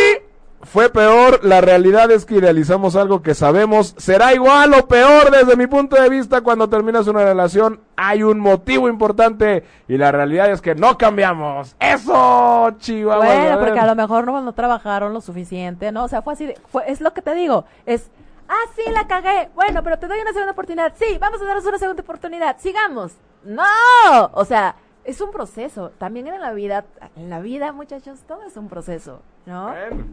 fue 0.63 0.89
peor. 0.91 1.45
La 1.45 1.61
realidad 1.61 2.11
es 2.11 2.25
que 2.25 2.37
idealizamos 2.37 2.97
algo 2.97 3.23
que 3.23 3.35
sabemos 3.35 3.95
será 3.99 4.33
igual 4.33 4.73
o 4.75 4.87
peor 4.87 5.31
desde 5.31 5.57
mi 5.57 5.67
punto 5.67 6.01
de 6.01 6.09
vista 6.09 6.41
cuando 6.41 6.69
terminas 6.69 7.07
una 7.09 7.25
relación. 7.25 7.81
Hay 7.97 8.23
un 8.23 8.41
motivo 8.41 8.89
importante 8.89 9.65
y 9.89 9.97
la 9.97 10.13
realidad 10.13 10.51
es 10.51 10.61
que 10.61 10.75
no 10.75 10.97
cambiamos. 10.99 11.77
Eso, 11.81 12.71
chihuahua. 12.79 13.25
Bueno, 13.27 13.59
porque 13.61 13.79
a 13.81 13.87
lo 13.87 13.95
mejor 13.95 14.25
no, 14.25 14.41
no 14.41 14.53
trabajaron 14.53 15.13
lo 15.13 15.21
suficiente, 15.21 15.93
¿no? 15.93 16.05
O 16.05 16.09
sea, 16.09 16.23
fue 16.23 16.33
así, 16.35 16.47
de- 16.47 16.59
fue, 16.71 16.85
es 16.91 17.01
lo 17.01 17.13
que 17.13 17.23
te 17.23 17.35
digo, 17.35 17.65
es, 17.87 18.11
ah, 18.49 18.65
sí, 18.77 18.83
la 18.93 19.07
cagué, 19.07 19.51
bueno, 19.55 19.83
pero 19.83 19.99
te 19.99 20.07
doy 20.09 20.21
una 20.21 20.33
segunda 20.33 20.53
oportunidad, 20.53 20.93
sí, 20.97 21.19
vamos 21.21 21.41
a 21.41 21.45
darnos 21.45 21.65
una 21.67 21.79
segunda 21.79 22.03
oportunidad, 22.03 22.57
sigamos. 22.59 23.13
No, 23.45 23.65
o 24.35 24.45
sea, 24.45 24.77
es 25.05 25.21
un 25.21 25.33
proceso, 25.33 25.91
también 25.99 26.29
en 26.29 26.41
la 26.41 26.53
vida, 26.53 26.85
en 27.17 27.29
la 27.31 27.41
vida, 27.41 27.73
muchachos, 27.73 28.21
todo 28.29 28.43
es 28.45 28.57
un 28.57 28.69
proceso, 28.69 29.21
¿no? 29.47 29.69
Bueno. 29.69 30.05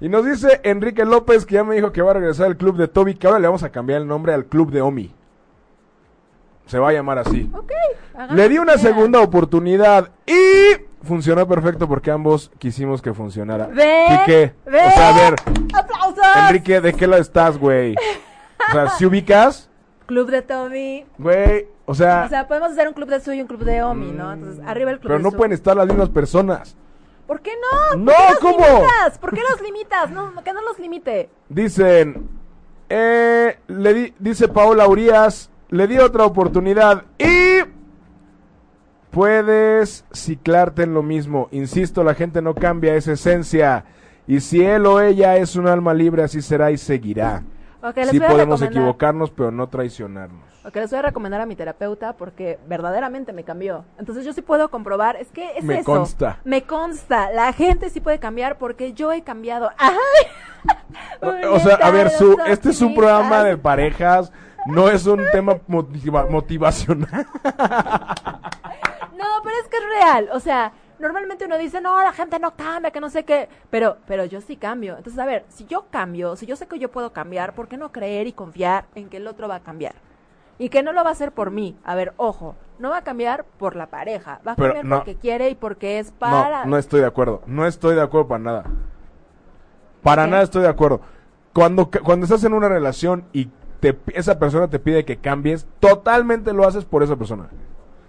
Y 0.00 0.08
nos 0.08 0.24
dice 0.26 0.60
Enrique 0.64 1.04
López 1.04 1.46
que 1.46 1.54
ya 1.54 1.64
me 1.64 1.74
dijo 1.74 1.90
que 1.92 2.02
va 2.02 2.10
a 2.10 2.14
regresar 2.14 2.46
al 2.46 2.56
club 2.56 2.76
de 2.76 2.86
Toby, 2.88 3.14
que 3.14 3.26
ahora 3.26 3.38
le 3.38 3.46
vamos 3.46 3.62
a 3.62 3.70
cambiar 3.70 4.02
el 4.02 4.06
nombre 4.08 4.34
al 4.34 4.44
club 4.46 4.70
de 4.70 4.82
Omi. 4.82 5.14
Se 6.66 6.78
va 6.78 6.90
a 6.90 6.92
llamar 6.92 7.18
así. 7.18 7.50
Le 8.30 8.48
di 8.48 8.58
una 8.58 8.76
segunda 8.76 9.20
oportunidad 9.20 10.10
y 10.26 10.82
funcionó 11.04 11.46
perfecto 11.46 11.86
porque 11.88 12.10
ambos 12.10 12.50
quisimos 12.58 13.00
que 13.00 13.14
funcionara. 13.14 13.68
¿Ve? 13.68 14.04
Quique, 14.08 14.54
¿Ve? 14.66 14.80
o 14.86 14.90
sea, 14.90 15.08
a 15.14 15.18
ver, 15.30 15.34
¡Aplausos! 15.74 16.24
Enrique, 16.48 16.80
¿de 16.80 16.92
qué 16.92 17.06
lado 17.06 17.22
estás, 17.22 17.56
güey? 17.56 17.94
O 18.68 18.72
sea, 18.72 18.88
si 18.90 19.06
ubicas, 19.06 19.70
Club 20.06 20.30
de 20.30 20.42
Tommy. 20.42 21.04
güey, 21.18 21.66
o 21.84 21.94
sea, 21.94 22.24
O 22.26 22.28
sea, 22.28 22.46
podemos 22.48 22.70
hacer 22.72 22.86
un 22.88 22.94
club 22.94 23.08
de 23.08 23.20
Su 23.20 23.32
y 23.32 23.40
un 23.40 23.46
club 23.46 23.64
de 23.64 23.82
Omi, 23.82 24.10
¿no? 24.12 24.32
Entonces, 24.32 24.62
arriba 24.66 24.90
el 24.90 24.98
club 24.98 25.08
pero 25.08 25.18
de 25.18 25.22
no 25.24 25.30
Su. 25.30 25.36
pueden 25.36 25.52
estar 25.52 25.76
las 25.76 25.86
mismas 25.86 26.08
personas. 26.10 26.76
¿Por 27.26 27.40
qué 27.40 27.50
no? 27.60 27.98
No, 27.98 28.12
¿Por 28.12 28.14
qué 28.14 28.30
los 28.32 28.38
¿cómo? 28.40 28.66
limitas? 28.78 29.18
¿Por 29.18 29.34
qué 29.34 29.40
los 29.50 29.60
limitas? 29.62 30.10
No, 30.10 30.32
que 30.44 30.52
no 30.52 30.62
los 30.62 30.78
limite. 30.78 31.28
Dicen, 31.48 32.28
eh, 32.88 33.58
le 33.66 33.94
di- 33.94 34.14
dice 34.18 34.46
Paola 34.48 34.86
Urias, 34.86 35.50
le 35.70 35.86
di 35.88 35.98
otra 35.98 36.24
oportunidad 36.24 37.04
y 37.18 37.62
puedes 39.10 40.04
ciclarte 40.12 40.82
en 40.82 40.94
lo 40.94 41.02
mismo. 41.02 41.48
Insisto, 41.50 42.04
la 42.04 42.14
gente 42.14 42.42
no 42.42 42.54
cambia 42.54 42.94
esa 42.94 43.12
esencia. 43.12 43.84
Y 44.26 44.40
si 44.40 44.64
él 44.64 44.86
o 44.86 45.00
ella 45.00 45.36
es 45.36 45.56
un 45.56 45.66
alma 45.68 45.94
libre, 45.94 46.22
así 46.22 46.42
será 46.42 46.70
y 46.70 46.78
seguirá. 46.78 47.42
Ok, 47.82 47.96
les 47.96 48.10
Sí 48.10 48.20
podemos 48.20 48.60
equivocarnos, 48.62 49.30
pero 49.30 49.50
no 49.50 49.68
traicionarnos. 49.68 50.45
Ok, 50.66 50.74
les 50.74 50.90
voy 50.90 50.98
a 50.98 51.02
recomendar 51.02 51.40
a 51.40 51.46
mi 51.46 51.54
terapeuta 51.54 52.14
porque 52.14 52.58
verdaderamente 52.66 53.32
me 53.32 53.44
cambió. 53.44 53.84
Entonces 53.98 54.24
yo 54.24 54.32
sí 54.32 54.42
puedo 54.42 54.68
comprobar, 54.68 55.14
es 55.14 55.28
que 55.28 55.56
es 55.56 55.62
Me 55.62 55.74
eso. 55.76 55.84
consta. 55.84 56.40
Me 56.44 56.62
consta. 56.64 57.30
La 57.30 57.52
gente 57.52 57.88
sí 57.88 58.00
puede 58.00 58.18
cambiar 58.18 58.58
porque 58.58 58.92
yo 58.92 59.12
he 59.12 59.22
cambiado. 59.22 59.70
¡Ay! 59.78 61.44
O 61.48 61.60
sea, 61.60 61.76
a 61.76 61.90
ver, 61.92 62.10
su, 62.10 62.36
este 62.46 62.70
es 62.70 62.82
un 62.82 62.94
programa 62.96 63.44
de 63.44 63.56
parejas, 63.56 64.32
no 64.66 64.88
es 64.88 65.06
un 65.06 65.22
tema 65.30 65.54
motiva- 65.68 66.28
motivacional. 66.28 67.26
No, 69.16 69.24
pero 69.42 69.56
es 69.62 69.68
que 69.70 69.76
es 69.76 69.84
real. 70.00 70.28
O 70.32 70.40
sea, 70.40 70.72
normalmente 70.98 71.44
uno 71.46 71.58
dice, 71.58 71.80
no, 71.80 72.02
la 72.02 72.12
gente 72.12 72.38
no 72.38 72.56
cambia, 72.56 72.90
que 72.90 73.00
no 73.00 73.08
sé 73.08 73.24
qué. 73.24 73.48
Pero, 73.70 73.98
pero 74.06 74.24
yo 74.24 74.40
sí 74.40 74.56
cambio. 74.56 74.96
Entonces, 74.96 75.18
a 75.20 75.26
ver, 75.26 75.44
si 75.48 75.64
yo 75.66 75.86
cambio, 75.90 76.36
si 76.36 76.46
yo 76.46 76.56
sé 76.56 76.66
que 76.66 76.78
yo 76.78 76.90
puedo 76.90 77.12
cambiar, 77.12 77.54
¿por 77.54 77.68
qué 77.68 77.76
no 77.76 77.92
creer 77.92 78.26
y 78.26 78.32
confiar 78.32 78.86
en 78.94 79.08
que 79.08 79.18
el 79.18 79.26
otro 79.28 79.46
va 79.48 79.56
a 79.56 79.60
cambiar? 79.60 79.94
Y 80.58 80.68
que 80.70 80.82
no 80.82 80.92
lo 80.92 81.04
va 81.04 81.10
a 81.10 81.12
hacer 81.12 81.32
por 81.32 81.50
mí. 81.50 81.76
A 81.84 81.94
ver, 81.94 82.14
ojo, 82.16 82.54
no 82.78 82.90
va 82.90 82.98
a 82.98 83.04
cambiar 83.04 83.44
por 83.58 83.76
la 83.76 83.88
pareja. 83.88 84.40
Va 84.46 84.52
a 84.52 84.56
Pero 84.56 84.68
cambiar 84.68 84.84
no. 84.84 84.96
porque 84.96 85.16
quiere 85.16 85.50
y 85.50 85.54
porque 85.54 85.98
es 85.98 86.12
para. 86.12 86.64
No, 86.64 86.72
no 86.72 86.78
estoy 86.78 87.00
de 87.00 87.06
acuerdo. 87.06 87.42
No 87.46 87.66
estoy 87.66 87.94
de 87.94 88.02
acuerdo 88.02 88.28
para 88.28 88.42
nada. 88.42 88.64
Para 90.02 90.26
nada 90.26 90.42
estoy 90.42 90.62
de 90.62 90.68
acuerdo. 90.68 91.00
Cuando, 91.52 91.90
cuando 91.90 92.24
estás 92.24 92.44
en 92.44 92.52
una 92.52 92.68
relación 92.68 93.24
y 93.32 93.50
te, 93.80 93.98
esa 94.14 94.38
persona 94.38 94.68
te 94.68 94.78
pide 94.78 95.04
que 95.04 95.16
cambies, 95.16 95.66
totalmente 95.80 96.52
lo 96.52 96.66
haces 96.66 96.84
por 96.84 97.02
esa 97.02 97.16
persona. 97.16 97.48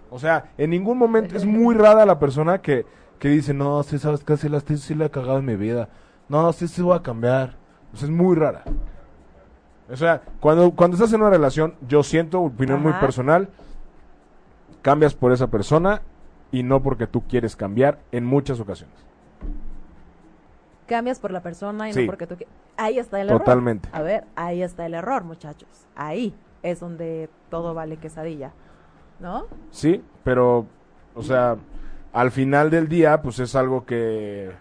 O 0.10 0.20
sea, 0.20 0.52
en 0.58 0.70
ningún 0.70 0.98
momento 0.98 1.36
es 1.36 1.46
muy 1.46 1.76
rara 1.78 2.06
la 2.06 2.20
persona 2.20 2.62
que, 2.62 2.86
que 3.20 3.30
dice, 3.30 3.54
no, 3.54 3.82
sí, 3.84 4.00
sabes 4.00 4.24
que 4.24 4.38
sí 4.38 4.48
la, 4.48 4.60
sí, 4.60 4.78
sí 4.78 4.96
la 4.96 5.06
he 5.06 5.10
cagado 5.10 5.40
en 5.40 5.46
mi 5.46 5.56
vida. 5.56 5.90
No, 6.30 6.52
sí, 6.54 6.68
sí 6.68 6.82
voy 6.82 6.96
a 6.98 7.02
cambiar. 7.02 7.56
O 7.94 7.98
sea, 7.98 8.08
es 8.08 8.14
muy 8.14 8.36
rara. 8.36 8.64
O 9.90 9.96
sea, 9.96 10.22
cuando, 10.40 10.72
cuando 10.72 10.96
estás 10.96 11.14
en 11.14 11.22
una 11.22 11.30
relación, 11.30 11.76
yo 11.88 12.04
siento, 12.04 12.42
opinión 12.42 12.82
muy 12.82 12.94
personal, 12.94 13.50
cambias 14.82 15.14
por 15.16 15.32
esa 15.32 15.48
persona 15.48 16.02
y 16.52 16.64
no 16.64 16.82
porque 16.84 17.08
tú 17.08 17.24
quieres 17.28 17.56
cambiar 17.56 18.00
en 18.12 18.26
muchas 18.26 18.60
ocasiones. 18.60 18.96
Cambias 20.88 21.20
por 21.20 21.32
la 21.32 21.42
persona 21.42 21.90
y 21.90 21.94
Sí. 21.94 22.02
no 22.02 22.06
porque 22.08 22.28
tú 22.28 22.36
qui- 22.36 22.48
Ahí 22.78 23.00
está 23.00 23.20
el 23.20 23.28
error. 23.30 23.40
Totalmente. 23.40 23.90
A 23.92 24.02
ver, 24.02 24.26
ahí 24.36 24.62
está 24.62 24.86
el 24.86 24.94
error, 24.94 25.24
muchachos. 25.24 25.68
Ahí 25.96 26.34
es 26.64 26.80
donde 26.80 27.30
todo 27.50 27.74
vale 27.74 27.98
quesadilla. 27.98 28.52
¿no? 29.20 29.48
Sí, 29.72 30.04
pero, 30.24 30.68
o 31.16 31.24
sea, 31.24 31.58
al 32.14 32.30
final 32.30 32.70
del 32.70 32.88
día, 32.88 33.20
pues 33.24 33.40
es 33.40 33.56
algo 33.56 33.84
que... 33.84 34.52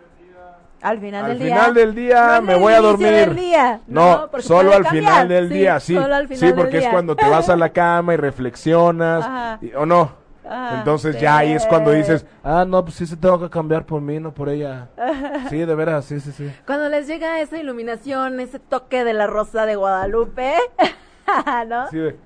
Al 0.86 1.00
final 1.00 1.24
Al 1.24 1.30
del 1.30 1.38
día. 1.40 1.54
final 1.56 1.74
del 1.74 1.94
día 1.94 2.26
No 2.36 2.42
me 2.42 2.54
voy 2.56 2.72
a 2.74 2.80
dormir. 2.80 3.34
día, 3.34 3.80
No, 3.88 4.28
solo 4.38 4.72
al 4.72 4.84
cambiar. 4.84 5.04
final 5.04 5.28
del 5.28 5.48
Sí, 5.48 5.54
día, 5.54 5.80
sí. 5.80 5.94
solo 5.94 6.14
al 6.14 6.28
final 6.28 6.38
sí, 6.38 6.46
del 6.46 6.54
porque 6.54 6.78
es 6.78 6.88
cuando 6.88 7.16
te 7.16 7.28
vas 7.28 7.48
a 7.48 7.56
la 7.56 7.70
cama 7.70 8.14
y 8.14 8.16
reflexionas, 8.16 9.58
y- 9.62 9.72
o 9.74 9.84
no. 9.84 10.12
Ajá, 10.48 10.78
Entonces 10.78 11.16
sí. 11.16 11.22
ya 11.22 11.38
ahí 11.38 11.52
es 11.54 11.66
cuando 11.66 11.90
dices, 11.90 12.24
ah, 12.44 12.64
no, 12.64 12.84
pues 12.84 12.94
sí 12.94 13.04
se 13.04 13.16
tengo 13.16 13.40
que 13.40 13.50
cambiar 13.50 13.84
por 13.84 14.00
mí, 14.00 14.20
no 14.20 14.32
por 14.32 14.48
ella. 14.48 14.86
Sí, 15.50 15.58
de 15.58 15.74
veras, 15.74 16.04
sí, 16.04 16.20
sí, 16.20 16.30
sí. 16.30 16.52
Cuando 16.64 16.88
les 16.88 17.08
llega 17.08 17.40
esa 17.40 17.58
iluminación, 17.58 18.38
ese 18.38 18.60
toque 18.60 19.02
de 19.02 19.12
la 19.12 19.26
rosa 19.26 19.66
de 19.66 19.74
Guadalupe, 19.74 20.54
¿no? 21.68 21.88
Sí 21.90 21.98
de, 21.98 22.16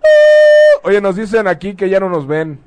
Oye, 0.82 1.00
nos 1.00 1.16
dicen 1.16 1.46
aquí 1.48 1.74
que 1.74 1.88
ya 1.88 1.98
no 1.98 2.11
nos 2.11 2.26
ven. 2.26 2.61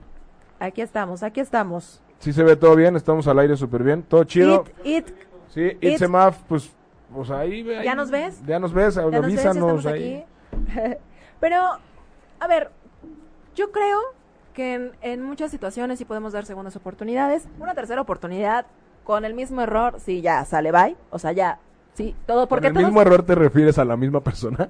Aquí 0.60 0.82
estamos, 0.82 1.22
aquí 1.24 1.40
estamos. 1.40 2.02
Sí 2.20 2.34
se 2.34 2.42
ve 2.42 2.56
todo 2.56 2.76
bien, 2.76 2.96
estamos 2.96 3.28
al 3.28 3.38
aire 3.40 3.56
súper 3.58 3.84
bien, 3.84 4.02
todo 4.02 4.24
chido. 4.24 4.64
It, 4.84 5.08
it, 5.10 5.14
Sí, 5.54 5.62
It- 5.62 5.84
Itzemaf, 5.84 6.38
pues, 6.48 6.72
pues 7.14 7.30
ahí, 7.30 7.68
ahí. 7.70 7.86
¿Ya 7.86 7.96
nos 7.96 8.10
ves? 8.10 8.42
Ya 8.46 8.60
nos 8.60 8.74
ves, 8.74 8.96
ya 8.96 9.02
nos 9.04 9.12
ves, 9.12 9.44
ya 9.44 9.50
avísanos 9.52 9.86
ahí. 9.86 10.26
aquí. 10.52 10.96
Pero, 11.40 11.62
a 12.40 12.48
ver, 12.48 12.72
yo 13.56 13.72
creo 13.72 14.00
que 14.54 14.74
en, 14.74 14.92
en 15.02 15.22
muchas 15.22 15.52
situaciones 15.52 16.00
sí 16.00 16.06
podemos 16.06 16.34
dar 16.34 16.46
segundas 16.46 16.76
oportunidades. 16.76 17.48
Una 17.60 17.74
tercera 17.76 18.02
oportunidad 18.02 18.66
con 19.04 19.26
el 19.26 19.34
mismo 19.34 19.62
error, 19.62 20.00
sí, 20.00 20.22
ya 20.22 20.44
sale 20.46 20.72
bye. 20.72 20.96
O 21.12 21.20
sea, 21.20 21.32
ya, 21.34 21.60
sí, 21.94 22.16
todo. 22.26 22.48
¿Por 22.48 22.58
Porque 22.58 22.68
el 22.68 22.74
todos- 22.74 22.86
mismo 22.86 23.02
error 23.02 23.24
te 23.24 23.36
refieres 23.36 23.78
a 23.78 23.86
la 23.86 23.96
misma 23.98 24.22
persona? 24.22 24.70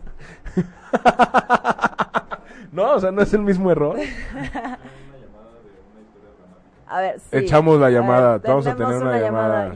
no, 2.72 2.94
o 2.96 3.00
sea, 3.00 3.12
no 3.12 3.22
es 3.22 3.34
el 3.34 3.42
mismo 3.42 3.72
error. 3.72 3.98
A 6.88 7.02
ver, 7.02 7.20
sí. 7.20 7.28
Echamos 7.38 7.80
la 7.80 7.88
A 7.88 7.90
ver, 7.90 8.00
llamada, 8.00 8.38
vamos 8.38 8.68
a 8.68 8.76
tener 8.76 8.96
una 8.98 9.20
llamada 9.20 9.74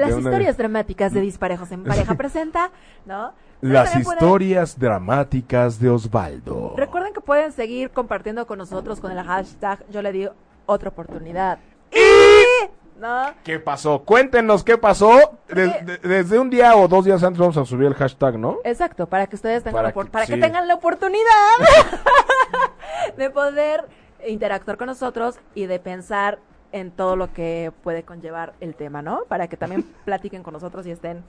Las 0.00 0.18
historias 0.18 0.56
dramáticas 0.56 1.12
de 1.12 1.20
Disparejos 1.20 1.70
en 1.72 1.84
Pareja 1.84 2.14
presenta, 2.16 2.70
¿no? 3.06 3.32
Las 3.60 3.90
pueden- 3.90 4.00
historias 4.02 4.78
dramáticas 4.78 5.78
de 5.78 5.90
Osvaldo. 5.90 6.74
Recuerden 6.76 7.12
que 7.12 7.20
pueden 7.20 7.52
seguir 7.52 7.90
compartiendo 7.90 8.46
con 8.46 8.58
nosotros 8.58 9.00
con 9.00 9.12
el 9.12 9.22
hashtag 9.22 9.84
Yo 9.90 10.00
le 10.02 10.12
di 10.12 10.28
otra 10.66 10.88
oportunidad. 10.90 11.58
Y... 11.92 12.68
¿No? 12.98 13.32
¿Qué 13.44 13.58
pasó? 13.58 14.02
Cuéntenos 14.02 14.62
qué 14.62 14.76
pasó. 14.76 15.38
Des- 15.48 15.70
Porque- 15.72 15.84
de- 15.84 15.98
desde 16.08 16.38
un 16.38 16.50
día 16.50 16.76
o 16.76 16.86
dos 16.86 17.04
días 17.06 17.22
antes 17.22 17.38
vamos 17.38 17.56
a 17.56 17.64
subir 17.64 17.86
el 17.86 17.94
hashtag, 17.94 18.38
¿no? 18.38 18.58
Exacto, 18.64 19.06
para 19.06 19.26
que 19.26 19.36
ustedes 19.36 19.62
tengan 19.62 19.82
Para 19.84 19.92
que- 19.92 20.10
para 20.10 20.26
que 20.26 20.36
tengan 20.36 20.68
la 20.68 20.74
oportunidad 20.74 21.24
de 23.16 23.30
poder 23.30 23.86
interactuar 24.26 24.76
con 24.76 24.86
nosotros 24.88 25.36
y 25.54 25.64
de 25.66 25.78
pensar 25.78 26.38
en 26.72 26.90
todo 26.90 27.16
lo 27.16 27.32
que 27.32 27.72
puede 27.82 28.02
conllevar 28.02 28.54
el 28.60 28.74
tema, 28.74 29.02
¿no? 29.02 29.24
Para 29.28 29.48
que 29.48 29.56
también 29.56 29.82
platiquen 30.04 30.42
con 30.42 30.54
nosotros 30.54 30.86
y 30.86 30.90
estén 30.90 31.24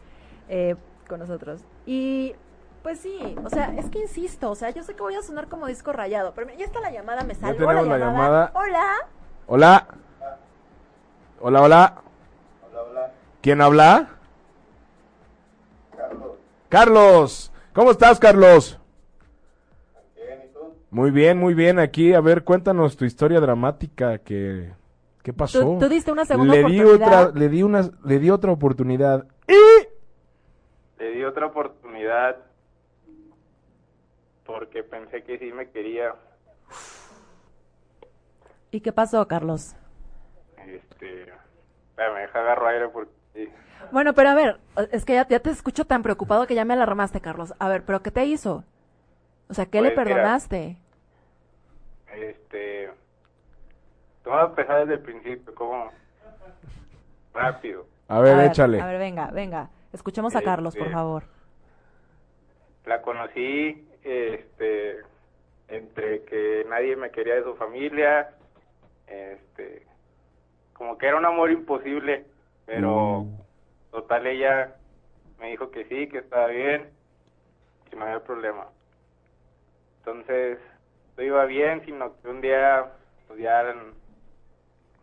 eh, 0.50 0.76
con 1.08 1.20
nosotros. 1.20 1.62
Y 1.86 2.36
pues 2.84 3.00
sí, 3.00 3.36
o 3.44 3.50
sea, 3.50 3.74
es 3.78 3.90
que 3.90 4.00
insisto, 4.00 4.50
o 4.50 4.56
sea, 4.56 4.72
yo 4.72 4.84
sé 4.84 4.96
que 4.96 5.02
voy 5.02 5.16
a 5.16 5.22
sonar 5.22 5.48
como 5.48 5.68
disco 5.68 5.94
rayado, 5.94 6.34
pero 6.34 6.50
ya 6.58 6.66
está 6.66 6.80
la 6.82 6.92
llamada, 6.92 7.24
me 7.24 7.36
salvó 7.36 7.58
tenemos 7.58 7.88
la 7.88 7.98
llamada. 7.98 8.52
Hola. 8.56 8.88
Hola. 9.48 9.88
Hola, 11.40 11.62
hola. 11.62 12.04
¿Quién 13.42 13.62
habla? 13.62 14.10
Carlos. 16.70 17.52
¿Cómo 17.74 17.92
estás, 17.92 18.20
Carlos? 18.20 18.80
Muy 20.92 21.10
bien, 21.10 21.38
muy 21.38 21.54
bien. 21.54 21.80
Aquí, 21.80 22.14
a 22.14 22.22
ver, 22.22 22.44
cuéntanos 22.44 22.98
tu 22.98 23.06
historia 23.06 23.40
dramática 23.40 24.20
que 24.20 24.74
¿qué 25.24 25.34
pasó? 25.34 25.62
Tú, 25.62 25.80
tú 25.80 25.90
diste 25.90 26.12
una 26.12 26.26
segunda 26.26 26.54
le 26.54 26.64
di 26.64 26.82
oportunidad. 26.82 27.28
otra, 27.28 27.40
le 27.40 27.50
di 27.50 27.64
una, 27.64 27.90
le 28.04 28.20
di 28.20 28.30
otra 28.30 28.52
oportunidad. 28.52 29.28
Le 31.00 31.12
di 31.12 31.24
otra 31.24 31.48
oportunidad 31.48 32.38
porque 34.46 34.84
pensé 34.84 35.24
que 35.24 35.38
sí 35.40 35.52
me 35.52 35.70
quería. 35.70 36.14
¿Y 38.72 38.82
qué 38.82 38.92
pasó, 38.92 39.28
Carlos? 39.28 39.76
Este, 40.66 41.32
me 41.98 42.22
deja 42.22 42.40
agarro 42.40 42.68
aire 42.68 42.88
porque 42.90 43.12
sí. 43.34 43.50
Bueno, 43.92 44.14
pero 44.14 44.30
a 44.30 44.34
ver, 44.36 44.60
es 44.92 45.04
que 45.06 45.14
ya, 45.14 45.28
ya 45.28 45.40
te 45.40 45.50
escucho 45.50 45.86
tan 45.86 46.04
preocupado 46.04 46.48
que 46.48 46.56
ya 46.56 46.66
me 46.66 46.74
alarmaste, 46.74 47.20
Carlos. 47.20 47.54
A 47.60 47.68
ver, 47.68 47.84
¿pero 47.84 48.02
qué 48.02 48.12
te 48.12 48.26
hizo? 48.26 48.64
O 49.50 49.54
sea, 49.54 49.66
¿qué 49.66 49.82
le 49.82 49.92
Pues, 49.92 50.06
mira. 50.06 50.16
perdonaste? 50.16 50.78
Este, 52.16 52.92
vamos 54.26 54.44
a 54.44 54.50
empezar 54.50 54.80
desde 54.82 54.94
el 54.96 55.00
principio, 55.02 55.54
como 55.56 55.92
rápido. 57.34 57.86
A 58.08 58.20
ver, 58.20 58.36
a 58.36 58.46
échale. 58.46 58.82
A 58.82 58.86
ver, 58.88 59.00
venga, 59.00 59.28
venga. 59.32 59.70
Escuchemos 59.94 60.36
a 60.36 60.42
Carlos, 60.42 60.76
por 60.76 60.84
Este, 60.88 60.94
favor. 60.94 61.24
La 62.86 63.02
conocí, 63.02 63.88
este, 64.04 65.00
entre 65.68 66.24
que 66.24 66.66
nadie 66.70 66.96
me 66.96 67.12
quería 67.12 67.36
de 67.36 67.44
su 67.44 67.56
familia, 67.56 68.32
este, 69.08 69.86
como 70.74 70.98
que 70.98 71.08
era 71.08 71.18
un 71.18 71.26
amor 71.26 71.52
imposible, 71.52 72.26
pero 72.66 73.22
Mm. 73.24 73.38
total 73.92 74.28
ella 74.28 74.76
me 75.40 75.52
dijo 75.52 75.70
que 75.72 75.86
sí, 75.86 76.08
que 76.08 76.20
estaba 76.20 76.48
bien, 76.48 76.90
que 77.90 77.96
no 77.96 78.06
había 78.06 78.24
problema. 78.24 78.68
Entonces, 80.00 80.58
todo 81.16 81.26
iba 81.26 81.46
bien, 81.46 81.84
sino 81.86 82.14
que 82.22 82.28
un 82.30 82.42
día, 82.42 82.86
pues 83.28 83.40
ya, 83.40 83.64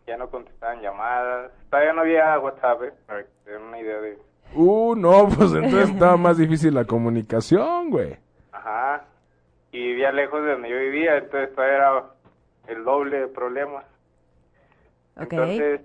ya 0.09 0.17
no 0.17 0.29
contestaban 0.29 0.81
llamadas, 0.81 1.51
todavía 1.69 1.93
no 1.93 2.01
había 2.01 2.39
WhatsApp, 2.39 2.83
¿eh? 2.83 2.93
para 3.05 3.23
que 3.23 3.29
te 3.45 3.51
den 3.51 3.61
una 3.61 3.79
idea 3.79 4.01
de... 4.01 4.17
Uh, 4.55 4.95
no, 4.95 5.29
pues 5.29 5.53
entonces 5.53 5.91
estaba 5.91 6.17
más 6.17 6.37
difícil 6.37 6.73
la 6.73 6.85
comunicación, 6.85 7.91
güey. 7.91 8.17
Ajá. 8.51 9.05
Y 9.71 9.77
vivía 9.77 10.11
lejos 10.11 10.43
de 10.43 10.53
donde 10.53 10.69
yo 10.69 10.77
vivía, 10.79 11.17
entonces 11.17 11.53
todavía 11.53 11.75
era 11.77 12.03
el 12.67 12.83
doble 12.83 13.19
de 13.19 13.27
problemas. 13.27 13.85
Ok. 15.15 15.33
Entonces, 15.33 15.81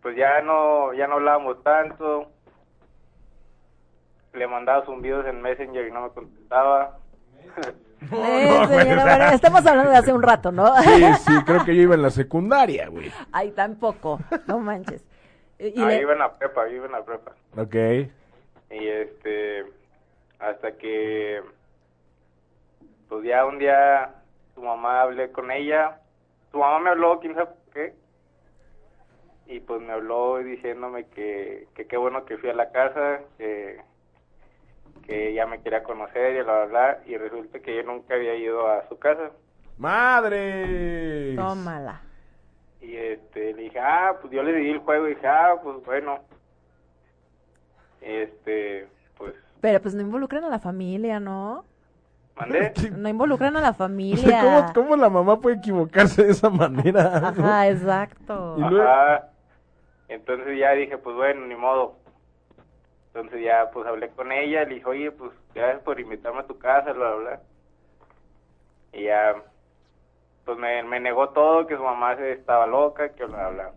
pues 0.00 0.16
ya 0.16 0.40
no, 0.42 0.92
ya 0.92 1.08
no 1.08 1.14
hablábamos 1.14 1.60
tanto. 1.64 2.30
Le 4.32 4.46
mandaba 4.46 4.86
zumbidos 4.86 5.26
en 5.26 5.42
Messenger 5.42 5.88
y 5.88 5.90
no 5.90 6.02
me 6.02 6.10
contestaba. 6.10 6.98
No, 8.00 8.16
sí, 8.16 8.72
güey, 8.72 8.88
no, 8.88 8.92
o 8.92 9.04
sea. 9.04 9.16
bueno, 9.16 9.24
estamos 9.34 9.66
hablando 9.66 9.90
de 9.90 9.96
hace 9.98 10.12
un 10.12 10.22
rato, 10.22 10.50
¿no? 10.52 10.74
Sí, 10.82 11.04
sí, 11.26 11.32
creo 11.44 11.64
que 11.64 11.76
yo 11.76 11.82
iba 11.82 11.94
en 11.94 12.02
la 12.02 12.10
secundaria, 12.10 12.88
güey. 12.88 13.12
Ay, 13.32 13.50
tampoco. 13.52 14.20
No 14.46 14.58
manches. 14.58 15.04
Y, 15.58 15.78
Ahí 15.82 15.96
le- 15.96 16.00
iba 16.00 16.12
en 16.14 16.18
la 16.20 16.36
prepa, 16.38 16.62
ahí 16.62 16.74
iba 16.76 16.86
en 16.86 16.92
la 16.92 17.04
prepa. 17.04 17.32
Ok. 17.56 17.74
Y 18.70 18.86
este, 18.88 19.64
hasta 20.38 20.72
que, 20.78 21.42
pues 23.08 23.24
ya 23.24 23.44
un 23.44 23.58
día 23.58 24.14
su 24.54 24.62
mamá 24.62 25.02
hablé 25.02 25.30
con 25.32 25.50
ella. 25.50 26.00
Su 26.52 26.58
mamá 26.58 26.78
me 26.80 26.90
habló, 26.90 27.20
quién 27.20 27.34
sabe 27.34 27.46
por 27.46 27.74
qué. 27.74 27.94
Y 29.46 29.60
pues 29.60 29.80
me 29.82 29.92
habló 29.92 30.38
diciéndome 30.38 31.04
que, 31.08 31.66
que 31.74 31.86
qué 31.86 31.96
bueno 31.96 32.24
que 32.24 32.38
fui 32.38 32.48
a 32.50 32.54
la 32.54 32.70
casa, 32.70 33.20
que, 33.36 33.80
que 35.10 35.30
ella 35.30 35.44
me 35.44 35.60
quería 35.60 35.82
conocer 35.82 36.36
y 36.36 36.42
bla, 36.42 36.64
bla, 36.64 36.66
bla. 36.66 36.98
Y 37.06 37.16
resulta 37.16 37.58
que 37.58 37.74
yo 37.76 37.82
nunca 37.82 38.14
había 38.14 38.36
ido 38.36 38.68
a 38.68 38.86
su 38.88 38.96
casa. 38.96 39.30
¡Madre! 39.76 41.34
Tómala. 41.34 42.00
Y 42.80 42.94
este, 42.96 43.52
le 43.54 43.62
dije, 43.64 43.80
ah, 43.80 44.14
pues 44.20 44.32
yo 44.32 44.42
le 44.44 44.52
di 44.54 44.70
el 44.70 44.78
juego 44.78 45.06
y 45.08 45.14
dije, 45.16 45.26
ah, 45.26 45.54
pues 45.62 45.84
bueno. 45.84 46.20
Este, 48.00 48.86
pues, 49.18 49.34
Pero 49.60 49.80
pues 49.82 49.94
no 49.94 50.00
involucran 50.02 50.44
a 50.44 50.48
la 50.48 50.58
familia, 50.60 51.18
¿no? 51.20 51.64
mandé. 52.36 52.72
No 52.96 53.08
involucran 53.08 53.56
a 53.56 53.60
la 53.60 53.70
O 53.70 53.74
sea, 53.74 53.78
familia. 53.86 54.40
¿cómo, 54.42 54.72
cómo 54.74 54.96
la 54.96 55.10
mamá 55.10 55.40
puede 55.40 55.56
equivocarse 55.56 56.22
de 56.24 56.30
esa 56.30 56.50
manera? 56.50 57.16
Ajá, 57.28 57.68
exacto. 57.68 58.54
Y 58.58 58.60
luego- 58.60 58.88
Ajá. 58.88 59.26
Entonces 60.08 60.58
ya 60.58 60.72
dije, 60.72 60.98
pues 60.98 61.14
bueno, 61.16 61.46
ni 61.46 61.54
modo. 61.56 61.96
Entonces 63.12 63.42
ya 63.42 63.70
pues 63.72 63.86
hablé 63.86 64.10
con 64.10 64.30
ella, 64.30 64.64
le 64.64 64.76
dije, 64.76 64.86
oye, 64.86 65.10
pues 65.10 65.32
gracias 65.52 65.82
por 65.82 65.98
invitarme 65.98 66.40
a 66.40 66.46
tu 66.46 66.58
casa, 66.58 66.92
bla, 66.92 67.14
bla, 67.14 67.16
bla. 67.16 67.40
Y 68.92 69.04
ya, 69.04 69.34
pues 70.44 70.56
me, 70.58 70.82
me 70.84 71.00
negó 71.00 71.30
todo, 71.30 71.66
que 71.66 71.76
su 71.76 71.82
mamá 71.82 72.16
se 72.16 72.32
estaba 72.32 72.66
loca, 72.66 73.08
que 73.14 73.24
bla, 73.24 73.48
bla. 73.48 73.72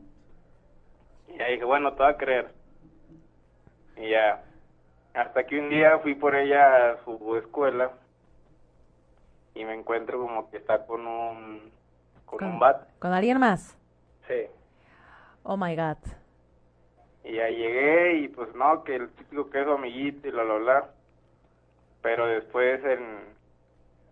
Y 1.27 1.37
ya 1.37 1.47
dije, 1.47 1.63
bueno, 1.63 1.93
te 1.93 2.03
voy 2.03 2.11
a 2.11 2.17
creer. 2.17 2.53
Y 3.97 4.09
ya, 4.11 4.43
hasta 5.15 5.45
que 5.45 5.59
un 5.59 5.69
día 5.69 5.97
fui 5.99 6.13
por 6.13 6.35
ella 6.35 6.91
a 6.91 7.03
su 7.03 7.35
escuela 7.37 7.91
y 9.55 9.65
me 9.65 9.73
encuentro 9.73 10.19
como 10.19 10.49
que 10.49 10.57
está 10.57 10.85
con 10.85 11.05
un, 11.07 11.71
con 12.25 12.43
un 12.43 12.59
bat. 12.59 12.87
¿Con 12.99 13.13
alguien 13.13 13.39
más? 13.39 13.77
Sí. 14.27 14.47
Oh 15.43 15.57
my 15.57 15.75
god. 15.75 15.97
Y 17.23 17.33
ya 17.35 17.47
llegué 17.49 18.13
y 18.17 18.27
pues 18.27 18.53
no, 18.55 18.83
que 18.83 18.95
el 18.95 19.09
típico 19.11 19.49
que 19.49 19.59
es 19.61 19.65
su 19.65 19.71
amiguito 19.71 20.27
y 20.27 20.31
bla, 20.31 20.43
bla, 20.43 20.55
bla. 20.55 20.89
Pero 22.01 22.27
después 22.27 22.83
en 22.83 23.33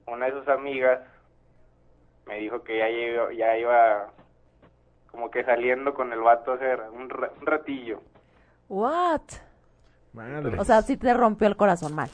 una 0.07 0.27
de 0.27 0.31
sus 0.31 0.47
amigas 0.47 1.01
me 2.25 2.37
dijo 2.39 2.63
que 2.63 2.77
ya 2.77 2.89
iba, 2.89 3.33
ya 3.33 3.57
iba 3.57 4.09
como 5.11 5.29
que 5.29 5.43
saliendo 5.43 5.93
con 5.93 6.13
el 6.13 6.21
vato 6.21 6.53
hace 6.53 6.73
un, 6.89 7.09
ra- 7.09 7.31
un 7.39 7.45
ratillo. 7.45 8.01
What? 8.69 9.21
Madre. 10.13 10.57
O 10.59 10.63
sea, 10.63 10.81
sí 10.81 10.95
te 10.95 11.13
rompió 11.13 11.47
el 11.47 11.57
corazón 11.57 11.93
mal. 11.93 12.09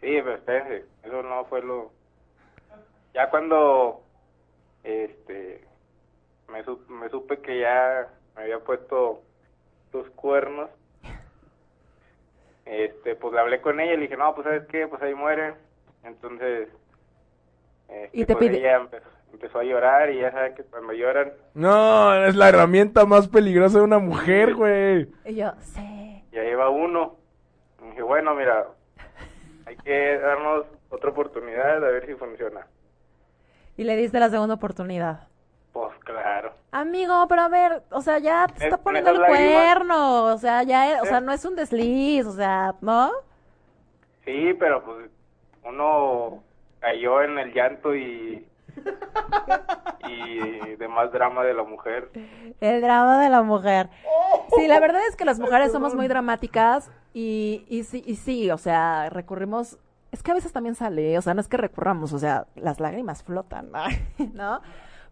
Sí, 0.00 0.18
pero 0.22 0.34
espérense, 0.34 0.86
eso 1.04 1.22
no 1.22 1.44
fue 1.44 1.62
lo... 1.62 1.92
Ya 3.14 3.28
cuando 3.30 4.02
este 4.82 5.64
me, 6.48 6.64
su- 6.64 6.84
me 6.88 7.08
supe 7.08 7.38
que 7.40 7.60
ya 7.60 8.08
me 8.34 8.42
había 8.42 8.58
puesto 8.60 9.22
tus 9.90 10.08
cuernos, 10.10 10.70
este 12.64 13.16
pues 13.16 13.32
le 13.34 13.40
hablé 13.40 13.60
con 13.60 13.80
ella 13.80 13.94
y 13.94 13.96
le 13.96 14.02
dije, 14.02 14.16
no, 14.16 14.34
pues 14.34 14.44
sabes 14.44 14.66
qué, 14.68 14.86
pues 14.86 15.02
ahí 15.02 15.14
muere. 15.14 15.54
Entonces, 16.04 16.68
este, 17.88 18.10
Y 18.12 18.24
te 18.24 18.34
pues, 18.34 18.48
pide- 18.50 18.58
ella 18.58 18.76
empezó, 18.76 19.08
empezó 19.32 19.58
a 19.58 19.64
llorar 19.64 20.10
y 20.10 20.20
ya 20.20 20.30
sabes 20.32 20.54
que 20.54 20.62
cuando 20.64 20.92
lloran 20.92 21.32
No, 21.54 22.14
es 22.24 22.34
la 22.36 22.48
herramienta 22.48 23.04
más 23.04 23.28
peligrosa 23.28 23.78
de 23.78 23.84
una 23.84 23.98
mujer, 23.98 24.54
güey. 24.54 25.08
Y 25.24 25.34
yo, 25.36 25.52
sí. 25.60 26.24
ya 26.32 26.42
lleva 26.42 26.70
uno. 26.70 27.16
Y 27.82 27.86
dije, 27.90 28.02
bueno, 28.02 28.34
mira, 28.34 28.66
hay 29.66 29.76
que 29.76 30.18
darnos 30.18 30.66
otra 30.90 31.10
oportunidad 31.10 31.76
a 31.84 31.90
ver 31.90 32.06
si 32.06 32.14
funciona. 32.14 32.66
Y 33.76 33.84
le 33.84 33.96
diste 33.96 34.20
la 34.20 34.28
segunda 34.28 34.54
oportunidad. 34.54 35.28
Pues 35.72 35.92
claro. 36.04 36.52
Amigo, 36.72 37.26
pero 37.28 37.42
a 37.42 37.48
ver, 37.48 37.82
o 37.90 38.00
sea, 38.00 38.18
ya 38.18 38.46
te 38.48 38.64
está 38.64 38.76
Es- 38.76 38.82
poniendo 38.82 39.10
el 39.10 39.18
cuerno, 39.24 40.24
o 40.24 40.38
sea, 40.38 40.62
ya, 40.64 40.92
es- 40.96 41.02
o 41.02 41.04
sea, 41.06 41.18
Eh. 41.18 41.20
no 41.22 41.32
es 41.32 41.44
un 41.44 41.54
desliz, 41.56 42.26
o 42.26 42.32
sea, 42.32 42.74
¿no? 42.80 43.10
Sí, 44.24 44.54
pero 44.58 44.82
pues 44.84 45.10
uno 45.64 46.42
cayó 46.80 47.22
en 47.22 47.38
el 47.38 47.52
llanto 47.52 47.94
y 47.94 48.46
y 50.08 50.76
demás 50.76 51.12
drama 51.12 51.42
de 51.44 51.54
la 51.54 51.62
mujer. 51.64 52.10
El 52.60 52.80
drama 52.80 53.22
de 53.22 53.28
la 53.28 53.42
mujer. 53.42 53.88
Sí, 54.56 54.66
la 54.66 54.80
verdad 54.80 55.02
es 55.08 55.16
que 55.16 55.24
las 55.24 55.38
mujeres 55.38 55.72
somos 55.72 55.94
muy 55.94 56.08
dramáticas 56.08 56.90
y, 57.12 57.64
y 57.68 57.84
sí, 57.84 58.02
y 58.06 58.16
sí, 58.16 58.50
o 58.50 58.58
sea, 58.58 59.08
recurrimos, 59.10 59.78
es 60.12 60.22
que 60.22 60.30
a 60.30 60.34
veces 60.34 60.52
también 60.52 60.74
sale, 60.74 61.16
o 61.18 61.22
sea, 61.22 61.34
no 61.34 61.40
es 61.40 61.48
que 61.48 61.56
recurramos, 61.56 62.12
o 62.12 62.18
sea, 62.18 62.46
las 62.56 62.80
lágrimas 62.80 63.22
flotan, 63.22 63.70
¿no? 64.34 64.60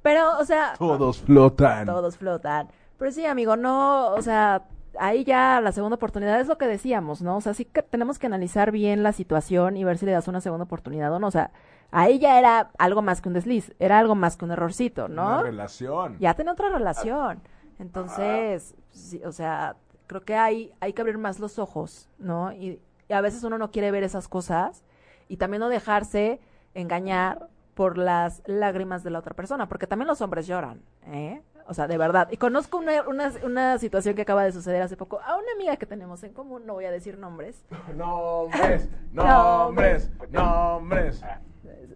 Pero, 0.03 0.39
o 0.39 0.45
sea, 0.45 0.75
Todos 0.79 1.21
flotan. 1.21 1.87
todos 1.87 2.17
flotan. 2.17 2.69
Pero 2.99 3.11
sí, 3.11 3.27
amigo, 3.27 3.57
no, 3.57 4.09
o 4.15 4.23
sea, 4.23 4.63
ahí 4.99 5.25
ya 5.25 5.61
la 5.61 5.73
segunda 5.73 5.97
oportunidad 5.97 6.41
es 6.41 6.49
lo 6.49 6.59
que 6.59 6.67
decíamos, 6.67 7.23
¿no? 7.23 7.37
O 7.37 7.41
sea, 7.41 7.55
sí 7.55 7.65
que 7.65 7.83
tenemos 7.83 8.19
que 8.19 8.27
analizar 8.27 8.71
bien 8.73 9.03
la 9.03 9.13
situación 9.13 9.77
y 9.77 9.85
ver 9.85 9.99
si 9.99 10.07
le 10.07 10.13
das 10.13 10.29
una 10.29 10.41
segunda 10.41 10.65
oportunidad 10.65 11.13
o 11.13 11.19
no. 11.19 11.27
O 11.29 11.31
sea, 11.31 11.51
ahí 11.91 12.19
ya 12.19 12.39
era 12.39 12.71
algo 12.79 13.03
más 13.03 13.21
que 13.21 13.29
un 13.29 13.35
desliz, 13.35 13.73
era 13.79 13.99
algo 13.99 14.15
más 14.15 14.37
que 14.37 14.45
un 14.45 14.51
errorcito, 14.53 15.09
¿no? 15.09 15.27
Una 15.27 15.43
relación. 15.43 16.17
ya 16.19 16.35
tenía 16.35 16.53
otra 16.53 16.69
relación. 16.71 17.41
Entonces, 17.79 18.75
sí, 18.91 19.21
o 19.25 19.33
sea, 19.33 19.77
creo 20.09 20.23
que 20.23 20.35
hay, 20.37 20.73
hay 20.81 20.93
que 20.93 21.01
abrir 21.03 21.19
más 21.19 21.39
los 21.39 21.59
ojos, 21.59 22.09
¿no? 22.19 22.53
Y, 22.53 22.81
y 23.09 23.13
a 23.13 23.21
veces 23.21 23.45
uno 23.45 23.57
no 23.59 23.71
quiere 23.71 23.91
ver 23.93 24.03
esas 24.03 24.27
cosas 24.29 24.83
y 25.29 25.37
también 25.37 25.61
no 25.61 25.69
dejarse 25.69 26.41
engañar 26.75 27.49
por 27.79 27.97
las 27.97 28.43
lágrimas 28.47 29.05
de 29.05 29.11
la 29.11 29.21
otra 29.21 29.35
persona, 29.37 29.69
porque 29.69 29.87
también 29.87 30.09
los 30.09 30.21
hombres 30.21 30.49
lloran, 30.49 30.83
¿eh? 31.07 31.41
O 31.69 31.75
sea, 31.75 31.87
de 31.87 31.97
verdad. 31.97 32.27
Y 32.33 32.37
conozco 32.37 32.77
una, 32.79 33.03
una, 33.07 33.31
una 33.45 33.79
situación 33.79 34.17
que 34.17 34.23
acaba 34.23 34.43
de 34.43 34.51
suceder 34.51 34.83
hace 34.83 34.97
poco 34.97 35.21
a 35.21 35.37
una 35.37 35.47
amiga 35.55 35.77
que 35.77 35.87
tenemos 35.87 36.25
en 36.25 36.33
común, 36.33 36.67
no 36.67 36.73
voy 36.75 36.87
a 36.87 36.91
decir 36.91 37.19
nombres, 37.19 37.63
Nombres, 37.97 38.89
nombres, 39.13 40.11
nombres. 40.29 41.23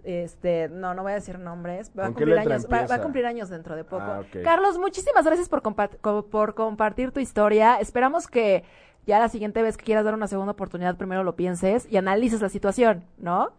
Este, 0.04 0.68
no, 0.68 0.94
no 0.94 1.02
voy 1.02 1.12
a 1.12 1.14
decir 1.16 1.40
nombres. 1.40 1.90
Va 1.98 2.04
a, 2.04 2.06
¿Con 2.06 2.14
qué 2.14 2.24
cumplir 2.26 2.38
años, 2.38 2.66
va, 2.72 2.86
va 2.86 2.94
a 2.94 3.02
cumplir 3.02 3.26
años 3.26 3.48
dentro 3.50 3.74
de 3.74 3.82
poco. 3.82 4.04
Ah. 4.06 4.22
Carlos, 4.44 4.78
muchísimas 4.78 5.24
gracias 5.24 5.48
por, 5.48 5.62
compa- 5.62 5.90
co- 6.00 6.26
por 6.26 6.54
compartir 6.54 7.10
tu 7.10 7.18
historia. 7.18 7.80
Esperamos 7.80 8.28
que 8.28 8.62
ya 9.04 9.18
la 9.18 9.28
siguiente 9.28 9.62
vez 9.62 9.76
que 9.76 9.84
quieras 9.84 10.04
dar 10.04 10.14
una 10.14 10.28
segunda 10.28 10.52
oportunidad, 10.52 10.96
primero 10.96 11.24
lo 11.24 11.34
pienses 11.34 11.90
y 11.90 11.96
analices 11.96 12.40
la 12.40 12.50
situación, 12.50 13.04
¿no? 13.18 13.50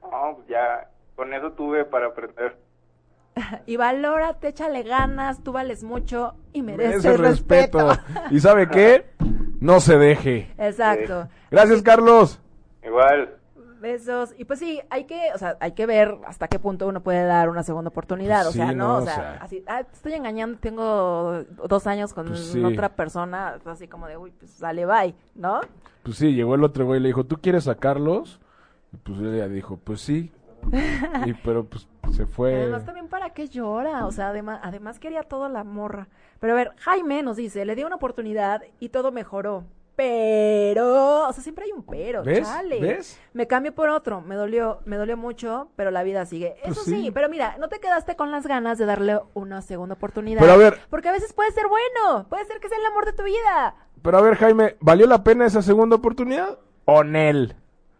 No, 0.00 0.34
pues 0.36 0.46
ya 0.48 0.88
con 1.22 1.32
eso 1.34 1.52
tuve 1.52 1.84
para 1.84 2.06
aprender. 2.08 2.56
Y 3.66 3.76
valórate, 3.76 4.48
échale 4.48 4.82
ganas, 4.82 5.42
tú 5.44 5.52
vales 5.52 5.84
mucho 5.84 6.34
y 6.52 6.62
mereces 6.62 7.04
Merece 7.04 7.16
respeto. 7.22 7.88
respeto. 7.88 8.20
¿Y 8.34 8.40
sabe 8.40 8.68
qué? 8.68 9.06
No 9.60 9.78
se 9.78 9.96
deje. 9.98 10.52
Exacto. 10.58 11.28
Gracias, 11.48 11.80
Carlos. 11.82 12.40
Igual, 12.84 13.36
Besos. 13.80 14.34
Y 14.36 14.44
pues 14.44 14.58
sí, 14.58 14.80
hay 14.90 15.04
que, 15.04 15.30
o 15.34 15.38
sea, 15.38 15.56
hay 15.60 15.72
que 15.72 15.86
ver 15.86 16.18
hasta 16.26 16.48
qué 16.48 16.58
punto 16.58 16.88
uno 16.88 17.02
puede 17.02 17.24
dar 17.24 17.48
una 17.48 17.62
segunda 17.62 17.88
oportunidad. 17.90 18.42
Pues 18.42 18.48
o 18.56 18.58
sea, 18.58 18.70
sí, 18.70 18.74
¿no? 18.74 18.88
no, 18.88 18.94
O 18.96 18.98
o 18.98 19.04
sea, 19.04 19.14
sea. 19.14 19.38
así, 19.40 19.64
ah, 19.68 19.84
te 19.84 19.92
estoy 19.94 20.12
engañando, 20.14 20.58
tengo 20.58 21.44
dos 21.68 21.86
años 21.86 22.12
con 22.14 22.26
Pues 22.26 22.46
sí. 22.46 22.62
otra 22.64 22.90
persona, 22.96 23.58
así 23.64 23.86
como 23.86 24.08
de, 24.08 24.16
uy, 24.16 24.32
pues 24.38 24.50
sale, 24.50 24.84
bye, 24.86 25.14
¿no? 25.36 25.60
Pues 26.02 26.16
sí, 26.16 26.34
llegó 26.34 26.56
el 26.56 26.64
otro 26.64 26.84
güey 26.84 26.98
y 26.98 27.02
le 27.02 27.08
dijo, 27.08 27.24
¿tú 27.24 27.38
quieres 27.40 27.66
a 27.68 27.76
Carlos? 27.76 28.40
Y 28.92 28.96
pues 28.98 29.20
ella 29.20 29.48
dijo, 29.48 29.78
pues 29.82 30.00
sí. 30.00 30.32
Y 31.26 31.34
pero 31.34 31.64
pues 31.64 31.88
se 32.12 32.26
fue. 32.26 32.54
Además, 32.54 32.84
también 32.84 33.08
para 33.08 33.30
qué 33.30 33.48
llora, 33.48 34.06
o 34.06 34.12
sea, 34.12 34.28
además, 34.28 34.60
además 34.62 34.98
quería 34.98 35.22
toda 35.22 35.48
la 35.48 35.64
morra. 35.64 36.08
Pero 36.40 36.52
a 36.52 36.56
ver, 36.56 36.72
Jaime 36.78 37.22
nos 37.22 37.36
dice, 37.36 37.64
le 37.64 37.74
dio 37.74 37.86
una 37.86 37.96
oportunidad 37.96 38.62
y 38.80 38.88
todo 38.90 39.12
mejoró. 39.12 39.64
Pero, 39.94 41.28
o 41.28 41.32
sea, 41.32 41.42
siempre 41.42 41.66
hay 41.66 41.72
un 41.72 41.84
pero, 41.84 42.24
¿Ves? 42.24 42.48
chale. 42.48 42.80
¿Ves? 42.80 43.20
Me 43.34 43.46
cambio 43.46 43.74
por 43.74 43.90
otro, 43.90 44.22
me 44.22 44.36
dolió, 44.36 44.80
me 44.86 44.96
dolió 44.96 45.16
mucho, 45.16 45.68
pero 45.76 45.90
la 45.90 46.02
vida 46.02 46.24
sigue. 46.24 46.56
Pues 46.64 46.78
Eso 46.78 46.84
sí. 46.84 47.02
sí. 47.02 47.10
pero 47.10 47.28
mira, 47.28 47.56
no 47.58 47.68
te 47.68 47.78
quedaste 47.78 48.16
con 48.16 48.30
las 48.30 48.46
ganas 48.46 48.78
de 48.78 48.86
darle 48.86 49.20
una 49.34 49.60
segunda 49.60 49.94
oportunidad. 49.94 50.40
Pero 50.40 50.52
a 50.52 50.56
ver. 50.56 50.80
Porque 50.88 51.08
a 51.08 51.12
veces 51.12 51.32
puede 51.34 51.52
ser 51.52 51.66
bueno, 51.68 52.26
puede 52.28 52.44
ser 52.46 52.58
que 52.58 52.68
sea 52.68 52.78
el 52.78 52.86
amor 52.86 53.04
de 53.04 53.12
tu 53.12 53.22
vida. 53.22 53.76
Pero 54.00 54.18
a 54.18 54.22
ver, 54.22 54.36
Jaime, 54.36 54.76
¿valió 54.80 55.06
la 55.06 55.22
pena 55.22 55.46
esa 55.46 55.62
segunda 55.62 55.96
oportunidad? 55.96 56.58
¿O 56.86 57.04
Nel? 57.04 57.54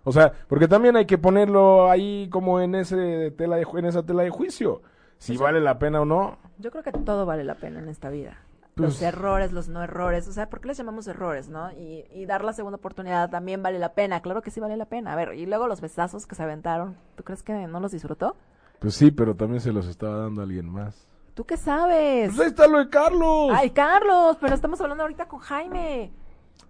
O 0.05 0.12
sea, 0.12 0.32
porque 0.48 0.68
también 0.68 0.96
hay 0.96 1.07
que 1.07 1.18
ponerlo 1.18 1.90
ahí 1.90 2.28
como 2.30 2.61
en 2.61 2.74
ese 2.74 3.30
tela 3.32 3.57
de 3.57 3.66
en 3.72 3.84
esa 3.84 4.03
tela 4.03 4.22
de 4.22 4.30
juicio. 4.30 4.82
Si 5.18 5.36
vale 5.36 5.61
la 5.61 5.78
pena 5.78 6.00
o 6.00 6.05
no. 6.05 6.38
Yo 6.59 6.70
creo 6.70 6.82
que 6.82 6.92
todo 6.92 7.26
vale 7.26 7.44
la 7.44 7.55
pena 7.55 7.78
en 7.78 7.88
esta 7.88 8.11
vida. 8.11 8.38
Pues- 8.74 8.94
los 8.94 9.03
errores, 9.03 9.53
los 9.53 9.68
no 9.68 9.82
errores, 9.82 10.26
o 10.28 10.32
sea, 10.32 10.48
¿por 10.48 10.61
qué 10.61 10.68
les 10.68 10.78
llamamos 10.78 11.07
errores, 11.07 11.48
no? 11.48 11.70
Y, 11.72 12.07
y 12.11 12.24
dar 12.24 12.42
la 12.42 12.55
segunda 12.55 12.76
oportunidad 12.76 13.28
también 13.28 13.62
vale 13.62 13.78
la 13.78 13.92
pena, 13.92 14.20
claro 14.22 14.40
que 14.40 14.50
sí 14.50 14.61
vale 14.61 14.76
la 14.78 14.86
pena. 14.86 15.12
A 15.12 15.16
ver, 15.16 15.34
y 15.34 15.44
luego 15.46 15.68
los 15.68 15.80
besazos 15.80 16.26
que 16.26 16.34
se 16.34 16.42
aventaron, 16.42 16.96
¿tú 17.14 17.22
crees 17.22 17.42
que 17.42 17.53
no 17.66 17.80
los 17.80 17.92
disfrutó? 17.92 18.34
Pues 18.78 18.94
sí, 18.94 19.11
pero 19.11 19.36
también 19.36 19.61
se 19.61 19.72
los 19.72 19.86
estaba 19.86 20.16
dando 20.16 20.40
a 20.40 20.44
alguien 20.44 20.68
más. 20.68 21.07
¿Tú 21.34 21.44
qué 21.44 21.57
sabes? 21.57 22.28
Pues 22.30 22.40
ahí 22.40 22.46
está 22.48 22.66
lo 22.66 22.78
de 22.78 22.88
Carlos. 22.88 23.50
Ay, 23.55 23.70
Carlos, 23.70 24.36
pero 24.40 24.55
estamos 24.55 24.80
hablando 24.80 25.03
ahorita 25.05 25.28
con 25.28 25.38
Jaime. 25.40 26.11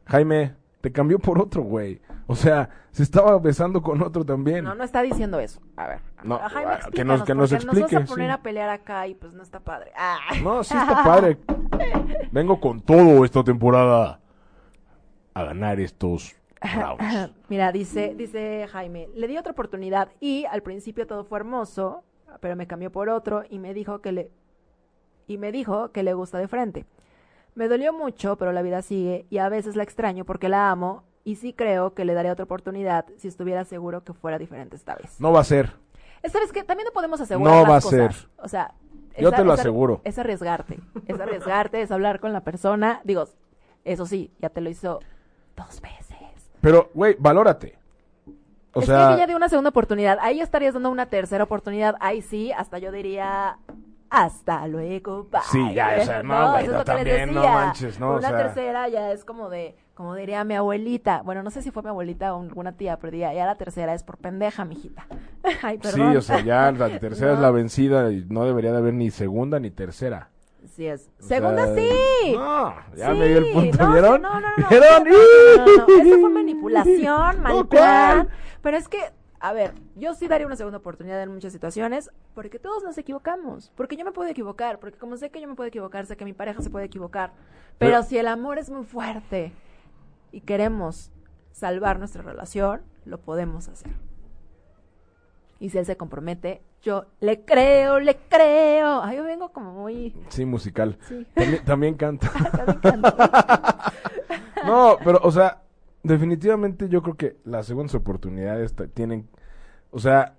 Jaime, 0.06 0.54
te 0.82 0.92
cambió 0.92 1.18
por 1.18 1.40
otro, 1.40 1.62
güey. 1.62 2.00
O 2.26 2.34
sea, 2.34 2.68
se 2.90 3.02
estaba 3.04 3.38
besando 3.38 3.80
con 3.82 4.02
otro 4.02 4.24
también. 4.24 4.64
No, 4.64 4.74
no 4.74 4.84
está 4.84 5.00
diciendo 5.00 5.38
eso. 5.40 5.60
A 5.76 5.86
ver, 5.86 6.00
No, 6.24 6.34
a 6.34 6.48
Jaime, 6.50 6.72
ah, 6.72 6.88
que 6.92 7.04
nos- 7.04 7.22
que 7.22 7.34
nos 7.34 7.50
porque 7.50 7.64
nos 7.66 7.76
explique, 7.76 7.96
vas 7.96 8.04
a 8.04 8.12
poner 8.12 8.28
sí. 8.28 8.32
a 8.34 8.42
pelear 8.42 8.68
acá 8.68 9.06
y 9.06 9.14
pues 9.14 9.32
no 9.32 9.42
está 9.42 9.60
padre. 9.60 9.92
Ah. 9.96 10.18
No, 10.42 10.62
sí 10.62 10.76
está 10.76 11.02
padre. 11.04 11.38
Vengo 12.32 12.60
con 12.60 12.80
todo 12.80 13.24
esta 13.24 13.42
temporada 13.44 14.20
a 15.34 15.44
ganar 15.44 15.80
estos 15.80 16.34
rounds. 16.60 17.32
Mira, 17.48 17.70
dice, 17.72 18.14
dice 18.16 18.66
Jaime, 18.70 19.08
le 19.14 19.28
di 19.28 19.36
otra 19.36 19.52
oportunidad 19.52 20.08
y 20.20 20.44
al 20.46 20.62
principio 20.62 21.06
todo 21.06 21.24
fue 21.24 21.38
hermoso, 21.38 22.02
pero 22.40 22.56
me 22.56 22.66
cambió 22.66 22.90
por 22.90 23.08
otro 23.08 23.44
y 23.48 23.58
me 23.58 23.72
dijo 23.72 24.00
que 24.00 24.12
le 24.12 24.30
y 25.28 25.38
me 25.38 25.52
dijo 25.52 25.92
que 25.92 26.02
le 26.02 26.12
gusta 26.14 26.38
de 26.38 26.48
frente. 26.48 26.84
Me 27.54 27.68
dolió 27.68 27.92
mucho, 27.92 28.36
pero 28.36 28.52
la 28.52 28.62
vida 28.62 28.82
sigue 28.82 29.26
y 29.30 29.38
a 29.38 29.48
veces 29.48 29.76
la 29.76 29.82
extraño 29.82 30.24
porque 30.24 30.48
la 30.48 30.70
amo 30.70 31.04
y 31.24 31.36
sí 31.36 31.52
creo 31.52 31.94
que 31.94 32.04
le 32.04 32.14
daría 32.14 32.32
otra 32.32 32.44
oportunidad 32.44 33.04
si 33.18 33.28
estuviera 33.28 33.64
seguro 33.64 34.02
que 34.04 34.12
fuera 34.12 34.38
diferente 34.38 34.76
esta 34.76 34.94
vez. 34.94 35.20
No 35.20 35.32
va 35.32 35.40
a 35.40 35.44
ser. 35.44 35.74
Esta 36.22 36.40
vez 36.40 36.52
que 36.52 36.62
también 36.64 36.86
no 36.86 36.92
podemos 36.92 37.20
asegurar 37.20 37.52
No 37.52 37.60
las 37.62 37.70
va 37.70 37.76
a 37.76 37.80
cosas. 37.80 38.16
ser. 38.16 38.28
O 38.38 38.48
sea, 38.48 38.74
Yo 39.18 39.30
te 39.32 39.44
lo 39.44 39.52
aseguro. 39.52 40.00
Es 40.04 40.18
arriesgarte. 40.18 40.78
Es 41.06 41.20
arriesgarte, 41.20 41.82
es 41.82 41.90
hablar 41.90 42.20
con 42.20 42.32
la 42.32 42.40
persona. 42.40 43.00
Digo, 43.04 43.28
eso 43.84 44.06
sí, 44.06 44.30
ya 44.40 44.48
te 44.48 44.60
lo 44.60 44.70
hizo 44.70 45.00
dos 45.56 45.80
veces. 45.80 46.16
Pero, 46.60 46.90
güey, 46.94 47.16
valórate. 47.18 47.76
O 48.72 48.80
es 48.80 48.86
sea, 48.86 49.08
que 49.08 49.14
ella 49.14 49.26
dio 49.26 49.36
una 49.36 49.48
segunda 49.48 49.70
oportunidad. 49.70 50.16
Ahí 50.22 50.40
estarías 50.40 50.74
dando 50.74 50.90
una 50.90 51.06
tercera 51.06 51.44
oportunidad. 51.44 51.96
Ahí 52.00 52.22
sí, 52.22 52.52
hasta 52.52 52.78
yo 52.78 52.90
diría. 52.92 53.58
Hasta 54.14 54.66
luego, 54.68 55.24
bye. 55.30 55.40
Sí, 55.50 55.72
ya, 55.74 55.96
o 55.98 56.04
sea, 56.04 56.22
no, 56.22 56.50
güey, 56.52 56.64
eso 56.64 56.70
es 56.72 56.72
no, 56.72 56.76
les 56.78 56.84
también, 56.84 57.34
no 57.34 57.42
manches, 57.42 57.98
no, 57.98 58.10
o 58.10 58.18
Una 58.18 58.28
sea. 58.28 58.36
tercera 58.36 58.88
ya 58.90 59.10
es 59.10 59.24
como 59.24 59.48
de, 59.48 59.74
como 59.94 60.14
diría 60.14 60.44
mi 60.44 60.54
abuelita. 60.54 61.22
Bueno, 61.24 61.42
no 61.42 61.50
sé 61.50 61.62
si 61.62 61.70
fue 61.70 61.82
mi 61.82 61.88
abuelita 61.88 62.34
o 62.34 62.42
alguna 62.42 62.72
tía, 62.72 62.98
pero 62.98 63.16
ya, 63.16 63.32
ya 63.32 63.46
la 63.46 63.54
tercera 63.54 63.94
es 63.94 64.02
por 64.02 64.18
pendeja, 64.18 64.66
mijita. 64.66 65.06
Ay, 65.62 65.78
sí, 65.82 65.90
perdón. 65.90 66.16
o 66.16 66.20
sea, 66.20 66.40
ya 66.40 66.70
la 66.72 66.98
tercera 66.98 67.30
es 67.32 67.36
No. 67.38 67.42
la 67.42 67.50
vencida 67.52 68.12
y 68.12 68.26
no 68.28 68.44
debería 68.44 68.72
de 68.72 68.78
haber 68.78 68.92
ni 68.92 69.10
segunda 69.10 69.58
ni 69.58 69.70
tercera. 69.70 70.28
Sí 70.76 70.86
es. 70.86 71.08
O 71.20 71.24
Segunda 71.24 71.64
sea, 71.66 71.74
sí. 71.74 72.32
No, 72.36 72.74
ya 72.96 73.12
Sí, 73.12 73.18
me 73.18 73.26
di 73.28 73.32
el 73.34 73.52
punto, 73.52 73.78
no, 73.84 73.92
¿vieron? 73.92 74.16
sí, 74.16 74.22
No, 74.22 74.40
no, 74.40 74.40
no. 74.40 74.68
¿Vieron? 74.68 75.04
No, 75.04 75.10
no, 75.10 75.66
no, 75.66 75.76
no, 75.76 75.86
no, 75.86 76.02
Eso 76.02 76.20
fue 76.20 76.30
manipulación, 76.30 77.42
No. 77.42 77.68
¿cuál? 77.68 78.28
Pero 78.62 78.76
es 78.76 78.88
que, 78.88 78.98
a 79.44 79.52
ver, 79.52 79.74
yo 79.96 80.14
sí 80.14 80.28
daría 80.28 80.46
una 80.46 80.54
segunda 80.54 80.78
oportunidad 80.78 81.20
en 81.20 81.32
muchas 81.32 81.52
situaciones, 81.52 82.10
porque 82.32 82.60
todos 82.60 82.84
nos 82.84 82.96
equivocamos, 82.96 83.72
porque 83.74 83.96
yo 83.96 84.04
me 84.04 84.12
puedo 84.12 84.30
equivocar, 84.30 84.78
porque 84.78 84.98
como 84.98 85.16
sé 85.16 85.30
que 85.30 85.40
yo 85.40 85.48
me 85.48 85.56
puedo 85.56 85.66
equivocar, 85.66 86.06
sé 86.06 86.16
que 86.16 86.24
mi 86.24 86.32
pareja 86.32 86.62
se 86.62 86.70
puede 86.70 86.84
equivocar, 86.86 87.32
pero, 87.76 87.90
Pero- 87.92 88.02
si 88.04 88.18
el 88.18 88.28
amor 88.28 88.58
es 88.58 88.70
muy 88.70 88.84
fuerte 88.84 89.52
y 90.30 90.42
queremos 90.42 91.10
salvar 91.50 91.98
nuestra 91.98 92.22
relación, 92.22 92.82
lo 93.04 93.18
podemos 93.20 93.66
hacer. 93.68 93.90
Y 95.58 95.70
si 95.70 95.78
él 95.78 95.86
se 95.86 95.96
compromete, 95.96 96.62
yo 96.80 97.06
le 97.20 97.44
creo, 97.44 98.00
le 98.00 98.16
creo. 98.28 99.02
Ay, 99.02 99.16
yo 99.16 99.24
vengo 99.24 99.52
como 99.52 99.72
muy... 99.72 100.14
Sí, 100.28 100.44
musical. 100.44 100.98
Sí. 101.02 101.24
También, 101.34 101.64
también 101.64 101.94
canta. 101.94 102.30
Me 102.66 102.72
encantó. 102.74 103.14
No, 104.66 104.96
pero, 105.04 105.20
o 105.22 105.30
sea, 105.30 105.62
definitivamente 106.02 106.88
yo 106.88 107.02
creo 107.02 107.16
que 107.16 107.36
las 107.44 107.66
segundas 107.66 107.94
oportunidades 107.94 108.74
tienen, 108.94 109.28
o 109.90 109.98
sea, 109.98 110.36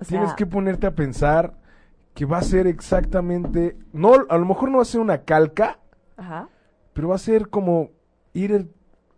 O 0.00 0.04
tienes 0.04 0.34
que 0.34 0.46
ponerte 0.46 0.86
a 0.86 0.94
pensar 0.94 1.54
que 2.14 2.24
va 2.24 2.38
a 2.38 2.42
ser 2.42 2.66
exactamente, 2.66 3.76
no, 3.92 4.14
a 4.28 4.38
lo 4.38 4.44
mejor 4.46 4.70
no 4.70 4.76
va 4.78 4.82
a 4.82 4.86
ser 4.86 5.00
una 5.00 5.22
calca, 5.22 5.78
Ajá. 6.16 6.48
pero 6.92 7.08
va 7.08 7.14
a 7.14 7.18
ser 7.18 7.48
como 7.48 7.90
ir 8.32 8.52
el- 8.52 8.70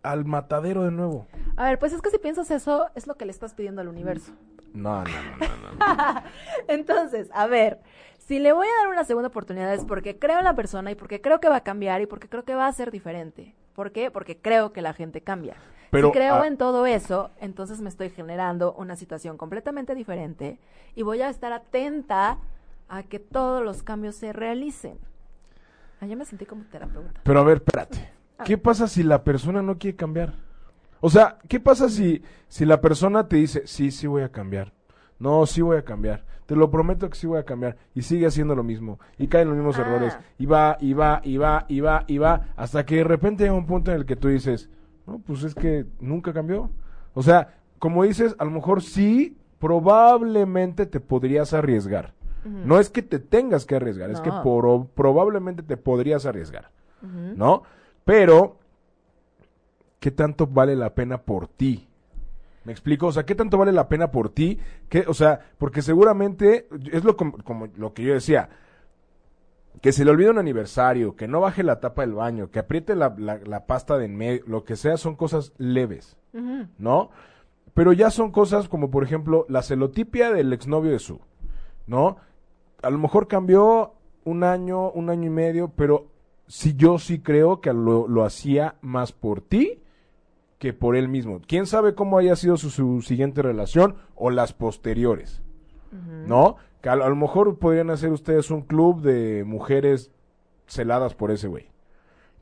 al 0.03 0.25
matadero 0.25 0.83
de 0.83 0.91
nuevo. 0.91 1.27
A 1.57 1.65
ver, 1.65 1.79
pues 1.79 1.91
es 1.93 2.01
que 2.01 2.09
si 2.09 2.17
piensas 2.17 2.49
eso, 2.51 2.87
es 2.95 3.07
lo 3.07 3.15
que 3.15 3.25
le 3.25 3.31
estás 3.31 3.53
pidiendo 3.53 3.81
al 3.81 3.87
universo. 3.89 4.31
No, 4.73 5.03
no, 5.03 5.09
no, 5.09 5.47
no, 5.47 5.47
no, 5.57 5.73
no. 5.73 6.23
Entonces, 6.67 7.29
a 7.33 7.47
ver, 7.47 7.79
si 8.19 8.39
le 8.39 8.53
voy 8.53 8.67
a 8.67 8.79
dar 8.83 8.89
una 8.93 9.03
segunda 9.03 9.27
oportunidad 9.29 9.73
es 9.73 9.83
porque 9.83 10.17
creo 10.19 10.37
en 10.39 10.43
la 10.45 10.55
persona 10.55 10.91
y 10.91 10.95
porque 10.95 11.19
creo 11.21 11.39
que 11.39 11.49
va 11.49 11.57
a 11.57 11.63
cambiar 11.63 12.01
y 12.01 12.05
porque 12.05 12.29
creo 12.29 12.43
que 12.45 12.55
va 12.55 12.67
a 12.67 12.73
ser 12.73 12.91
diferente. 12.91 13.55
¿Por 13.79 13.93
qué? 13.93 14.11
Porque 14.11 14.35
creo 14.35 14.73
que 14.73 14.81
la 14.81 14.91
gente 14.91 15.21
cambia. 15.21 15.55
Pero, 15.89 16.09
si 16.09 16.15
creo 16.15 16.35
ah- 16.35 16.47
en 16.47 16.57
todo 16.57 16.85
eso, 16.85 17.31
entonces 17.39 17.79
me 17.79 17.87
estoy 17.87 18.09
generando 18.09 18.73
una 18.73 18.97
situación 18.97 19.37
completamente 19.37 19.95
diferente 19.95 20.59
y 20.95 21.03
voy 21.03 21.21
a 21.21 21.29
estar 21.29 21.53
atenta 21.53 22.39
a 22.89 23.03
que 23.03 23.19
todos 23.19 23.63
los 23.63 23.81
cambios 23.81 24.17
se 24.17 24.33
realicen. 24.33 24.97
Ah, 26.01 26.07
yo 26.07 26.17
me 26.17 26.25
sentí 26.25 26.45
como 26.45 26.65
terapeuta. 26.65 27.21
Pero 27.23 27.39
a 27.39 27.43
ver, 27.43 27.59
espérate. 27.59 28.11
¿Qué 28.43 28.57
pasa 28.57 28.85
si 28.85 29.01
la 29.01 29.23
persona 29.23 29.61
no 29.61 29.77
quiere 29.77 29.95
cambiar? 29.95 30.33
O 30.99 31.09
sea, 31.09 31.39
¿qué 31.47 31.61
pasa 31.61 31.87
si, 31.87 32.21
si 32.49 32.65
la 32.65 32.81
persona 32.81 33.29
te 33.29 33.37
dice, 33.37 33.65
sí, 33.65 33.91
sí 33.91 34.07
voy 34.07 34.23
a 34.23 34.29
cambiar? 34.29 34.73
No, 35.19 35.45
sí 35.45 35.61
voy 35.61 35.77
a 35.77 35.85
cambiar. 35.85 36.25
Te 36.49 36.55
lo 36.55 36.71
prometo 36.71 37.07
que 37.07 37.15
sí 37.15 37.27
voy 37.27 37.37
a 37.37 37.43
cambiar. 37.45 37.77
Y 37.93 38.01
sigue 38.01 38.25
haciendo 38.25 38.55
lo 38.55 38.63
mismo. 38.63 38.99
Y 39.19 39.27
cae 39.27 39.43
en 39.43 39.49
los 39.49 39.57
mismos 39.57 39.77
Ah. 39.77 39.81
errores. 39.81 40.17
Y 40.39 40.47
va, 40.47 40.77
y 40.81 40.93
va, 40.93 41.21
y 41.23 41.37
va, 41.37 41.65
y 41.67 41.79
va, 41.79 42.05
y 42.07 42.17
va. 42.17 42.47
Hasta 42.55 42.87
que 42.87 42.95
de 42.95 43.03
repente 43.03 43.43
llega 43.43 43.53
un 43.55 43.67
punto 43.67 43.91
en 43.91 43.97
el 43.97 44.05
que 44.07 44.15
tú 44.15 44.29
dices, 44.29 44.67
no, 45.05 45.19
pues 45.19 45.43
es 45.43 45.53
que 45.53 45.85
nunca 45.99 46.33
cambió. 46.33 46.71
O 47.13 47.21
sea, 47.21 47.53
como 47.77 48.03
dices, 48.03 48.35
a 48.39 48.45
lo 48.45 48.49
mejor 48.51 48.81
sí, 48.81 49.37
probablemente 49.59 50.87
te 50.87 50.99
podrías 50.99 51.53
arriesgar. 51.53 52.13
No 52.43 52.79
es 52.79 52.89
que 52.89 53.01
te 53.03 53.19
tengas 53.19 53.65
que 53.67 53.75
arriesgar, 53.75 54.09
es 54.09 54.19
que 54.21 54.31
por- 54.43 54.87
probablemente 54.87 55.61
te 55.61 55.77
podrías 55.77 56.25
arriesgar. 56.25 56.71
¿no? 57.35 57.61
Pero, 58.05 58.57
¿qué 59.99 60.09
tanto 60.09 60.47
vale 60.47 60.75
la 60.75 60.95
pena 60.95 61.19
por 61.21 61.47
ti? 61.47 61.88
¿Me 62.69 62.73
explico? 62.73 63.07
O 63.07 63.11
sea, 63.11 63.25
¿qué 63.25 63.33
tanto 63.33 63.57
vale 63.57 63.71
la 63.71 63.89
pena 63.89 64.11
por 64.11 64.29
ti? 64.29 64.59
¿Qué, 64.89 65.03
o 65.07 65.15
sea, 65.15 65.39
porque 65.57 65.81
seguramente, 65.81 66.67
es 66.93 67.03
lo 67.03 67.17
com- 67.17 67.31
como, 67.43 67.65
lo 67.75 67.95
que 67.95 68.03
yo 68.03 68.13
decía, 68.13 68.47
que 69.81 69.91
se 69.91 70.05
le 70.05 70.11
olvide 70.11 70.29
un 70.29 70.37
aniversario, 70.37 71.15
que 71.15 71.27
no 71.27 71.41
baje 71.41 71.63
la 71.63 71.79
tapa 71.79 72.03
del 72.03 72.13
baño, 72.13 72.51
que 72.51 72.59
apriete 72.59 72.95
la, 72.95 73.15
la- 73.17 73.39
la 73.43 73.65
pasta 73.65 73.97
de 73.97 74.05
en 74.05 74.15
medio, 74.15 74.43
lo 74.45 74.65
que 74.65 74.75
sea, 74.75 74.97
son 74.97 75.15
cosas 75.15 75.51
leves. 75.57 76.15
¿no? 76.77 77.09
Pero 77.73 77.91
ya 77.91 78.11
son 78.11 78.29
cosas 78.31 78.69
como, 78.69 78.91
por 78.91 79.03
ejemplo, 79.03 79.47
la 79.49 79.63
celotipia 79.63 80.31
del 80.31 80.53
exnovio 80.53 80.91
de 80.91 80.99
su, 80.99 81.19
¿no? 81.87 82.17
A 82.83 82.91
lo 82.91 82.99
mejor 82.99 83.27
cambió 83.27 83.93
un 84.25 84.43
año, 84.43 84.91
un 84.91 85.09
año 85.09 85.25
y 85.25 85.31
medio, 85.31 85.69
pero 85.75 86.05
sí 86.45 86.75
yo 86.75 86.99
sí 86.99 87.17
creo 87.19 87.61
que 87.61 87.73
lo, 87.73 88.07
lo 88.07 88.23
hacía 88.25 88.75
más 88.81 89.11
por 89.11 89.41
ti 89.41 89.81
que 90.59 90.73
por 90.73 90.95
él 90.95 91.07
mismo. 91.07 91.41
¿Quién 91.47 91.65
sabe 91.65 91.95
cómo 91.95 92.17
haya 92.19 92.35
sido 92.35 92.57
su, 92.57 92.69
su 92.69 93.01
siguiente 93.01 93.41
relación 93.41 93.95
o 94.15 94.29
las 94.29 94.53
posteriores? 94.53 95.41
¿No? 96.27 96.57
Que 96.81 96.89
a, 96.89 96.95
lo- 96.95 97.05
a 97.05 97.09
lo 97.09 97.15
mejor 97.15 97.57
podrían 97.57 97.89
hacer 97.89 98.11
ustedes 98.11 98.51
un 98.51 98.61
club 98.61 99.01
de 99.01 99.43
mujeres 99.45 100.11
celadas 100.67 101.15
por 101.15 101.31
ese 101.31 101.47
güey. 101.47 101.71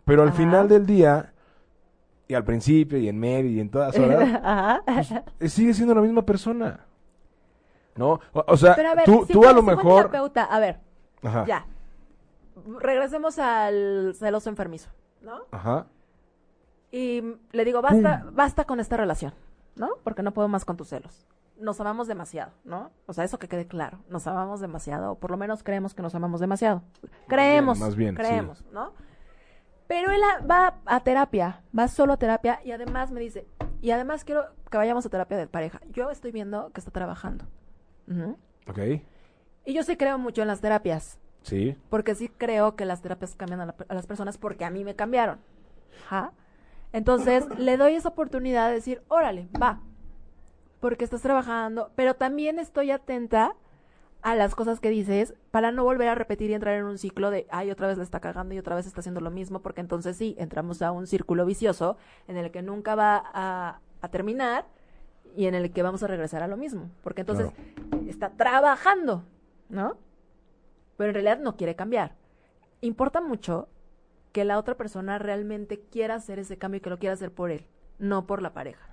Pero 0.03 0.23
al 0.23 0.29
Ajá. 0.29 0.37
final 0.37 0.67
del 0.67 0.85
día, 0.85 1.33
y 2.27 2.33
al 2.33 2.43
principio, 2.43 2.97
y 2.97 3.07
en 3.07 3.17
medio, 3.19 3.49
y 3.51 3.59
en 3.61 3.69
todas 3.69 3.97
horas, 3.97 4.27
Ajá. 4.43 4.83
eh, 5.39 5.47
sigue 5.47 5.73
siendo 5.73 5.95
la 5.95 6.01
misma 6.01 6.23
persona. 6.25 6.81
¿No? 7.95 8.19
O, 8.33 8.43
o 8.47 8.57
sea, 8.57 8.75
Pero 8.75 8.89
a 8.89 8.95
ver, 8.95 9.05
tú, 9.05 9.23
si 9.27 9.33
tú 9.33 9.39
fue- 9.41 9.49
a 9.49 9.53
lo 9.53 9.61
mejor... 9.63 9.97
terapeuta, 10.07 10.43
a 10.43 10.59
ver, 10.59 10.79
Ajá. 11.23 11.45
ya. 11.47 11.65
Regresemos 12.79 13.39
al 13.39 14.13
celoso 14.15 14.49
enfermizo, 14.49 14.89
¿no? 15.21 15.41
Ajá. 15.51 15.87
Y 16.91 17.21
le 17.51 17.65
digo, 17.65 17.81
basta, 17.81 18.25
basta 18.31 18.63
con 18.65 18.79
esta 18.79 18.97
relación, 18.97 19.33
¿no? 19.75 19.89
Porque 20.03 20.23
no 20.23 20.33
puedo 20.33 20.47
más 20.47 20.63
con 20.65 20.77
tus 20.77 20.89
celos. 20.89 21.25
Nos 21.59 21.81
amamos 21.81 22.07
demasiado, 22.07 22.51
¿no? 22.63 22.91
O 23.07 23.13
sea, 23.13 23.23
eso 23.23 23.39
que 23.39 23.47
quede 23.47 23.65
claro. 23.67 23.99
Nos 24.09 24.27
amamos 24.27 24.59
demasiado, 24.61 25.11
o 25.13 25.15
por 25.15 25.31
lo 25.31 25.37
menos 25.37 25.63
creemos 25.63 25.93
que 25.93 26.01
nos 26.03 26.13
amamos 26.15 26.39
demasiado. 26.39 26.83
Creemos, 27.27 27.79
más 27.79 27.95
bien, 27.95 28.15
creemos, 28.15 28.63
¿no? 28.71 28.93
Pero 29.87 30.11
él 30.11 30.21
va 30.49 30.75
a 30.85 30.99
terapia, 30.99 31.61
va 31.77 31.87
solo 31.87 32.13
a 32.13 32.17
terapia 32.17 32.59
y 32.63 32.71
además 32.71 33.11
me 33.11 33.19
dice, 33.21 33.47
y 33.81 33.91
además 33.91 34.23
quiero 34.23 34.43
que 34.69 34.77
vayamos 34.77 35.05
a 35.05 35.09
terapia 35.09 35.37
de 35.37 35.47
pareja. 35.47 35.79
Yo 35.91 36.09
estoy 36.11 36.31
viendo 36.31 36.71
que 36.73 36.79
está 36.81 36.91
trabajando. 36.91 37.45
Ujú. 38.09 38.37
Ok. 38.67 38.79
Y 39.65 39.73
yo 39.73 39.83
sí 39.83 39.95
creo 39.97 40.17
mucho 40.17 40.41
en 40.41 40.49
las 40.49 40.61
terapias. 40.61 41.19
Sí. 41.41 41.77
Porque 41.89 42.15
sí 42.15 42.27
creo 42.29 42.75
que 42.75 42.85
las 42.85 43.01
terapias 43.01 43.35
cambian 43.35 43.61
a, 43.61 43.65
la- 43.67 43.75
a 43.87 43.93
las 43.93 44.05
personas 44.07 44.37
porque 44.37 44.65
a 44.65 44.69
mí 44.69 44.83
me 44.83 44.95
cambiaron. 44.95 45.39
Ajá. 46.05 46.33
Entonces, 46.97 47.45
le 47.57 47.77
doy 47.77 47.93
esa 47.93 48.09
oportunidad 48.09 48.67
de 48.67 48.75
decir, 48.75 49.03
órale, 49.07 49.47
va. 49.61 49.81
Porque 50.79 51.03
estás 51.03 51.21
trabajando, 51.21 51.91
pero 51.95 52.15
también 52.15 52.59
estoy 52.59 52.91
atenta 52.91 53.55
a 54.21 54.35
las 54.35 54.55
cosas 54.55 54.79
que 54.79 54.89
dices 54.89 55.35
para 55.51 55.71
no 55.71 55.83
volver 55.83 56.07
a 56.09 56.15
repetir 56.15 56.49
y 56.49 56.53
entrar 56.53 56.75
en 56.75 56.85
un 56.85 56.97
ciclo 56.97 57.29
de, 57.29 57.47
ay, 57.49 57.71
otra 57.71 57.87
vez 57.87 57.97
le 57.97 58.03
está 58.03 58.19
cagando 58.19 58.55
y 58.55 58.59
otra 58.59 58.75
vez 58.75 58.87
está 58.87 59.01
haciendo 59.01 59.21
lo 59.21 59.31
mismo, 59.31 59.61
porque 59.61 59.81
entonces 59.81 60.17
sí, 60.17 60.35
entramos 60.39 60.81
a 60.81 60.91
un 60.91 61.07
círculo 61.07 61.45
vicioso 61.45 61.97
en 62.27 62.37
el 62.37 62.51
que 62.51 62.61
nunca 62.61 62.95
va 62.95 63.23
a, 63.33 63.79
a 64.01 64.07
terminar 64.09 64.65
y 65.35 65.45
en 65.45 65.55
el 65.55 65.71
que 65.71 65.83
vamos 65.83 66.03
a 66.03 66.07
regresar 66.07 66.43
a 66.43 66.47
lo 66.47 66.57
mismo. 66.57 66.89
Porque 67.03 67.21
entonces 67.21 67.51
está 68.07 68.31
trabajando, 68.31 69.23
¿no? 69.69 69.97
pero 70.97 71.11
en 71.11 71.13
realidad 71.13 71.39
no 71.39 71.55
quiere 71.55 71.75
cambiar. 71.75 72.15
Importa 72.81 73.21
mucho 73.21 73.69
que 74.37 74.45
la 74.45 74.59
otra 74.59 74.77
persona 74.77 75.17
realmente 75.17 75.79
quiera 75.79 76.13
hacer 76.13 76.37
ese 76.37 76.59
cambio 76.59 76.77
y 76.77 76.81
que 76.81 76.91
lo 76.91 76.99
quiera 76.99 77.13
hacer 77.13 77.31
por 77.31 77.49
él, 77.49 77.65
no 77.97 78.27
por 78.27 78.43
la 78.43 78.53
pareja. 78.53 78.87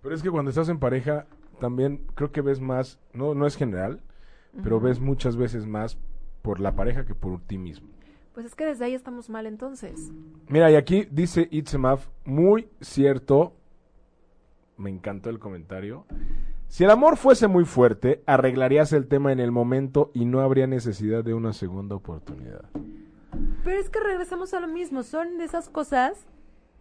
Pero 0.00 0.14
es 0.14 0.22
que 0.22 0.30
cuando 0.30 0.48
estás 0.48 0.70
en 0.70 0.78
pareja, 0.78 1.26
también 1.60 2.06
creo 2.14 2.32
que 2.32 2.40
ves 2.40 2.62
más, 2.62 2.98
no, 3.12 3.34
no 3.34 3.46
es 3.46 3.56
general, 3.56 4.00
pero 4.62 4.80
ves 4.80 4.98
muchas 4.98 5.36
veces 5.36 5.66
más 5.66 5.98
por 6.40 6.60
la 6.60 6.74
pareja 6.76 7.04
que 7.04 7.14
por 7.14 7.42
ti 7.42 7.58
mismo. 7.58 7.90
Pues 8.32 8.46
es 8.46 8.54
que 8.54 8.64
desde 8.64 8.86
ahí 8.86 8.94
estamos 8.94 9.28
mal 9.28 9.44
entonces. 9.44 10.12
Mira, 10.48 10.70
y 10.70 10.76
aquí 10.76 11.06
dice 11.10 11.46
Itzemaf, 11.50 12.08
muy 12.24 12.70
cierto, 12.80 13.52
me 14.78 14.88
encantó 14.88 15.28
el 15.28 15.38
comentario. 15.38 16.06
Si 16.68 16.84
el 16.84 16.90
amor 16.90 17.18
fuese 17.18 17.48
muy 17.48 17.66
fuerte, 17.66 18.22
arreglarías 18.24 18.94
el 18.94 19.08
tema 19.08 19.30
en 19.30 19.40
el 19.40 19.52
momento 19.52 20.10
y 20.14 20.24
no 20.24 20.40
habría 20.40 20.66
necesidad 20.66 21.22
de 21.22 21.34
una 21.34 21.52
segunda 21.52 21.96
oportunidad. 21.96 22.64
Pero 23.64 23.78
es 23.78 23.90
que 23.90 24.00
regresamos 24.00 24.54
a 24.54 24.60
lo 24.60 24.68
mismo, 24.68 25.02
son 25.02 25.38
de 25.38 25.44
esas 25.44 25.68
cosas 25.68 26.26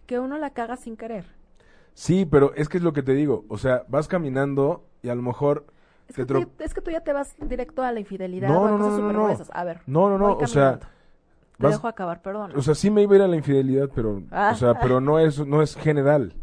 que 0.05 0.19
uno 0.19 0.37
la 0.37 0.51
caga 0.51 0.77
sin 0.77 0.95
querer. 0.97 1.25
Sí, 1.93 2.25
pero 2.25 2.53
es 2.55 2.69
que 2.69 2.77
es 2.77 2.83
lo 2.83 2.93
que 2.93 3.03
te 3.03 3.13
digo, 3.13 3.43
o 3.49 3.57
sea, 3.57 3.83
vas 3.89 4.07
caminando 4.07 4.85
y 5.01 5.09
a 5.09 5.15
lo 5.15 5.21
mejor 5.21 5.65
Es 6.07 6.15
que, 6.15 6.25
tú, 6.25 6.49
es 6.59 6.73
que 6.73 6.81
tú 6.81 6.91
ya 6.91 7.01
te 7.01 7.11
vas 7.13 7.35
directo 7.39 7.83
a 7.83 7.91
la 7.91 7.99
infidelidad 7.99 8.47
No, 8.47 8.61
o 8.61 8.65
a 8.65 8.69
no, 8.71 8.77
no, 8.77 8.83
cosas 8.85 8.91
no, 8.93 8.97
súper 8.99 9.15
no. 9.15 9.23
gruesas. 9.25 9.49
A 9.53 9.63
ver. 9.63 9.81
No, 9.85 10.09
no, 10.09 10.17
no, 10.17 10.33
o 10.37 10.47
sea. 10.47 10.79
Te 10.79 11.65
vas- 11.65 11.73
dejo 11.73 11.87
acabar, 11.89 12.21
perdón. 12.21 12.53
O 12.55 12.61
sea, 12.61 12.73
sí 12.73 12.89
me 12.89 13.01
iba 13.03 13.13
a 13.13 13.15
ir 13.17 13.21
a 13.23 13.27
la 13.27 13.35
infidelidad, 13.35 13.89
pero, 13.93 14.23
Ah. 14.31 14.51
o 14.53 14.55
sea, 14.55 14.79
pero 14.79 15.01
no 15.01 15.19
es, 15.19 15.45
no 15.45 15.61
es 15.61 15.75
general. 15.75 16.33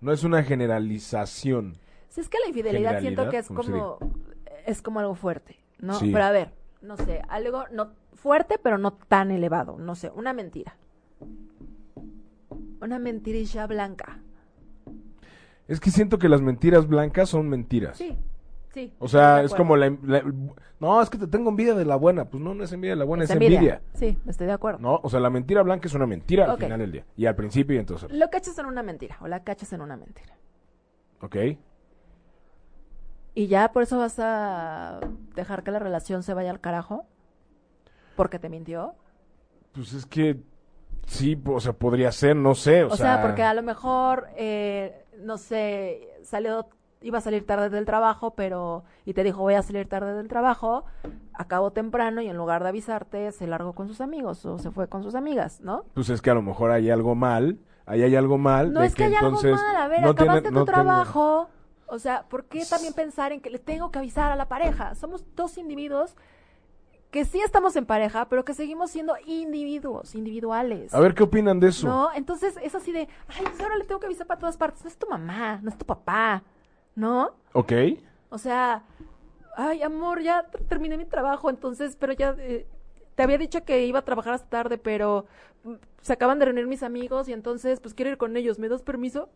No 0.00 0.10
es 0.12 0.24
una 0.24 0.42
generalización. 0.42 1.74
Si 2.08 2.20
es 2.20 2.28
que 2.28 2.38
la 2.38 2.48
infidelidad 2.48 3.00
siento 3.00 3.28
que 3.28 3.38
es 3.38 3.48
¿cómo 3.48 3.62
se 3.62 3.70
como 3.72 3.98
es 4.66 4.80
como 4.82 5.00
algo 5.00 5.14
fuerte, 5.14 5.58
¿no? 5.78 5.94
Sí. 5.94 6.10
Pero 6.12 6.24
a 6.24 6.30
ver, 6.30 6.52
no 6.80 6.96
sé, 6.96 7.20
algo 7.28 7.64
no 7.72 7.90
fuerte 8.24 8.58
pero 8.60 8.78
no 8.78 8.94
tan 8.94 9.30
elevado, 9.30 9.76
no 9.78 9.94
sé, 9.94 10.10
una 10.10 10.32
mentira. 10.32 10.76
Una 12.80 12.98
mentirilla 12.98 13.66
blanca. 13.66 14.18
Es 15.68 15.78
que 15.78 15.90
siento 15.90 16.18
que 16.18 16.30
las 16.30 16.40
mentiras 16.40 16.88
blancas 16.88 17.28
son 17.28 17.48
mentiras. 17.50 17.98
Sí. 17.98 18.18
Sí. 18.72 18.92
O 18.98 19.06
sea, 19.08 19.42
es 19.42 19.54
como 19.54 19.76
la, 19.76 19.94
la- 20.02 20.24
No, 20.80 21.00
es 21.02 21.08
que 21.10 21.18
te 21.18 21.26
tengo 21.28 21.50
envidia 21.50 21.74
de 21.74 21.84
la 21.84 21.96
buena. 21.96 22.24
Pues 22.24 22.42
no, 22.42 22.54
no 22.54 22.64
es 22.64 22.72
envidia 22.72 22.94
de 22.94 22.98
la 22.98 23.04
buena, 23.04 23.24
es, 23.24 23.30
Es 23.30 23.36
envidia. 23.36 23.82
Sí, 23.92 24.18
estoy 24.26 24.46
de 24.48 24.52
acuerdo. 24.52 24.80
¿No? 24.80 25.00
O 25.02 25.08
sea, 25.10 25.20
la 25.20 25.30
mentira 25.30 25.62
blanca 25.62 25.86
es 25.86 25.94
una 25.94 26.06
mentira 26.06 26.50
al 26.50 26.58
final 26.58 26.78
del 26.80 26.92
día. 26.92 27.04
Y 27.16 27.26
al 27.26 27.36
principio 27.36 27.76
y 27.76 27.78
entonces. 27.78 28.10
Lo 28.10 28.30
cachas 28.30 28.58
en 28.58 28.66
una 28.66 28.82
mentira 28.82 29.16
o 29.20 29.28
la 29.28 29.44
cachas 29.44 29.72
en 29.74 29.80
una 29.82 29.96
mentira. 29.96 30.34
¿Ok? 31.20 31.36
¿Y 33.34 33.46
ya 33.48 33.70
por 33.72 33.82
eso 33.84 33.98
vas 33.98 34.18
a 34.18 34.98
dejar 35.34 35.62
que 35.62 35.70
la 35.70 35.78
relación 35.78 36.22
se 36.22 36.34
vaya 36.34 36.50
al 36.50 36.60
carajo? 36.60 37.06
¿Porque 38.16 38.38
te 38.38 38.48
mintió? 38.48 38.94
Pues 39.72 39.92
es 39.92 40.06
que 40.06 40.38
sí, 41.06 41.40
o 41.46 41.60
sea, 41.60 41.72
podría 41.72 42.12
ser, 42.12 42.36
no 42.36 42.54
sé. 42.54 42.84
O, 42.84 42.88
O 42.92 42.96
sea, 42.96 43.20
porque 43.22 43.42
a 43.42 43.54
lo 43.54 43.62
mejor, 43.62 44.28
eh, 44.36 45.04
no 45.18 45.36
sé, 45.36 46.08
salió, 46.22 46.68
iba 47.00 47.18
a 47.18 47.20
salir 47.20 47.44
tarde 47.46 47.68
del 47.70 47.84
trabajo, 47.84 48.34
pero, 48.34 48.84
y 49.04 49.14
te 49.14 49.24
dijo, 49.24 49.40
voy 49.40 49.54
a 49.54 49.62
salir 49.62 49.88
tarde 49.88 50.14
del 50.14 50.28
trabajo, 50.28 50.84
acabó 51.34 51.72
temprano 51.72 52.20
y 52.22 52.28
en 52.28 52.36
lugar 52.36 52.62
de 52.62 52.68
avisarte, 52.70 53.32
se 53.32 53.46
largó 53.46 53.72
con 53.74 53.88
sus 53.88 54.00
amigos 54.00 54.46
o 54.46 54.58
se 54.58 54.70
fue 54.70 54.88
con 54.88 55.02
sus 55.02 55.14
amigas, 55.14 55.60
¿no? 55.60 55.84
Pues 55.94 56.08
es 56.08 56.22
que 56.22 56.30
a 56.30 56.34
lo 56.34 56.42
mejor 56.42 56.70
hay 56.70 56.90
algo 56.90 57.14
mal, 57.14 57.58
ahí 57.84 58.02
hay 58.02 58.14
algo 58.16 58.38
mal. 58.38 58.72
No 58.72 58.80
de 58.80 58.86
es 58.86 58.94
que, 58.94 59.04
haya 59.04 59.18
entonces 59.18 59.52
algo 59.52 59.66
mal, 59.66 59.76
a 59.76 59.88
ver, 59.88 60.02
no 60.02 60.14
tiene- 60.14 60.30
acabaste 60.30 60.50
no 60.52 60.60
tu 60.60 60.66
trabajo. 60.66 61.48
O 61.86 61.98
sea, 61.98 62.22
¿por 62.30 62.46
qué 62.46 62.64
también 62.64 62.94
pensar 62.94 63.32
en 63.32 63.40
que 63.42 63.50
le 63.50 63.58
tengo 63.58 63.90
que 63.90 63.98
avisar 63.98 64.32
a 64.32 64.36
la 64.36 64.48
pareja? 64.48 64.94
Somos 64.94 65.22
dos 65.36 65.58
individuos 65.58 66.16
que 67.14 67.24
sí 67.24 67.38
estamos 67.40 67.76
en 67.76 67.86
pareja, 67.86 68.28
pero 68.28 68.44
que 68.44 68.54
seguimos 68.54 68.90
siendo 68.90 69.14
individuos, 69.24 70.16
individuales. 70.16 70.92
A 70.92 70.98
ver 70.98 71.14
qué 71.14 71.22
opinan 71.22 71.60
de 71.60 71.68
eso. 71.68 71.86
¿No? 71.86 72.08
Entonces 72.12 72.58
es 72.60 72.74
así 72.74 72.90
de, 72.90 73.06
ay, 73.28 73.44
pues 73.44 73.60
ahora 73.60 73.76
le 73.76 73.84
tengo 73.84 74.00
que 74.00 74.06
avisar 74.06 74.26
para 74.26 74.40
todas 74.40 74.56
partes. 74.56 74.82
No 74.82 74.88
es 74.88 74.96
tu 74.98 75.06
mamá, 75.08 75.60
no 75.62 75.68
es 75.70 75.78
tu 75.78 75.86
papá, 75.86 76.42
¿no? 76.96 77.30
Ok. 77.52 77.72
O 78.30 78.38
sea, 78.38 78.82
ay, 79.56 79.82
amor, 79.84 80.22
ya 80.22 80.42
ter- 80.50 80.64
terminé 80.64 80.96
mi 80.96 81.04
trabajo, 81.04 81.50
entonces, 81.50 81.94
pero 81.94 82.12
ya 82.14 82.34
eh, 82.36 82.66
te 83.14 83.22
había 83.22 83.38
dicho 83.38 83.64
que 83.64 83.86
iba 83.86 84.00
a 84.00 84.04
trabajar 84.04 84.34
hasta 84.34 84.48
tarde, 84.48 84.76
pero 84.76 85.26
mm, 85.62 85.74
se 86.00 86.12
acaban 86.14 86.40
de 86.40 86.46
reunir 86.46 86.66
mis 86.66 86.82
amigos 86.82 87.28
y 87.28 87.32
entonces, 87.32 87.78
pues 87.78 87.94
quiero 87.94 88.10
ir 88.10 88.16
con 88.18 88.36
ellos. 88.36 88.58
¿Me 88.58 88.68
das 88.68 88.82
permiso? 88.82 89.28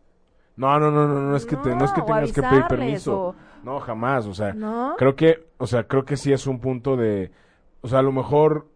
No, 0.57 0.77
no, 0.81 0.91
no, 0.91 1.07
no, 1.07 1.21
no 1.21 1.35
es 1.37 1.45
que, 1.45 1.55
te- 1.55 1.73
no 1.73 1.85
es 1.85 1.93
que 1.93 2.01
o 2.01 2.05
tengas 2.05 2.33
que 2.33 2.41
pedir 2.41 2.67
permiso. 2.67 3.21
o- 3.29 3.35
No, 3.63 3.79
jamás, 3.79 4.25
o 4.25 4.33
sea, 4.33 4.51
¿No? 4.53 4.95
creo 4.97 5.15
que, 5.15 5.47
o 5.57 5.65
sea, 5.65 5.87
creo 5.87 6.03
que 6.03 6.17
sí 6.17 6.33
es 6.33 6.45
un 6.45 6.59
punto 6.59 6.97
de, 6.97 7.31
o 7.81 7.87
sea, 7.87 7.99
a 7.99 8.03
lo 8.03 8.11
mejor 8.11 8.67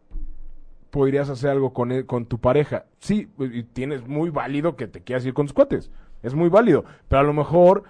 podrías 0.90 1.30
hacer 1.30 1.50
algo 1.50 1.74
con, 1.74 1.92
e- 1.92 2.06
con 2.06 2.26
tu 2.26 2.40
pareja. 2.40 2.86
Sí, 3.00 3.30
y 3.40 3.64
tienes 3.64 4.08
muy 4.08 4.30
válido 4.30 4.76
que 4.76 4.88
te 4.88 5.02
quieras 5.02 5.26
ir 5.26 5.34
con 5.34 5.48
tus 5.48 5.54
cuates. 5.54 5.92
Es 6.22 6.34
muy 6.36 6.50
válido, 6.50 6.86
pero 7.08 7.22
a 7.22 7.24
lo 7.24 7.34
mejor 7.34 7.84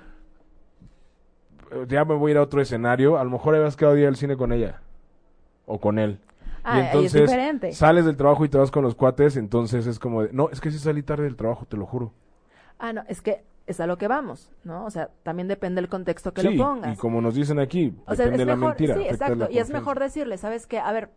ya 1.87 2.05
me 2.05 2.15
voy 2.15 2.29
a 2.29 2.33
ir 2.33 2.37
a 2.37 2.41
otro 2.43 2.61
escenario, 2.61 3.17
a 3.17 3.23
lo 3.23 3.29
mejor 3.29 3.55
habías 3.55 3.75
quedado 3.75 3.95
día 3.95 4.07
al 4.07 4.15
cine 4.15 4.37
con 4.37 4.51
ella 4.51 4.81
o 5.65 5.79
con 5.79 5.99
él. 5.99 6.19
Ah, 6.63 6.91
y 6.95 7.05
es 7.05 7.13
diferente. 7.13 7.73
sales 7.73 8.05
del 8.05 8.15
trabajo 8.15 8.45
y 8.45 8.49
te 8.49 8.57
vas 8.57 8.71
con 8.71 8.83
los 8.83 8.95
cuates, 8.95 9.35
entonces 9.35 9.85
es 9.85 9.99
como 9.99 10.23
de, 10.23 10.31
no, 10.31 10.49
es 10.49 10.61
que 10.61 10.71
sí 10.71 10.79
salí 10.79 11.03
tarde 11.03 11.23
del 11.23 11.35
trabajo, 11.35 11.65
te 11.65 11.75
lo 11.75 11.85
juro. 11.85 12.13
Ah, 12.79 12.93
no, 12.93 13.03
es 13.07 13.21
que 13.21 13.43
es 13.65 13.79
a 13.79 13.87
lo 13.87 13.97
que 13.97 14.07
vamos, 14.07 14.51
¿no? 14.63 14.85
O 14.85 14.89
sea, 14.89 15.09
también 15.23 15.47
depende 15.47 15.81
del 15.81 15.89
contexto 15.89 16.33
que 16.33 16.41
sí, 16.41 16.55
lo 16.55 16.63
pongas. 16.65 16.97
y 16.97 16.99
como 16.99 17.21
nos 17.21 17.35
dicen 17.35 17.59
aquí, 17.59 17.95
O 18.05 18.13
sea, 18.15 18.25
es 18.25 18.37
de 18.37 18.45
la 18.45 18.55
mejor, 18.55 18.69
mentira. 18.71 18.95
sí, 18.95 19.01
exacto, 19.03 19.47
y 19.49 19.57
es 19.59 19.69
mejor 19.69 19.99
decirle, 19.99 20.37
¿sabes 20.37 20.67
qué? 20.67 20.79
A 20.79 20.91
ver, 20.91 21.09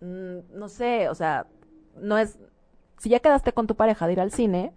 mm, 0.00 0.38
no 0.58 0.68
sé, 0.68 1.08
o 1.08 1.14
sea, 1.14 1.46
no 1.96 2.18
es, 2.18 2.38
si 2.98 3.08
ya 3.08 3.20
quedaste 3.20 3.52
con 3.52 3.66
tu 3.66 3.74
pareja 3.76 4.06
de 4.06 4.12
ir 4.14 4.20
al 4.20 4.30
cine, 4.30 4.72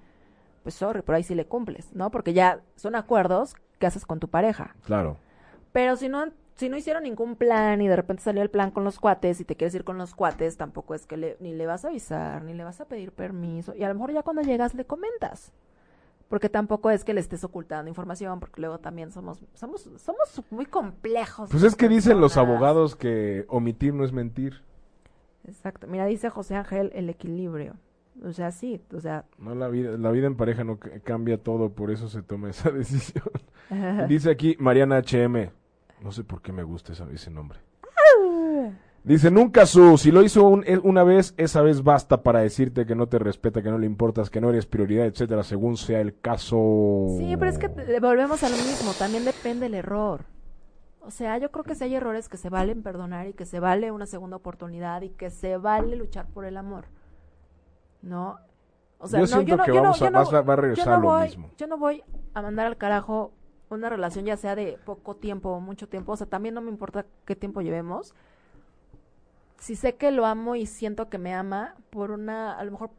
pues 0.63 0.75
sorry, 0.75 1.01
pero 1.03 1.15
ahí 1.17 1.23
sí 1.23 1.35
le 1.35 1.45
cumples, 1.45 1.93
¿no? 1.93 2.11
Porque 2.11 2.33
ya 2.33 2.61
son 2.75 2.95
acuerdos 2.95 3.55
que 3.79 3.87
haces 3.87 4.05
con 4.05 4.19
tu 4.19 4.27
pareja. 4.27 4.75
Claro. 4.83 5.17
Pero 5.71 5.95
si 5.95 6.09
no, 6.09 6.25
si 6.55 6.67
no 6.67 6.75
hicieron 6.77 7.03
ningún 7.03 7.35
plan 7.35 7.81
y 7.81 7.87
de 7.87 7.95
repente 7.95 8.23
salió 8.23 8.41
el 8.41 8.49
plan 8.49 8.71
con 8.71 8.83
los 8.83 8.99
cuates 8.99 9.39
y 9.39 9.45
te 9.45 9.55
quieres 9.55 9.73
ir 9.75 9.83
con 9.83 9.97
los 9.97 10.13
cuates, 10.15 10.57
tampoco 10.57 10.95
es 10.95 11.05
que 11.05 11.15
le- 11.15 11.37
ni 11.39 11.53
le 11.53 11.65
vas 11.65 11.85
a 11.85 11.89
avisar, 11.89 12.43
ni 12.43 12.53
le 12.53 12.63
vas 12.63 12.81
a 12.81 12.85
pedir 12.85 13.11
permiso. 13.13 13.73
Y 13.75 13.83
a 13.83 13.87
lo 13.87 13.93
mejor 13.93 14.11
ya 14.11 14.23
cuando 14.23 14.41
llegas 14.41 14.73
le 14.73 14.83
comentas. 14.85 15.53
Porque 16.29 16.47
tampoco 16.47 16.91
es 16.91 17.03
que 17.03 17.13
le 17.13 17.19
estés 17.21 17.43
ocultando 17.43 17.89
información, 17.89 18.39
porque 18.39 18.61
luego 18.61 18.77
también 18.79 19.11
somos, 19.11 19.43
somos, 19.55 19.89
somos 19.97 20.41
muy 20.51 20.65
complejos. 20.67 21.49
Pues 21.49 21.63
es 21.63 21.75
que 21.75 21.89
dicen 21.89 22.21
los 22.21 22.37
abogados 22.37 22.95
que 22.95 23.45
omitir 23.49 23.93
no 23.95 24.03
es 24.05 24.13
mentir. 24.13 24.61
Exacto. 25.45 25.87
Mira, 25.87 26.05
dice 26.05 26.29
José 26.29 26.55
Ángel, 26.55 26.91
el 26.93 27.09
equilibrio. 27.09 27.73
O 28.23 28.31
sea, 28.31 28.51
sí, 28.51 28.81
o 28.93 28.99
sea. 28.99 29.25
No 29.37 29.55
la 29.55 29.69
vida, 29.69 29.97
la 29.97 30.11
vida 30.11 30.27
en 30.27 30.35
pareja 30.35 30.63
no 30.63 30.77
ca- 30.77 30.99
cambia 30.99 31.41
todo, 31.41 31.69
por 31.71 31.89
eso 31.89 32.07
se 32.09 32.21
toma 32.21 32.49
esa 32.49 32.69
decisión. 32.71 33.23
Dice 34.07 34.29
aquí 34.29 34.55
Mariana 34.59 34.99
HM. 34.99 35.49
No 36.03 36.11
sé 36.11 36.23
por 36.23 36.41
qué 36.41 36.51
me 36.51 36.63
gusta 36.63 36.91
esa- 36.93 37.09
ese 37.11 37.31
nombre. 37.31 37.59
Dice, 39.09 39.31
nunca 39.31 39.65
su, 39.65 39.97
si 39.97 40.11
lo 40.11 40.21
hizo 40.21 40.43
un- 40.47 40.63
eh, 40.67 40.79
una 40.83 41.03
vez, 41.03 41.33
esa 41.37 41.63
vez 41.63 41.81
basta 41.83 42.21
para 42.21 42.41
decirte 42.41 42.85
que 42.85 42.93
no 42.93 43.07
te 43.07 43.17
respeta, 43.17 43.63
que 43.63 43.71
no 43.71 43.79
le 43.79 43.87
importas, 43.87 44.29
que 44.29 44.39
no 44.39 44.49
eres 44.51 44.67
prioridad, 44.67 45.07
etcétera, 45.07 45.41
según 45.41 45.77
sea 45.77 45.99
el 45.99 46.19
caso. 46.19 47.07
Sí, 47.17 47.35
pero 47.37 47.49
es 47.49 47.57
que 47.57 47.69
te- 47.69 47.99
volvemos 47.99 48.43
a 48.43 48.49
lo 48.49 48.55
mismo, 48.55 48.91
también 48.99 49.25
depende 49.25 49.65
el 49.65 49.73
error. 49.73 50.25
O 51.01 51.09
sea, 51.09 51.39
yo 51.39 51.49
creo 51.49 51.63
que 51.63 51.73
si 51.73 51.85
hay 51.85 51.95
errores 51.95 52.29
que 52.29 52.37
se 52.37 52.49
valen 52.51 52.83
perdonar 52.83 53.25
y 53.27 53.33
que 53.33 53.47
se 53.47 53.59
vale 53.59 53.89
una 53.91 54.05
segunda 54.05 54.35
oportunidad 54.37 55.01
y 55.01 55.09
que 55.09 55.31
se 55.31 55.57
vale 55.57 55.95
luchar 55.95 56.27
por 56.27 56.45
el 56.45 56.55
amor. 56.55 56.85
¿No? 58.03 58.37
O 58.99 59.07
sea, 59.07 59.19
Yo 59.19 59.23
no, 59.23 59.27
siento 59.27 59.57
no, 59.57 59.63
que 59.63 59.71
vamos 59.71 60.01
a- 60.01 60.05
yo 60.05 60.11
no- 60.11 60.19
vas 60.19 60.33
a- 60.33 60.41
va 60.41 60.53
a 60.53 60.55
yo 60.57 60.61
regresar 60.61 60.93
a 60.93 60.97
lo 60.99 61.19
mismo. 61.21 61.49
Yo 61.57 61.65
no 61.65 61.79
voy 61.79 62.03
a 62.35 62.41
mandar 62.43 62.67
al 62.67 62.77
carajo 62.77 63.31
una 63.71 63.89
relación 63.89 64.25
ya 64.25 64.37
sea 64.37 64.55
de 64.55 64.77
poco 64.85 65.15
tiempo 65.15 65.49
o 65.49 65.59
mucho 65.59 65.87
tiempo, 65.89 66.11
o 66.11 66.15
sea, 66.15 66.27
también 66.27 66.53
no 66.53 66.61
me 66.61 66.69
importa 66.69 67.07
qué 67.25 67.35
tiempo 67.35 67.61
llevemos. 67.61 68.13
Si 69.59 69.75
sé 69.75 69.95
que 69.95 70.11
lo 70.11 70.25
amo 70.25 70.55
y 70.55 70.65
siento 70.65 71.09
que 71.09 71.17
me 71.17 71.33
ama 71.33 71.75
por 71.89 72.11
una, 72.11 72.57
a 72.57 72.63
lo 72.63 72.71
mejor 72.71 72.91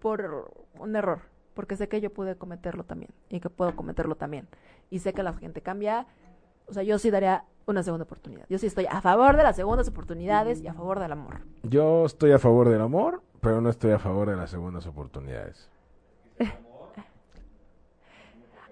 por 0.00 0.52
un 0.78 0.96
error, 0.96 1.20
porque 1.54 1.76
sé 1.76 1.88
que 1.88 2.00
yo 2.00 2.12
pude 2.12 2.36
cometerlo 2.36 2.84
también 2.84 3.10
y 3.30 3.40
que 3.40 3.48
puedo 3.48 3.74
cometerlo 3.76 4.16
también. 4.16 4.48
Y 4.90 4.98
sé 4.98 5.12
que 5.12 5.22
la 5.22 5.32
gente 5.34 5.62
cambia, 5.62 6.06
o 6.66 6.72
sea, 6.72 6.82
yo 6.82 6.98
sí 6.98 7.10
daría 7.10 7.44
una 7.66 7.82
segunda 7.82 8.04
oportunidad. 8.04 8.44
Yo 8.48 8.58
sí 8.58 8.66
estoy 8.66 8.86
a 8.86 9.00
favor 9.00 9.36
de 9.36 9.42
las 9.44 9.56
segundas 9.56 9.88
oportunidades 9.88 10.60
y 10.60 10.68
a 10.68 10.74
favor 10.74 11.00
del 11.00 11.12
amor. 11.12 11.40
Yo 11.62 12.04
estoy 12.04 12.32
a 12.32 12.38
favor 12.38 12.68
del 12.68 12.82
amor, 12.82 13.22
pero 13.40 13.60
no 13.60 13.70
estoy 13.70 13.92
a 13.92 13.98
favor 13.98 14.28
de 14.28 14.36
las 14.36 14.50
segundas 14.50 14.86
oportunidades. 14.86 15.70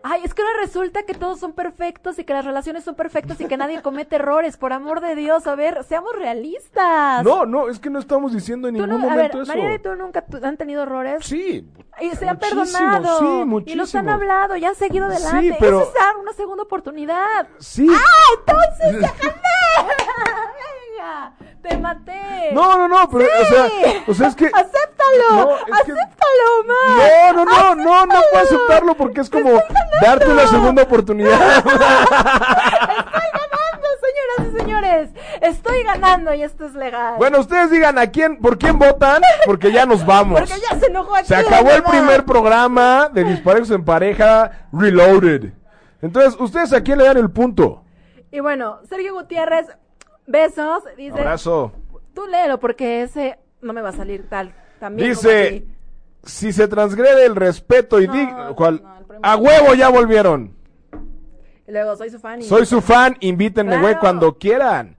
Ay, 0.04 0.22
es 0.24 0.34
que 0.34 0.42
ahora 0.42 0.54
resulta 0.60 1.04
que 1.04 1.14
todos 1.14 1.38
son 1.38 1.52
perfectos 1.52 2.18
y 2.18 2.24
que 2.24 2.32
las 2.32 2.44
relaciones 2.44 2.82
son 2.84 2.94
perfectas 2.96 3.40
y 3.40 3.46
que 3.46 3.56
nadie 3.56 3.82
comete 3.82 4.16
errores, 4.16 4.56
por 4.56 4.72
amor 4.72 5.00
de 5.00 5.14
Dios, 5.14 5.46
a 5.46 5.54
ver, 5.54 5.84
seamos 5.84 6.12
realistas. 6.16 7.22
No, 7.24 7.46
no, 7.46 7.68
es 7.68 7.78
que 7.78 7.88
no 7.90 7.98
estamos 8.00 8.32
diciendo 8.32 8.68
en 8.68 8.74
Tú 8.76 8.82
ningún 8.86 9.00
no- 9.00 9.06
a 9.06 9.10
momento 9.10 9.38
ver, 9.38 9.42
eso. 9.44 9.52
Mariana 9.52 9.74
y 9.74 9.78
tú 9.78 9.94
nunca 9.94 10.24
han 10.42 10.56
tenido 10.56 10.82
errores. 10.82 11.24
Sí. 11.24 11.68
Y 12.00 12.10
se 12.16 12.28
han 12.28 12.38
perdonado. 12.38 13.18
Sí, 13.64 13.72
Y 13.72 13.74
los 13.74 13.94
han 13.94 14.08
hablado 14.08 14.56
y 14.56 14.64
han 14.64 14.74
seguido 14.74 15.08
Sí, 15.10 15.16
adelante. 15.24 15.56
pero- 15.60 15.80
Eso 15.82 15.88
es 15.88 15.94
dar 15.94 16.16
una 16.16 16.32
segunda 16.32 16.62
oportunidad. 16.64 17.46
Sí. 17.58 17.86
Entonces, 18.38 19.00
ya 19.02 19.12
gané. 19.20 19.92
Te 21.62 21.76
maté. 21.78 22.50
No, 22.52 22.76
no, 22.76 22.88
no, 22.88 23.08
pero, 23.08 23.24
o 23.24 23.44
sea, 23.44 23.68
o 24.08 24.14
sea, 24.14 24.28
es 24.28 24.34
que... 24.34 24.46
Acéptalo. 24.52 25.30
No, 25.30 25.48
que- 25.66 25.72
Acéptalo, 25.72 26.60
Omar. 26.60 27.34
No, 27.34 27.44
no, 27.44 27.74
no, 27.74 27.74
no, 27.76 28.06
no 28.06 28.20
puedo 28.30 28.44
aceptarlo 28.44 28.94
porque 28.94 29.20
es 29.20 29.30
como 29.30 29.50
darte 30.02 30.28
una 30.28 30.46
segunda 30.48 30.82
oportunidad. 30.82 31.30
Estoy 31.64 33.30
ganando, 33.32 33.88
señoras 34.00 34.52
y 34.52 34.58
señores. 34.58 35.10
Estoy 35.40 35.82
ganando 35.84 36.34
y 36.34 36.42
esto 36.42 36.66
es 36.66 36.74
legal. 36.74 37.14
Bueno, 37.18 37.40
ustedes 37.40 37.70
digan 37.70 37.98
a 37.98 38.08
quién, 38.08 38.38
por 38.38 38.58
quién 38.58 38.78
votan, 38.78 39.22
porque 39.46 39.70
ya 39.72 39.86
nos 39.86 40.04
vamos. 40.04 40.40
Porque 40.40 40.60
ya 40.68 40.78
se 40.78 40.86
enojó 40.86 41.14
aquí. 41.14 41.26
Se 41.26 41.36
acabó 41.36 41.70
el 41.70 41.82
primer 41.82 42.24
programa 42.24 43.08
de 43.12 43.24
Disparejos 43.24 43.70
en 43.70 43.84
Pareja 43.84 44.66
Reloaded. 44.72 45.52
Entonces, 46.00 46.38
¿ustedes 46.40 46.72
a 46.72 46.82
quién 46.82 46.98
le 46.98 47.04
dan 47.04 47.16
el 47.18 47.30
punto? 47.30 47.84
Y 48.32 48.40
bueno, 48.40 48.80
Sergio 48.88 49.14
Gutiérrez, 49.14 49.66
besos. 50.26 50.82
Dice, 50.96 51.18
Abrazo. 51.18 51.72
tú 52.14 52.26
léelo 52.26 52.58
porque 52.60 53.02
ese 53.02 53.38
no 53.60 53.72
me 53.72 53.80
va 53.82 53.90
a 53.90 53.92
salir 53.92 54.28
tal. 54.28 54.54
También 54.80 55.10
Dice, 55.10 55.64
si 56.24 56.52
se 56.52 56.66
transgrede 56.68 57.24
el 57.26 57.36
respeto 57.36 58.00
y 58.00 58.06
No. 58.08 58.54
A 59.22 59.36
huevo 59.36 59.74
ya 59.74 59.88
volvieron. 59.88 60.56
Y 61.66 61.70
luego, 61.72 61.96
soy 61.96 62.10
su 62.10 62.18
fan. 62.18 62.40
y- 62.40 62.44
Soy 62.44 62.66
su 62.66 62.80
fan, 62.80 63.16
invítenme, 63.20 63.76
güey, 63.78 63.92
Claro. 63.94 64.00
cuando 64.00 64.38
quieran. 64.38 64.96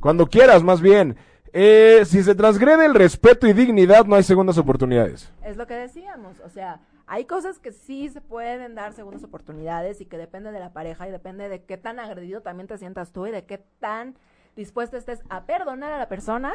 Cuando 0.00 0.26
quieras, 0.26 0.62
más 0.62 0.80
bien. 0.80 1.16
Eh, 1.52 2.02
si 2.04 2.22
se 2.22 2.34
transgrede 2.34 2.84
el 2.84 2.94
respeto 2.94 3.46
y 3.46 3.52
dignidad, 3.52 4.04
no 4.06 4.16
hay 4.16 4.22
segundas 4.22 4.58
oportunidades. 4.58 5.32
Es 5.44 5.56
lo 5.56 5.66
que 5.66 5.74
decíamos, 5.74 6.40
o 6.40 6.48
sea, 6.48 6.80
hay 7.06 7.24
cosas 7.26 7.58
que 7.58 7.70
sí 7.72 8.08
se 8.08 8.20
pueden 8.20 8.74
dar 8.74 8.92
segundas 8.92 9.22
oportunidades 9.24 10.00
y 10.00 10.06
que 10.06 10.18
depende 10.18 10.50
de 10.52 10.58
la 10.60 10.72
pareja 10.72 11.08
y 11.08 11.12
depende 11.12 11.48
de 11.48 11.62
qué 11.64 11.76
tan 11.76 12.00
agredido 12.00 12.40
también 12.42 12.66
te 12.66 12.76
sientas 12.78 13.12
tú 13.12 13.26
y 13.26 13.30
de 13.30 13.44
qué 13.44 13.58
tan 13.80 14.16
dispuesto 14.56 14.96
estés 14.96 15.22
a 15.28 15.44
perdonar 15.44 15.92
a 15.92 15.98
la 15.98 16.08
persona 16.08 16.52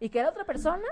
y 0.00 0.10
que 0.10 0.22
la 0.22 0.30
otra 0.30 0.44
persona 0.44 0.86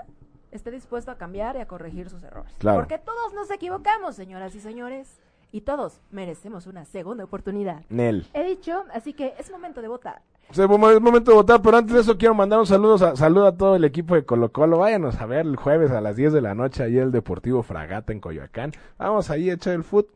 esté 0.51 0.71
dispuesto 0.71 1.11
a 1.11 1.17
cambiar 1.17 1.55
y 1.55 1.59
a 1.59 1.67
corregir 1.67 2.09
sus 2.09 2.23
errores. 2.23 2.53
Claro. 2.57 2.79
Porque 2.79 2.97
todos 2.97 3.33
nos 3.33 3.51
equivocamos, 3.51 4.15
señoras 4.15 4.55
y 4.55 4.59
señores, 4.59 5.19
y 5.51 5.61
todos 5.61 6.01
merecemos 6.11 6.67
una 6.67 6.85
segunda 6.85 7.23
oportunidad. 7.23 7.83
Nel. 7.89 8.27
He 8.33 8.43
dicho, 8.43 8.83
así 8.93 9.13
que 9.13 9.33
es 9.37 9.49
momento 9.51 9.81
de 9.81 9.87
votar. 9.87 10.21
Es 10.49 10.57
momento 10.59 11.31
de 11.31 11.35
votar, 11.35 11.61
pero 11.61 11.77
antes 11.77 11.93
de 11.93 12.01
eso 12.01 12.17
quiero 12.17 12.33
mandar 12.33 12.59
un 12.59 12.65
saludo 12.65 12.95
a, 13.05 13.15
saludo 13.17 13.47
a 13.47 13.57
todo 13.57 13.75
el 13.75 13.83
equipo 13.83 14.15
de 14.15 14.23
Colo 14.23 14.51
Colo. 14.51 14.77
Váyanos 14.77 15.19
a 15.19 15.25
ver 15.25 15.45
el 15.45 15.57
jueves 15.57 15.91
a 15.91 15.99
las 15.99 16.15
10 16.15 16.31
de 16.31 16.41
la 16.41 16.55
noche 16.55 16.83
ahí 16.83 16.97
el 16.97 17.11
Deportivo 17.11 17.63
Fragata 17.63 18.13
en 18.13 18.21
Coyoacán. 18.21 18.71
Vamos 18.97 19.29
ahí 19.29 19.49
a 19.49 19.53
echar 19.53 19.73
el 19.73 19.83
foot. 19.83 20.07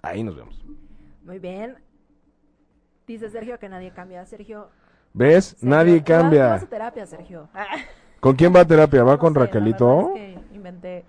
Ahí 0.00 0.22
nos 0.22 0.36
vemos. 0.36 0.64
Muy 1.22 1.38
bien. 1.38 1.76
Dice 3.06 3.28
Sergio 3.28 3.58
que 3.58 3.68
nadie 3.68 3.92
cambia. 3.92 4.24
Sergio. 4.24 4.68
¿Ves? 5.14 5.44
Sergio, 5.46 5.68
Nadie 5.68 5.94
vas- 6.00 6.04
cambia. 6.04 6.48
vas 6.48 6.62
a 6.64 6.66
terapia, 6.66 7.06
Sergio. 7.06 7.48
¿Con 8.20 8.34
quién 8.36 8.54
va 8.54 8.60
a 8.60 8.64
terapia? 8.66 9.02
¿Va 9.04 9.12
No 9.12 9.18
con 9.18 9.32
sé, 9.34 9.40
Raquelito? 9.40 10.10
es 10.14 10.14
que 10.14 10.38
inventé. 10.54 11.04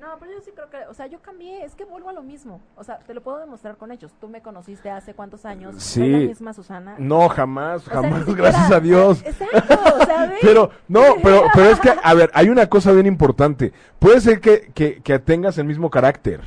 No, 0.00 0.06
pero 0.18 0.32
yo 0.32 0.40
sí 0.40 0.52
creo 0.54 0.70
que, 0.70 0.78
o 0.88 0.94
sea, 0.94 1.06
yo 1.08 1.20
cambié, 1.20 1.64
es 1.64 1.74
que 1.74 1.84
vuelvo 1.84 2.08
a 2.08 2.12
lo 2.12 2.22
mismo. 2.22 2.60
O 2.76 2.84
sea, 2.84 2.98
te 3.00 3.12
lo 3.12 3.20
puedo 3.22 3.38
demostrar 3.38 3.76
con 3.76 3.92
hechos. 3.92 4.14
Tú 4.20 4.28
me 4.28 4.40
conociste 4.40 4.88
hace 4.90 5.12
cuántos 5.12 5.44
años. 5.44 5.74
Sí. 5.82 6.00
Soy 6.00 6.10
la 6.22 6.28
misma 6.28 6.52
Susana. 6.54 6.94
No, 6.98 7.28
jamás, 7.28 7.86
O 7.86 7.90
jamás, 7.90 8.24
gracias 8.34 8.70
a 8.70 8.80
Dios. 8.80 9.22
Exacto, 9.26 9.74
o 10.00 10.06
sea, 10.06 10.24
ve. 10.26 10.36
Pero, 10.40 10.70
no, 10.88 11.02
pero, 11.22 11.42
pero 11.52 11.70
es 11.70 11.80
que, 11.80 11.92
a 12.02 12.14
ver, 12.14 12.30
hay 12.32 12.48
una 12.48 12.66
cosa 12.68 12.92
bien 12.92 13.06
importante. 13.06 13.72
Puede 13.98 14.20
ser 14.22 14.40
que, 14.40 14.70
que, 14.72 15.02
que 15.02 15.18
tengas 15.18 15.58
el 15.58 15.64
mismo 15.66 15.90
carácter. 15.90 16.40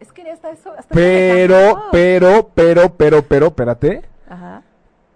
Es 0.00 0.10
que 0.12 0.28
hasta 0.28 0.50
eso. 0.50 0.72
Hasta 0.76 0.92
Pero, 0.92 1.84
pero, 1.92 2.50
pero, 2.54 2.92
pero, 2.96 3.22
pero, 3.22 3.46
espérate. 3.48 4.02
Ajá. 4.28 4.62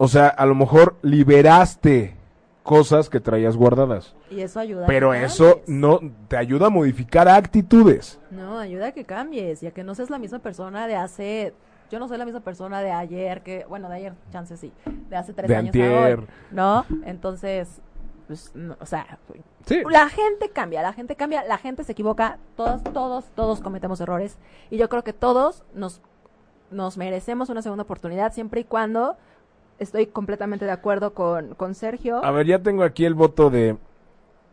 O 0.02 0.08
sea, 0.08 0.28
a 0.28 0.46
lo 0.46 0.54
mejor 0.54 0.96
liberaste 1.02 2.16
cosas 2.62 3.10
que 3.10 3.20
traías 3.20 3.54
guardadas. 3.54 4.14
Y 4.30 4.40
eso 4.40 4.58
ayuda. 4.60 4.84
a 4.84 4.86
Pero 4.86 5.10
que 5.10 5.24
eso 5.24 5.56
cambies. 5.58 5.68
no 5.68 6.00
te 6.28 6.36
ayuda 6.38 6.66
a 6.68 6.70
modificar 6.70 7.28
actitudes. 7.28 8.18
No, 8.30 8.58
ayuda 8.58 8.88
a 8.88 8.92
que 8.92 9.04
cambies 9.04 9.62
y 9.62 9.66
a 9.66 9.72
que 9.72 9.84
no 9.84 9.94
seas 9.94 10.08
la 10.08 10.18
misma 10.18 10.38
persona 10.38 10.86
de 10.86 10.96
hace. 10.96 11.52
Yo 11.90 11.98
no 11.98 12.08
soy 12.08 12.16
la 12.16 12.24
misma 12.24 12.40
persona 12.40 12.80
de 12.80 12.92
ayer, 12.92 13.42
que. 13.42 13.66
Bueno, 13.68 13.90
de 13.90 13.96
ayer, 13.96 14.12
chance 14.32 14.56
sí. 14.56 14.72
De 15.10 15.16
hace 15.16 15.34
tres 15.34 15.48
De 15.48 15.56
años 15.56 15.68
antier. 15.74 15.92
a 15.92 16.20
hoy. 16.20 16.26
¿No? 16.50 16.86
Entonces. 17.04 17.80
Pues, 18.26 18.52
no, 18.54 18.76
o 18.80 18.86
sea, 18.86 19.18
Sí. 19.66 19.82
la 19.90 20.08
gente 20.08 20.48
cambia, 20.50 20.80
la 20.82 20.92
gente 20.94 21.16
cambia, 21.16 21.42
la 21.44 21.58
gente 21.58 21.82
se 21.84 21.92
equivoca, 21.92 22.38
todos, 22.56 22.82
todos, 22.84 23.24
todos 23.34 23.60
cometemos 23.60 24.00
errores 24.00 24.38
y 24.70 24.76
yo 24.78 24.88
creo 24.88 25.02
que 25.02 25.12
todos 25.12 25.64
nos, 25.74 26.00
nos 26.70 26.96
merecemos 26.96 27.48
una 27.50 27.60
segunda 27.60 27.82
oportunidad 27.82 28.32
siempre 28.32 28.60
y 28.60 28.64
cuando 28.64 29.16
estoy 29.80 30.06
completamente 30.06 30.64
de 30.64 30.70
acuerdo 30.70 31.12
con, 31.14 31.54
con 31.56 31.74
Sergio. 31.74 32.24
A 32.24 32.30
ver, 32.30 32.46
ya 32.46 32.60
tengo 32.60 32.84
aquí 32.84 33.04
el 33.04 33.14
voto 33.14 33.50
de 33.50 33.76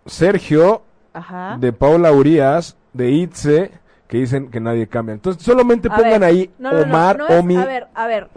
Sergio, 0.06 0.82
Ajá. 1.14 1.58
de 1.60 1.74
Paula 1.74 2.12
Urias, 2.12 2.78
de 2.94 3.12
Itze, 3.12 3.72
que 4.08 4.18
dicen 4.18 4.50
que 4.50 4.60
nadie 4.60 4.88
cambia. 4.88 5.14
Entonces, 5.14 5.44
solamente 5.44 5.90
A 5.92 5.96
pongan 5.96 6.22
ver, 6.22 6.24
ahí 6.24 6.52
no, 6.58 6.72
no, 6.72 6.78
no, 6.80 6.84
Omar, 6.86 7.18
no 7.18 7.28
es- 7.28 7.40
Omi. 7.40 7.58
A 7.58 7.66
ver, 7.66 7.88
a 7.94 8.08
ver, 8.08 8.30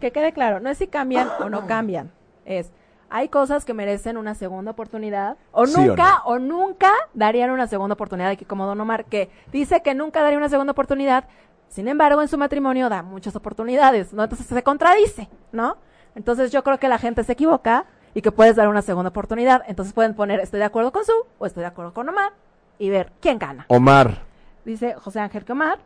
que 0.00 0.12
quede 0.12 0.32
claro, 0.32 0.60
no 0.60 0.70
es 0.70 0.78
si 0.78 0.86
cambian 0.86 1.28
o 1.40 1.50
no 1.50 1.66
cambian, 1.66 2.10
es 2.44 2.72
hay 3.12 3.28
cosas 3.28 3.64
que 3.64 3.74
merecen 3.74 4.16
una 4.16 4.36
segunda 4.36 4.70
oportunidad 4.70 5.36
o 5.50 5.66
¿Sí 5.66 5.74
o 5.74 5.84
nunca 5.88 6.22
o, 6.24 6.38
nunca 6.38 6.92
darían 7.12 7.50
una 7.50 7.66
segunda 7.66 7.94
oportunidad, 7.94 8.30
aquí 8.30 8.44
como 8.44 8.66
Don 8.66 8.80
Omar 8.80 9.04
que 9.06 9.30
dice 9.50 9.82
que 9.82 9.94
nunca 9.96 10.22
daría 10.22 10.38
una 10.38 10.48
segunda 10.48 10.70
oportunidad, 10.70 11.24
sin 11.68 11.88
embargo 11.88 12.22
en 12.22 12.28
su 12.28 12.38
matrimonio 12.38 12.88
da 12.88 13.02
muchas 13.02 13.34
oportunidades, 13.34 14.12
¿no? 14.12 14.22
Entonces 14.22 14.46
se 14.46 14.62
contradice, 14.62 15.28
¿no? 15.50 15.76
Entonces 16.14 16.50
yo 16.52 16.62
creo 16.64 16.78
que 16.78 16.88
la 16.88 16.98
gente 16.98 17.24
se 17.24 17.32
equivoca 17.32 17.84
y 18.14 18.22
que 18.22 18.32
puedes 18.32 18.56
dar 18.56 18.68
una 18.68 18.82
segunda 18.82 19.10
oportunidad, 19.10 19.62
entonces 19.68 19.92
pueden 19.94 20.14
poner 20.14 20.40
estoy 20.40 20.58
de 20.58 20.64
acuerdo 20.66 20.90
con 20.92 21.04
Su 21.04 21.12
o 21.38 21.46
estoy 21.46 21.60
de 21.62 21.66
acuerdo 21.68 21.92
con 21.94 22.08
Omar 22.08 22.32
y 22.78 22.90
ver 22.90 23.12
quién 23.20 23.38
gana. 23.38 23.64
Omar. 23.68 24.22
Dice 24.64 24.94
José 24.94 25.20
Ángel 25.20 25.44
que 25.44 25.52
Omar. 25.52 25.78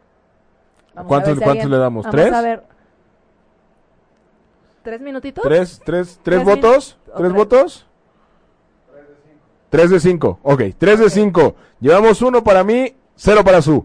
Vamos 0.94 1.06
a 1.06 1.08
¿Cuántos- 1.08 1.28
ver 1.30 1.38
si 1.38 1.44
cuántos 1.44 1.62
alguien- 1.64 1.70
le 1.70 1.78
damos? 1.78 2.04
vamos 2.04 2.16
¿Tres? 2.20 2.32
a 2.32 2.40
ver. 2.40 2.62
¿Tres 4.82 5.00
minutitos? 5.00 5.42
¿Tres, 5.44 5.80
tres, 5.84 6.20
tres 6.22 6.42
Tres 6.42 6.44
votos? 6.44 6.98
min- 7.06 7.14
o 7.14 7.16
¿Tres 7.18 7.28
tres. 7.28 7.32
votos? 7.32 7.86
Tres 9.70 9.90
de 9.90 10.00
cinco. 10.00 10.38
Ok, 10.42 10.62
tres 10.78 10.98
de 11.00 11.10
cinco. 11.10 11.56
Llevamos 11.80 12.22
uno 12.22 12.44
para 12.44 12.62
mí, 12.64 12.94
cero 13.16 13.42
para 13.44 13.60
su. 13.62 13.84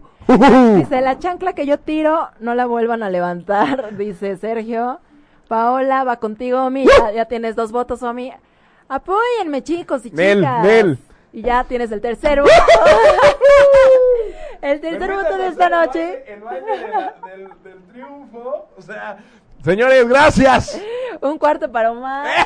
Dice, 0.76 1.00
la 1.00 1.18
chancla 1.18 1.54
que 1.54 1.66
yo 1.66 1.78
tiro, 1.80 2.28
no 2.38 2.54
la 2.54 2.66
vuelvan 2.66 3.02
a 3.02 3.10
levantar, 3.10 3.96
dice 3.96 4.36
Sergio. 4.36 5.00
Paola, 5.50 6.04
va 6.04 6.20
contigo, 6.20 6.64
Omi. 6.64 6.86
Ya, 6.86 7.10
ya 7.10 7.24
tienes 7.24 7.56
dos 7.56 7.72
votos, 7.72 8.04
Omi. 8.04 8.32
Apóyenme, 8.88 9.64
chicos 9.64 10.06
y 10.06 10.12
Nel, 10.12 10.38
chicas. 10.38 10.62
Nel. 10.62 10.98
Y 11.32 11.42
ya 11.42 11.64
tienes 11.64 11.90
el 11.90 12.00
tercer 12.00 12.40
voto. 12.40 12.52
el 14.62 14.80
tercer 14.80 15.12
voto 15.12 15.38
de 15.38 15.48
esta 15.48 15.68
noche. 15.68 16.32
El 16.32 16.42
baile 16.42 16.70
del, 17.64 17.82
triunfo. 17.90 18.68
O 18.78 18.80
sea. 18.80 19.18
Señores, 19.64 20.08
gracias. 20.08 20.80
Un 21.20 21.36
cuarto 21.36 21.70
para 21.70 21.90
Omar. 21.90 22.28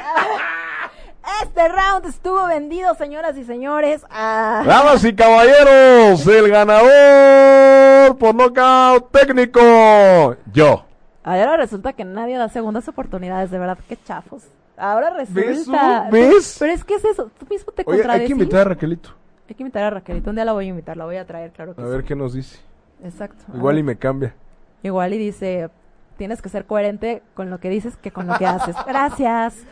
Este 1.43 1.69
round 1.69 2.07
estuvo 2.07 2.47
vendido, 2.47 2.95
señoras 2.95 3.37
y 3.37 3.45
señores. 3.45 4.03
Ah. 4.11 4.63
Damas 4.67 5.05
y 5.05 5.15
caballeros, 5.15 6.27
el 6.27 6.51
ganador 6.51 8.19
por 8.19 8.35
nocaut 8.35 9.11
técnico. 9.11 10.37
Yo. 10.53 10.85
Ahora 11.25 11.57
resulta 11.57 11.93
que 11.95 12.05
nadie 12.05 12.37
da 12.37 12.49
segundas 12.49 12.87
oportunidades, 12.87 13.51
de 13.51 13.59
verdad, 13.59 13.79
qué 13.89 13.97
chafos. 13.97 14.45
Ahora 14.77 15.13
¿Ves, 15.15 15.33
resulta. 15.33 16.07
Su? 16.07 16.13
¿Ves? 16.13 16.57
Pero 16.59 16.73
es 16.73 16.85
que 16.85 16.95
es 16.95 17.05
eso, 17.05 17.31
tú 17.39 17.47
mismo 17.49 17.73
te 17.73 17.83
Oye, 17.87 17.97
hay 17.97 18.03
contradeces. 18.03 18.27
que 18.27 18.33
invitar 18.33 18.61
a 18.61 18.65
Raquelito. 18.65 19.11
Hay 19.49 19.55
que 19.55 19.63
invitar 19.63 19.85
a 19.85 19.91
Raquelito. 19.91 20.31
Un 20.31 20.37
día 20.37 20.45
la 20.45 20.53
voy 20.53 20.67
a 20.67 20.69
invitar, 20.69 20.97
la 20.97 21.05
voy 21.05 21.17
a 21.17 21.25
traer, 21.27 21.51
claro 21.53 21.75
que 21.75 21.81
A 21.81 21.85
sí. 21.85 21.91
ver 21.91 22.05
qué 22.05 22.15
nos 22.15 22.35
dice. 22.35 22.59
Exacto. 23.03 23.45
Igual 23.55 23.79
y 23.79 23.83
me 23.83 23.97
cambia. 23.97 24.35
Igual 24.83 25.15
y 25.15 25.19
dice, 25.19 25.71
tienes 26.19 26.43
que 26.43 26.49
ser 26.49 26.67
coherente 26.67 27.23
con 27.35 27.51
lo 27.51 27.59
que 27.59 27.69
dices 27.71 27.97
que 27.97 28.11
con 28.11 28.27
lo 28.27 28.37
que 28.37 28.47
haces. 28.47 28.77
Gracias. 28.87 29.65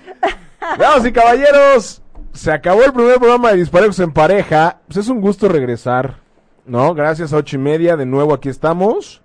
Damas 0.78 1.04
y 1.06 1.12
caballeros, 1.12 2.02
se 2.32 2.52
acabó 2.52 2.82
el 2.84 2.92
primer 2.92 3.18
programa 3.18 3.50
de 3.50 3.58
Disparejos 3.58 3.98
en 4.00 4.12
Pareja. 4.12 4.78
Pues 4.86 4.98
es 4.98 5.08
un 5.08 5.20
gusto 5.20 5.48
regresar, 5.48 6.16
¿no? 6.66 6.94
Gracias 6.94 7.32
a 7.32 7.36
ocho 7.36 7.56
y 7.56 7.58
media, 7.58 7.96
de 7.96 8.06
nuevo 8.06 8.32
aquí 8.34 8.48
estamos. 8.48 9.21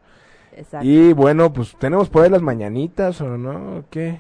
Exacto. 0.58 0.86
Y 0.88 1.14
bueno, 1.14 1.54
pues 1.54 1.76
tenemos 1.78 2.10
por 2.10 2.24
ahí 2.24 2.30
las 2.30 2.42
mañanitas, 2.42 3.20
¿o 3.22 3.38
no? 3.38 3.78
¿O 3.80 3.84
¿Qué? 3.90 4.20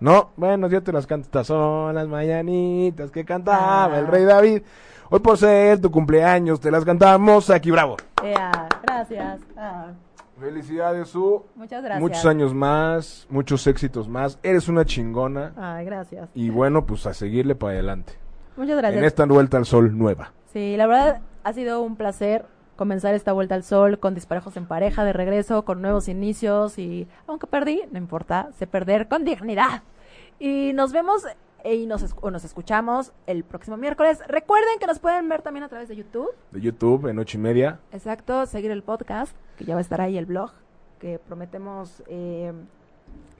No, 0.00 0.30
bueno, 0.36 0.66
yo 0.68 0.82
te 0.82 0.92
las 0.92 1.06
canto. 1.06 1.26
Estas 1.26 1.46
son 1.46 1.94
las 1.94 2.08
mañanitas 2.08 3.10
que 3.12 3.24
cantaba 3.24 3.84
Ah. 3.84 3.98
el 3.98 4.08
rey 4.08 4.24
David. 4.24 4.62
Hoy 5.10 5.20
por 5.20 5.36
ser 5.38 5.80
tu 5.80 5.90
cumpleaños, 5.90 6.58
te 6.60 6.70
las 6.70 6.84
cantamos 6.84 7.50
aquí, 7.50 7.70
bravo. 7.70 7.96
Gracias. 8.82 9.40
Ah, 9.56 9.88
Felicidades, 10.40 11.08
Su. 11.08 11.44
muchas 11.54 11.82
gracias. 11.84 12.00
Muchos 12.00 12.26
años 12.26 12.52
más, 12.52 13.26
muchos 13.30 13.64
éxitos 13.68 14.08
más. 14.08 14.40
Eres 14.42 14.66
una 14.68 14.84
chingona. 14.84 15.52
Ay, 15.56 15.84
gracias. 15.84 16.28
Y 16.34 16.50
bueno, 16.50 16.84
pues 16.84 17.06
a 17.06 17.14
seguirle 17.14 17.54
para 17.54 17.74
adelante. 17.74 18.14
Muchas 18.56 18.76
gracias. 18.78 18.98
En 18.98 19.04
esta 19.04 19.24
vuelta 19.26 19.56
al 19.58 19.66
sol 19.66 19.96
nueva. 19.96 20.32
Sí, 20.52 20.76
la 20.76 20.86
verdad 20.88 21.20
ha 21.44 21.52
sido 21.52 21.80
un 21.82 21.94
placer 21.96 22.44
comenzar 22.76 23.14
esta 23.14 23.32
vuelta 23.32 23.54
al 23.54 23.64
sol 23.64 23.98
con 23.98 24.14
disparejos 24.14 24.56
en 24.56 24.66
pareja 24.66 25.04
de 25.04 25.12
regreso, 25.12 25.64
con 25.64 25.82
nuevos 25.82 26.08
inicios 26.08 26.78
y 26.78 27.06
aunque 27.26 27.46
perdí, 27.46 27.82
no 27.90 27.98
importa, 27.98 28.50
sé 28.58 28.66
perder 28.66 29.08
con 29.08 29.24
dignidad. 29.24 29.82
Y 30.38 30.72
nos 30.74 30.92
vemos 30.92 31.24
eh, 31.64 31.76
y 31.76 31.86
nos, 31.86 32.14
o 32.20 32.30
nos 32.30 32.44
escuchamos 32.44 33.12
el 33.26 33.44
próximo 33.44 33.76
miércoles. 33.76 34.18
Recuerden 34.26 34.78
que 34.80 34.86
nos 34.86 34.98
pueden 34.98 35.28
ver 35.28 35.42
también 35.42 35.64
a 35.64 35.68
través 35.68 35.88
de 35.88 35.96
YouTube. 35.96 36.30
De 36.50 36.60
YouTube 36.60 37.06
en 37.06 37.18
ocho 37.18 37.38
y 37.38 37.40
media. 37.40 37.78
Exacto, 37.92 38.46
seguir 38.46 38.70
el 38.70 38.82
podcast, 38.82 39.36
que 39.56 39.64
ya 39.64 39.74
va 39.74 39.78
a 39.78 39.82
estar 39.82 40.00
ahí 40.00 40.18
el 40.18 40.26
blog, 40.26 40.52
que 40.98 41.18
prometemos 41.18 42.02
eh, 42.08 42.52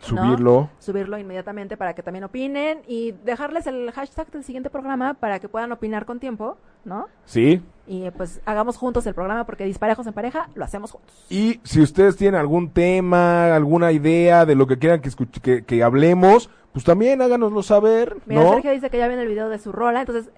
Subirlo. 0.03 0.69
subirlo 0.81 1.17
inmediatamente 1.17 1.77
para 1.77 1.95
que 1.95 2.03
también 2.03 2.25
opinen 2.25 2.81
y 2.89 3.13
dejarles 3.25 3.69
el 3.69 3.93
hashtag 3.93 4.31
del 4.33 4.43
siguiente 4.43 4.69
programa 4.69 5.15
para 5.15 5.39
que 5.39 5.49
puedan 5.49 5.71
opinar 5.71 6.07
con 6.07 6.19
tiempo, 6.19 6.57
¿no? 6.85 7.07
Sí. 7.25 7.63
Y 7.87 8.11
pues 8.11 8.41
hagamos 8.45 8.77
juntos 8.77 9.07
el 9.07 9.15
programa 9.15 9.47
porque 9.47 9.65
disparejos 9.65 10.07
en 10.09 10.13
pareja 10.13 10.49
lo 10.57 10.65
hacemos 10.65 10.91
juntos. 10.91 11.25
Y 11.31 11.61
si 11.63 11.81
ustedes 11.81 12.17
tienen 12.17 12.41
algún 12.41 12.71
tema, 12.71 13.55
alguna 13.55 13.93
idea 13.93 14.45
de 14.45 14.57
lo 14.57 14.67
que 14.67 14.79
quieran 14.79 15.01
que, 15.01 15.11
que, 15.41 15.65
que 15.65 15.83
hablemos, 15.85 16.51
pues 16.73 16.85
también 16.85 17.23
háganoslo 17.23 17.63
saber, 17.63 18.17
Mira, 18.27 18.43
¿no? 18.43 18.53
Sergio 18.55 18.73
dice 18.73 18.91
que 18.91 18.99
ya 18.99 19.07
viene 19.07 19.23
el 19.23 19.29
video 19.29 19.49
de 19.49 19.59
su 19.59 19.71
rola, 19.71 20.01
entonces, 20.01 20.33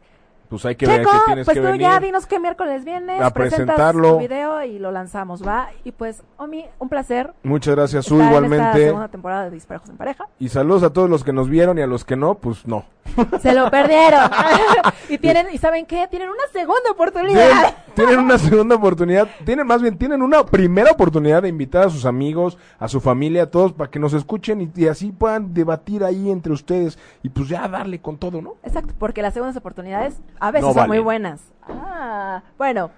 Pues 0.48 0.64
hay 0.66 0.76
que 0.76 0.86
ver 0.86 1.00
Checo, 1.00 1.10
que 1.10 1.18
tienes 1.26 1.44
pues 1.46 1.54
que 1.54 1.60
tú 1.60 1.66
venir. 1.66 1.80
ya 1.80 2.00
dinos 2.00 2.26
qué 2.26 2.38
miércoles 2.38 2.84
vienes, 2.84 3.20
A 3.20 3.30
presentas 3.30 3.74
presentarlo. 3.76 4.12
tu 4.14 4.18
video 4.20 4.62
y 4.62 4.78
lo 4.78 4.90
lanzamos, 4.92 5.46
¿va? 5.46 5.68
Y 5.84 5.92
pues, 5.92 6.22
Omi, 6.36 6.64
un 6.78 6.88
placer 6.88 7.32
Muchas 7.42 7.74
gracias, 7.74 8.04
Su, 8.04 8.14
estar 8.20 8.28
en 8.28 8.44
esta 8.44 8.46
igualmente. 8.54 8.84
segunda 8.86 9.08
temporada 9.08 9.44
de 9.44 9.50
Disparejos 9.50 9.88
en 9.88 9.96
Pareja. 9.96 10.28
Y 10.38 10.48
saludos 10.50 10.82
a 10.82 10.92
todos 10.92 11.08
los 11.10 11.24
que 11.24 11.32
nos 11.32 11.48
vieron 11.48 11.78
y 11.78 11.82
a 11.82 11.86
los 11.86 12.04
que 12.04 12.16
no, 12.16 12.36
pues 12.36 12.66
no. 12.66 12.84
Se 13.42 13.52
lo 13.54 13.70
perdieron. 13.70 14.30
y 15.08 15.18
tienen, 15.18 15.48
¿y 15.52 15.58
saben 15.58 15.86
qué? 15.86 16.06
Tienen 16.08 16.28
una 16.28 16.46
segunda 16.52 16.90
oportunidad. 16.90 17.48
Tienen, 17.48 17.74
tienen 17.94 18.18
una 18.18 18.38
segunda 18.38 18.74
oportunidad, 18.76 19.28
tienen 19.44 19.66
más 19.66 19.82
bien, 19.82 19.96
tienen 19.98 20.22
una 20.22 20.44
primera 20.44 20.90
oportunidad 20.92 21.42
de 21.42 21.48
invitar 21.48 21.86
a 21.86 21.90
sus 21.90 22.06
amigos, 22.06 22.58
a 22.78 22.88
su 22.88 23.00
familia, 23.00 23.44
a 23.44 23.50
todos, 23.50 23.72
para 23.72 23.90
que 23.90 23.98
nos 23.98 24.14
escuchen 24.14 24.60
y, 24.62 24.70
y 24.74 24.88
así 24.88 25.12
puedan 25.12 25.52
debatir 25.54 26.02
ahí 26.02 26.30
entre 26.30 26.52
ustedes 26.52 26.98
y 27.22 27.28
pues 27.28 27.48
ya 27.48 27.68
darle 27.68 28.00
con 28.00 28.16
todo, 28.18 28.40
¿no? 28.40 28.54
Exacto, 28.62 28.94
porque 28.98 29.22
las 29.22 29.34
segundas 29.34 29.56
oportunidades 29.56 30.16
a 30.44 30.50
veces 30.50 30.68
No 30.68 30.74
son 30.74 30.88
muy 30.88 30.98
buenas. 30.98 31.40
Ah, 31.68 32.42
bueno. 32.58 32.90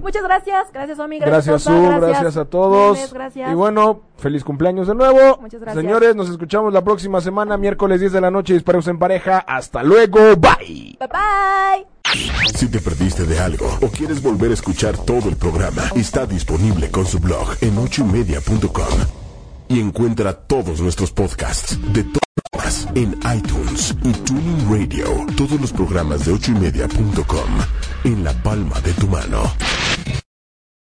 Muchas 0.00 0.22
gracias, 0.22 0.72
gracias 0.72 0.98
Omi, 0.98 1.18
Gracias, 1.18 1.46
gracias, 1.46 1.62
Su, 1.62 2.00
gracias, 2.00 2.36
a 2.36 2.44
todos. 2.46 3.12
Gracias. 3.12 3.50
Y 3.50 3.54
bueno, 3.54 4.02
feliz 4.16 4.42
cumpleaños 4.42 4.86
de 4.86 4.94
nuevo. 4.94 5.38
Muchas 5.40 5.60
gracias. 5.60 5.84
Señores, 5.84 6.16
nos 6.16 6.30
escuchamos 6.30 6.72
la 6.72 6.82
próxima 6.82 7.20
semana, 7.20 7.56
miércoles 7.58 8.00
10 8.00 8.12
de 8.12 8.20
la 8.20 8.30
noche, 8.30 8.54
disparos 8.54 8.86
en 8.88 8.98
pareja. 8.98 9.38
Hasta 9.38 9.82
luego, 9.82 10.18
bye. 10.36 10.96
Bye 10.98 11.08
bye. 11.08 11.86
Si 12.54 12.68
te 12.70 12.78
perdiste 12.78 13.24
de 13.24 13.38
algo 13.38 13.66
o 13.82 13.88
quieres 13.88 14.22
volver 14.22 14.50
a 14.52 14.54
escuchar 14.54 14.96
todo 14.96 15.28
el 15.28 15.36
programa, 15.36 15.82
está 15.94 16.24
disponible 16.24 16.90
con 16.90 17.04
su 17.04 17.18
blog 17.18 17.56
en 17.60 17.76
ochoymedia.com. 17.78 18.98
y 19.68 19.80
encuentra 19.80 20.32
todos 20.34 20.80
nuestros 20.80 21.10
podcasts 21.12 21.78
de 21.92 22.04
en 22.94 23.18
iTunes 23.34 23.94
y 24.04 24.12
Tuning 24.12 24.70
Radio. 24.70 25.06
Todos 25.36 25.58
los 25.58 25.72
programas 25.72 26.26
de 26.26 26.32
ochoymedia.com 26.32 27.48
en 28.04 28.24
la 28.24 28.32
palma 28.42 28.78
de 28.82 28.92
tu 28.92 29.08
mano. 29.08 29.42